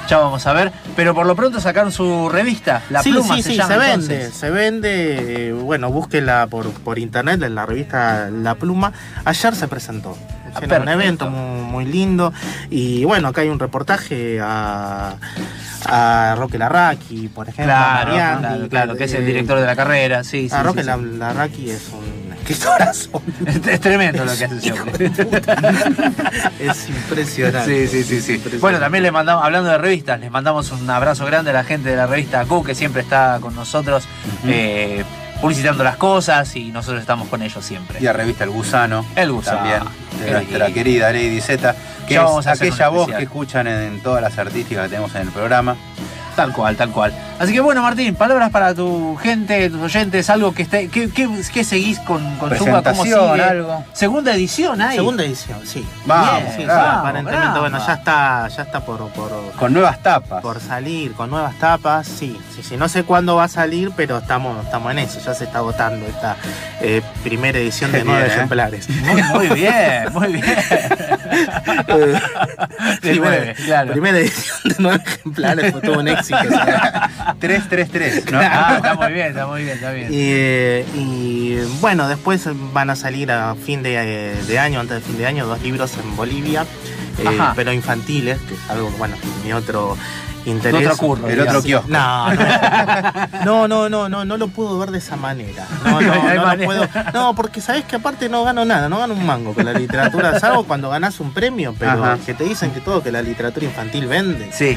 ya 0.08 0.18
vamos 0.18 0.46
a 0.46 0.52
ver. 0.54 0.72
Pero 0.94 1.14
por 1.14 1.26
lo 1.26 1.34
pronto 1.36 1.60
sacaron 1.60 1.90
su 1.92 2.28
revista, 2.30 2.82
La 2.90 3.02
sí, 3.02 3.10
Pluma 3.10 3.36
sí, 3.36 3.42
se 3.42 3.50
sí, 3.50 3.56
llama. 3.56 3.68
se 3.68 3.78
vende, 3.78 4.14
entonces. 4.14 4.34
se 4.34 4.50
vende, 4.50 5.48
eh, 5.48 5.52
bueno, 5.52 5.90
búsquela 5.90 6.46
por, 6.46 6.70
por 6.70 6.98
internet 6.98 7.42
en 7.42 7.54
la 7.54 7.66
revista 7.66 8.30
La 8.30 8.54
Pluma. 8.54 8.92
Ayer 9.24 9.54
se 9.54 9.68
presentó. 9.68 10.16
Ah, 10.56 10.78
un 10.80 10.88
evento 10.88 11.30
muy, 11.30 11.60
muy 11.62 11.84
lindo. 11.84 12.32
Y 12.70 13.04
bueno, 13.04 13.28
acá 13.28 13.42
hay 13.42 13.48
un 13.48 13.58
reportaje 13.58 14.40
a, 14.42 15.14
a 15.84 16.34
Roque 16.36 16.58
Larraqui, 16.58 17.28
por 17.28 17.48
ejemplo. 17.48 17.72
Claro, 17.74 18.10
Mariani, 18.12 18.40
claro, 18.40 18.68
claro, 18.68 18.96
que 18.96 19.04
es 19.04 19.14
el 19.14 19.26
director 19.26 19.58
de 19.60 19.66
la 19.66 19.76
carrera, 19.76 20.24
sí, 20.24 20.48
sí. 20.48 20.54
A 20.54 20.62
Roque 20.62 20.80
sí, 20.80 20.86
La- 20.86 20.96
sí. 20.96 21.02
Larraqui 21.18 21.70
es 21.70 21.90
un 21.92 22.32
escritorazo. 22.32 23.22
Es, 23.46 23.66
es 23.66 23.80
tremendo 23.80 24.24
lo 24.24 24.36
que 24.36 24.44
hace 24.44 24.56
es 26.60 26.88
impresionante. 26.88 27.88
Sí, 27.88 27.90
sí, 28.02 28.04
sí, 28.04 28.20
sí. 28.20 28.32
Impresionante. 28.34 28.58
Bueno, 28.58 28.78
también 28.78 29.02
le 29.04 29.10
mandamos, 29.10 29.44
hablando 29.44 29.70
de 29.70 29.78
revistas, 29.78 30.20
les 30.20 30.30
mandamos 30.30 30.70
un 30.72 30.88
abrazo 30.88 31.24
grande 31.26 31.50
a 31.50 31.54
la 31.54 31.64
gente 31.64 31.90
de 31.90 31.96
la 31.96 32.06
revista 32.06 32.44
Q, 32.44 32.64
que 32.64 32.74
siempre 32.74 33.02
está 33.02 33.38
con 33.40 33.54
nosotros 33.54 34.04
eh, 34.46 35.04
publicitando 35.40 35.84
las 35.84 35.96
cosas 35.96 36.54
y 36.56 36.70
nosotros 36.70 37.00
estamos 37.00 37.28
con 37.28 37.42
ellos 37.42 37.64
siempre. 37.64 37.98
Y 38.00 38.06
a 38.06 38.12
revista 38.12 38.44
El 38.44 38.50
Gusano. 38.50 39.04
El 39.14 39.32
Gusano. 39.32 39.58
También. 39.58 39.82
De 40.20 40.30
nuestra 40.30 40.70
querida 40.70 41.12
Lady 41.12 41.40
Z. 41.40 41.74
Que 42.06 42.14
Ya 42.14 42.20
es 42.20 42.26
vamos 42.26 42.46
a 42.46 42.52
hacer 42.52 42.68
un 42.68 42.72
aquella 42.72 42.88
voz 42.88 43.08
que 43.08 43.22
escuchan 43.22 43.66
en 43.66 44.00
todas 44.00 44.22
las 44.22 44.38
artísticas 44.38 44.84
que 44.84 44.90
tenemos 44.90 45.14
en 45.14 45.22
el 45.22 45.30
programa. 45.30 45.76
Tal 46.36 46.52
cual, 46.52 46.76
tal 46.76 46.90
cual. 46.90 47.12
Así 47.38 47.52
que 47.52 47.60
bueno, 47.60 47.82
Martín, 47.82 48.14
palabras 48.14 48.50
para 48.50 48.74
tu 48.74 49.16
gente, 49.16 49.70
tus 49.70 49.80
oyentes, 49.80 50.28
algo 50.28 50.52
que 50.54 50.62
esté. 50.62 50.88
¿Qué, 50.88 51.10
qué, 51.10 51.28
qué 51.52 51.64
seguís 51.64 51.98
con, 52.00 52.22
con 52.36 52.54
Zunga? 52.54 52.82
¿Cómo 52.82 53.02
sigue? 53.04 53.16
algo. 53.16 53.84
Segunda 53.94 54.34
edición 54.34 54.80
ahí. 54.82 54.96
Segunda 54.96 55.24
edición, 55.24 55.58
sí. 55.64 55.84
Vamos, 56.04 56.42
Bien, 56.42 56.52
sí, 56.56 56.62
sí, 56.62 56.68
aparentemente, 56.70 57.46
bravo. 57.46 57.60
bueno, 57.60 57.86
ya 57.86 57.94
está, 57.94 58.48
ya 58.48 58.62
está 58.62 58.80
por, 58.80 59.08
por, 59.12 59.30
Con 59.58 59.72
nuevas 59.72 60.02
tapas. 60.02 60.42
por 60.42 60.60
salir 60.60 61.12
con 61.12 61.30
nuevas 61.30 61.58
tapas, 61.58 62.06
sí, 62.06 62.38
sí, 62.54 62.62
sí. 62.62 62.76
No 62.76 62.88
sé 62.88 63.04
cuándo 63.04 63.36
va 63.36 63.44
a 63.44 63.48
salir, 63.48 63.92
pero 63.96 64.18
estamos, 64.18 64.62
estamos 64.64 64.92
en 64.92 64.98
eso. 64.98 65.18
Ya 65.20 65.34
se 65.34 65.44
está 65.44 65.58
agotando 65.58 66.06
esta 66.06 66.36
eh, 66.82 67.00
primera 67.24 67.58
edición 67.58 67.92
de 67.92 68.04
nueve 68.04 68.24
¿eh? 68.24 68.32
ejemplares. 68.32 68.88
Muy, 68.90 69.22
muy 69.22 69.48
bien, 69.48 70.12
muy 70.12 70.28
bien. 70.32 70.44
De 73.02 73.14
sí, 73.14 73.18
nueve, 73.20 73.38
bueno, 73.38 73.52
claro. 73.64 73.92
Primera 73.92 74.18
edición 74.18 74.58
de 74.64 74.74
nueve 74.78 75.02
ejemplares, 75.06 75.72
fue 75.72 75.80
todo 75.80 75.98
un 76.00 76.08
éxito. 76.08 76.25
333, 76.28 78.24
¿no? 78.32 78.38
Ah, 78.40 78.74
está 78.76 78.94
muy 78.94 79.12
bien, 79.12 79.26
está 79.28 79.46
muy 79.46 79.62
bien, 79.62 79.74
está 79.74 79.92
bien. 79.92 80.12
Y, 80.12 80.16
eh, 80.18 80.84
y, 80.94 81.56
bueno, 81.80 82.08
después 82.08 82.48
van 82.72 82.90
a 82.90 82.96
salir 82.96 83.30
a 83.30 83.54
fin 83.54 83.82
de, 83.82 84.34
de 84.46 84.58
año, 84.58 84.80
antes 84.80 84.96
de 84.96 85.02
fin 85.02 85.18
de 85.18 85.26
año, 85.26 85.46
dos 85.46 85.62
libros 85.62 85.96
en 85.98 86.16
Bolivia, 86.16 86.66
eh, 87.18 87.38
pero 87.54 87.72
infantiles, 87.72 88.38
que 88.42 88.54
es 88.54 88.70
algo, 88.70 88.90
bueno, 88.98 89.16
mi 89.44 89.52
otro 89.52 89.96
interés. 90.50 90.86
Otro 90.86 90.96
curro, 90.96 91.28
El 91.28 91.40
otro 91.40 91.60
digamos. 91.62 91.88
kiosco. 91.88 91.88
No, 91.88 92.32
no, 93.44 93.68
no, 93.68 93.88
no, 93.88 94.08
no, 94.08 94.24
no 94.24 94.36
lo 94.36 94.48
puedo 94.48 94.78
ver 94.78 94.90
de 94.90 94.98
esa 94.98 95.16
manera. 95.16 95.66
No, 95.84 96.00
no, 96.00 96.34
No 96.34 96.56
lo 96.56 96.64
puedo. 96.64 96.88
No, 97.12 97.34
porque 97.34 97.60
sabes 97.60 97.84
que 97.84 97.96
aparte 97.96 98.28
no 98.28 98.44
gano 98.44 98.64
nada, 98.64 98.88
no 98.88 98.98
gano 98.98 99.14
un 99.14 99.24
mango 99.26 99.54
con 99.54 99.64
la 99.64 99.72
literatura, 99.72 100.38
salvo 100.40 100.64
cuando 100.64 100.88
ganas 100.90 101.20
un 101.20 101.32
premio, 101.32 101.74
pero 101.78 101.92
Ajá. 101.92 102.18
que 102.24 102.34
te 102.34 102.44
dicen 102.44 102.70
que 102.70 102.80
todo 102.80 103.02
que 103.02 103.10
la 103.12 103.22
literatura 103.22 103.66
infantil 103.66 104.06
vende. 104.06 104.50
Sí. 104.52 104.76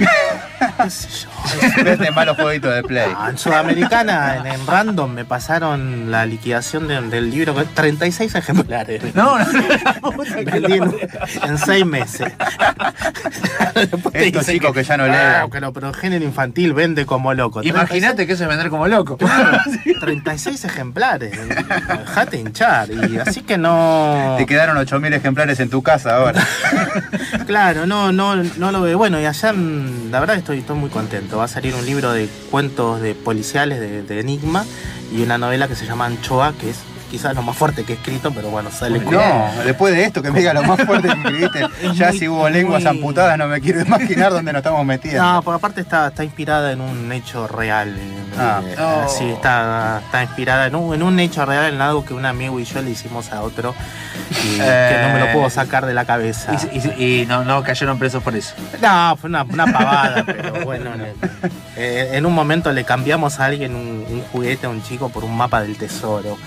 qué 0.77 0.89
sé 0.89 1.07
yo. 1.09 1.83
Venden 1.83 2.13
malos 2.13 2.37
jueguitos 2.37 2.73
de 2.73 2.83
play. 2.83 3.11
Ah, 3.15 3.29
en 3.29 3.37
Sudamericana, 3.37 4.37
en, 4.37 4.47
en 4.47 4.67
Random, 4.67 5.11
me 5.11 5.25
pasaron 5.25 6.11
la 6.11 6.25
liquidación 6.25 6.87
de- 6.87 6.99
del 7.01 7.29
libro, 7.31 7.53
con 7.53 7.65
36 7.67 8.35
ejemplares. 8.35 9.15
No, 9.15 9.37
no, 9.39 9.45
en, 11.43 11.57
seis 11.57 11.85
meses. 11.85 12.31
Estos 14.13 14.45
chicos 14.45 14.73
que 14.73 14.83
ya 14.83 14.97
no 14.97 15.05
leen. 15.07 15.49
Pero, 15.59 15.73
pero 15.73 15.91
género 15.91 16.23
infantil 16.23 16.73
vende 16.73 17.05
como 17.05 17.33
loco. 17.33 17.61
Imagínate 17.61 18.25
que 18.25 18.31
eso 18.31 18.43
es 18.43 18.49
vender 18.49 18.69
como 18.69 18.87
loco. 18.87 19.17
36 19.99 20.63
ejemplares. 20.63 21.37
Dejate 21.37 22.37
hinchar. 22.37 22.89
Y 22.89 23.17
así 23.17 23.41
que 23.41 23.57
no. 23.57 24.35
Te 24.37 24.45
quedaron 24.45 24.77
8.000 24.77 25.15
ejemplares 25.15 25.59
en 25.59 25.69
tu 25.69 25.81
casa 25.83 26.15
ahora. 26.15 26.41
Claro, 27.45 27.85
no, 27.87 28.11
no, 28.11 28.35
no 28.35 28.71
lo 28.71 28.81
veo. 28.81 28.97
Bueno, 28.97 29.19
y 29.19 29.25
allá 29.25 29.51
mm, 29.51 30.11
la 30.11 30.19
verdad 30.19 30.37
estoy, 30.37 30.59
estoy 30.59 30.77
muy 30.77 30.89
contento. 30.89 31.39
Va 31.39 31.45
a 31.45 31.47
salir 31.47 31.75
un 31.75 31.85
libro 31.85 32.13
de 32.13 32.29
cuentos 32.51 33.01
de 33.01 33.15
policiales 33.15 33.79
de, 33.79 34.03
de 34.03 34.19
Enigma 34.19 34.63
y 35.11 35.23
una 35.23 35.37
novela 35.37 35.67
que 35.67 35.75
se 35.75 35.85
llama 35.85 36.05
Anchoa, 36.05 36.53
que 36.53 36.69
es 36.69 36.77
quizás 37.09 37.35
lo 37.35 37.41
más 37.41 37.55
fuerte 37.57 37.83
que 37.83 37.93
he 37.93 37.95
escrito, 37.95 38.31
pero 38.31 38.49
bueno, 38.49 38.69
sale 38.71 38.99
No, 38.99 39.49
después 39.65 39.93
de 39.93 40.03
esto 40.03 40.21
que 40.21 40.31
me 40.31 40.39
diga 40.39 40.53
lo 40.53 40.63
más 40.63 40.79
fuerte 40.85 41.07
que 41.09 41.13
escribiste, 41.19 41.59
Es 41.83 41.95
ya 41.97 42.09
muy- 42.09 42.19
si 42.19 42.27
hubo 42.27 42.49
lenguas 42.49 42.81
muy- 42.83 42.89
amputadas 42.91 43.37
no 43.37 43.47
me 43.47 43.59
quiero 43.61 43.81
imaginar 43.81 44.31
dónde 44.31 44.53
nos 44.53 44.59
estamos 44.59 44.85
metiendo. 44.85 45.23
No, 45.23 45.41
porque 45.41 45.55
aparte 45.57 45.81
está, 45.81 46.07
está 46.07 46.23
inspirada 46.23 46.71
en 46.71 46.81
un 46.81 47.11
hecho 47.11 47.47
real. 47.47 47.89
eh, 47.97 48.15
Ah. 48.37 48.61
eh, 48.65 48.75
Oh. 48.79 49.07
Sí, 49.09 49.25
está, 49.29 50.01
está 50.05 50.23
inspirada 50.23 50.67
en 50.67 50.75
un, 50.75 50.93
en 50.93 51.03
un 51.03 51.19
hecho 51.19 51.45
real, 51.45 51.73
en 51.73 51.81
algo 51.81 52.05
que 52.05 52.13
un 52.13 52.25
amigo 52.25 52.59
y 52.59 52.63
yo 52.63 52.81
le 52.81 52.91
hicimos 52.91 53.31
a 53.31 53.41
otro 53.41 53.73
y 54.31 54.57
que 54.57 54.97
no 55.07 55.13
me 55.13 55.19
lo 55.19 55.31
puedo 55.33 55.49
sacar 55.49 55.85
de 55.85 55.93
la 55.93 56.05
cabeza. 56.05 56.53
Y, 56.71 56.77
y- 57.03 57.21
y 57.21 57.25
no, 57.25 57.43
no 57.43 57.63
cayeron 57.63 57.97
presos 57.99 58.21
por 58.23 58.35
eso. 58.35 58.53
No, 58.81 59.17
fue 59.17 59.29
una, 59.29 59.43
una 59.43 59.65
pavada, 59.65 60.23
pero 60.25 60.63
bueno, 60.63 60.91
en, 60.93 61.01
eh, 61.75 62.11
en 62.13 62.25
un 62.25 62.33
momento 62.33 62.71
le 62.71 62.83
cambiamos 62.83 63.39
a 63.39 63.45
alguien 63.45 63.75
un, 63.75 64.05
un 64.09 64.21
juguete 64.31 64.67
a 64.67 64.69
un 64.69 64.81
chico 64.83 65.09
por 65.09 65.23
un 65.23 65.35
mapa 65.35 65.61
del 65.61 65.75
tesoro. 65.77 66.37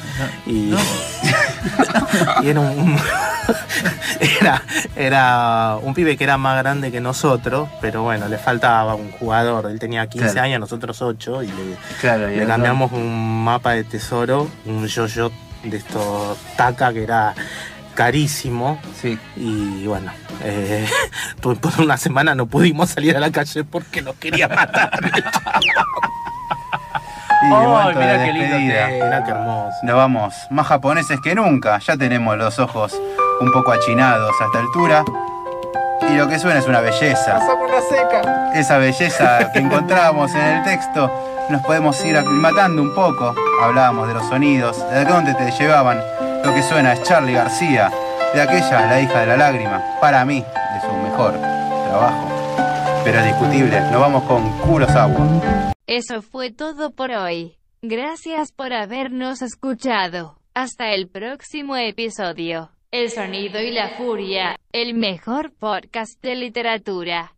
Y, 0.52 0.74
y 2.42 2.48
era 2.48 2.60
un. 2.60 2.96
era, 4.40 4.62
era 4.96 5.76
un 5.82 5.94
pibe 5.94 6.16
que 6.16 6.24
era 6.24 6.36
más 6.36 6.58
grande 6.58 6.90
que 6.92 7.00
nosotros, 7.00 7.68
pero 7.80 8.02
bueno, 8.02 8.28
le 8.28 8.38
faltaba 8.38 8.94
un 8.94 9.10
jugador. 9.12 9.70
Él 9.70 9.78
tenía 9.78 10.06
15 10.06 10.32
Claro. 10.32 10.44
años, 10.44 10.60
nosotros 10.60 11.00
8, 11.02 11.42
y 11.42 11.46
le, 11.46 11.76
Claro, 12.00 12.30
y 12.30 12.36
le 12.36 12.42
el 12.42 12.48
cambiamos 12.48 12.92
un 12.92 13.44
mapa 13.44 13.72
de 13.72 13.84
tesoro, 13.84 14.48
un 14.66 14.86
yo-yo 14.86 15.30
de 15.64 15.76
estos 15.76 16.36
taca 16.56 16.92
que 16.92 17.02
era 17.04 17.34
carísimo. 17.94 18.78
Sí. 19.00 19.18
Y 19.36 19.86
bueno, 19.86 20.12
eh, 20.42 20.86
por 21.40 21.58
por 21.60 21.80
una 21.80 21.96
semana 21.96 22.34
no 22.34 22.46
pudimos 22.46 22.90
salir 22.90 23.16
a 23.16 23.20
la 23.20 23.30
calle 23.30 23.64
porque 23.64 24.02
nos 24.02 24.16
quería 24.16 24.48
matar. 24.48 24.90
Y 27.42 27.46
Ay, 27.46 27.50
momento 27.50 27.98
de 27.98 28.06
mirá 28.06 28.24
qué 28.24 28.32
lindo 28.32 29.24
qué 29.24 29.30
hermoso. 29.30 29.78
Nos 29.82 29.96
vamos 29.96 30.46
más 30.50 30.66
japoneses 30.66 31.20
que 31.20 31.34
nunca. 31.34 31.78
Ya 31.78 31.96
tenemos 31.96 32.36
los 32.36 32.58
ojos 32.58 32.94
un 33.40 33.50
poco 33.50 33.72
achinados 33.72 34.30
a 34.40 34.44
esta 34.46 34.58
altura. 34.60 35.04
Y 36.08 36.16
lo 36.16 36.28
que 36.28 36.38
suena 36.38 36.60
es 36.60 36.66
una 36.66 36.80
belleza. 36.80 37.40
Esa 38.54 38.78
belleza 38.78 39.50
que 39.52 39.58
encontramos 39.60 40.32
en 40.34 40.40
el 40.40 40.64
texto 40.64 41.10
nos 41.48 41.62
podemos 41.62 42.02
ir 42.04 42.16
aclimatando 42.16 42.82
un 42.82 42.94
poco. 42.94 43.34
Hablábamos 43.62 44.08
de 44.08 44.14
los 44.14 44.28
sonidos, 44.28 44.78
de 44.90 45.04
dónde 45.04 45.34
te 45.34 45.50
llevaban 45.50 46.00
Lo 46.44 46.54
que 46.54 46.62
suena 46.62 46.92
es 46.92 47.02
Charlie 47.02 47.34
García, 47.34 47.90
de 48.34 48.42
aquella, 48.42 48.86
la 48.86 49.00
hija 49.00 49.20
de 49.20 49.26
la 49.26 49.36
lágrima, 49.36 49.82
para 50.00 50.24
mí, 50.24 50.40
de 50.40 50.80
su 50.80 50.92
mejor 50.96 51.34
trabajo. 51.88 52.31
Pero 53.04 53.22
discutible, 53.24 53.80
nos 53.90 54.00
vamos 54.00 54.22
con 54.24 54.48
Kurosawa. 54.60 55.72
Eso 55.86 56.22
fue 56.22 56.50
todo 56.52 56.90
por 56.92 57.10
hoy. 57.10 57.56
Gracias 57.82 58.52
por 58.52 58.72
habernos 58.72 59.42
escuchado. 59.42 60.38
Hasta 60.54 60.92
el 60.92 61.08
próximo 61.08 61.76
episodio. 61.76 62.70
El 62.90 63.10
sonido 63.10 63.60
y 63.60 63.70
la 63.72 63.88
furia, 63.96 64.56
el 64.70 64.94
mejor 64.94 65.52
podcast 65.52 66.20
de 66.22 66.34
literatura. 66.36 67.30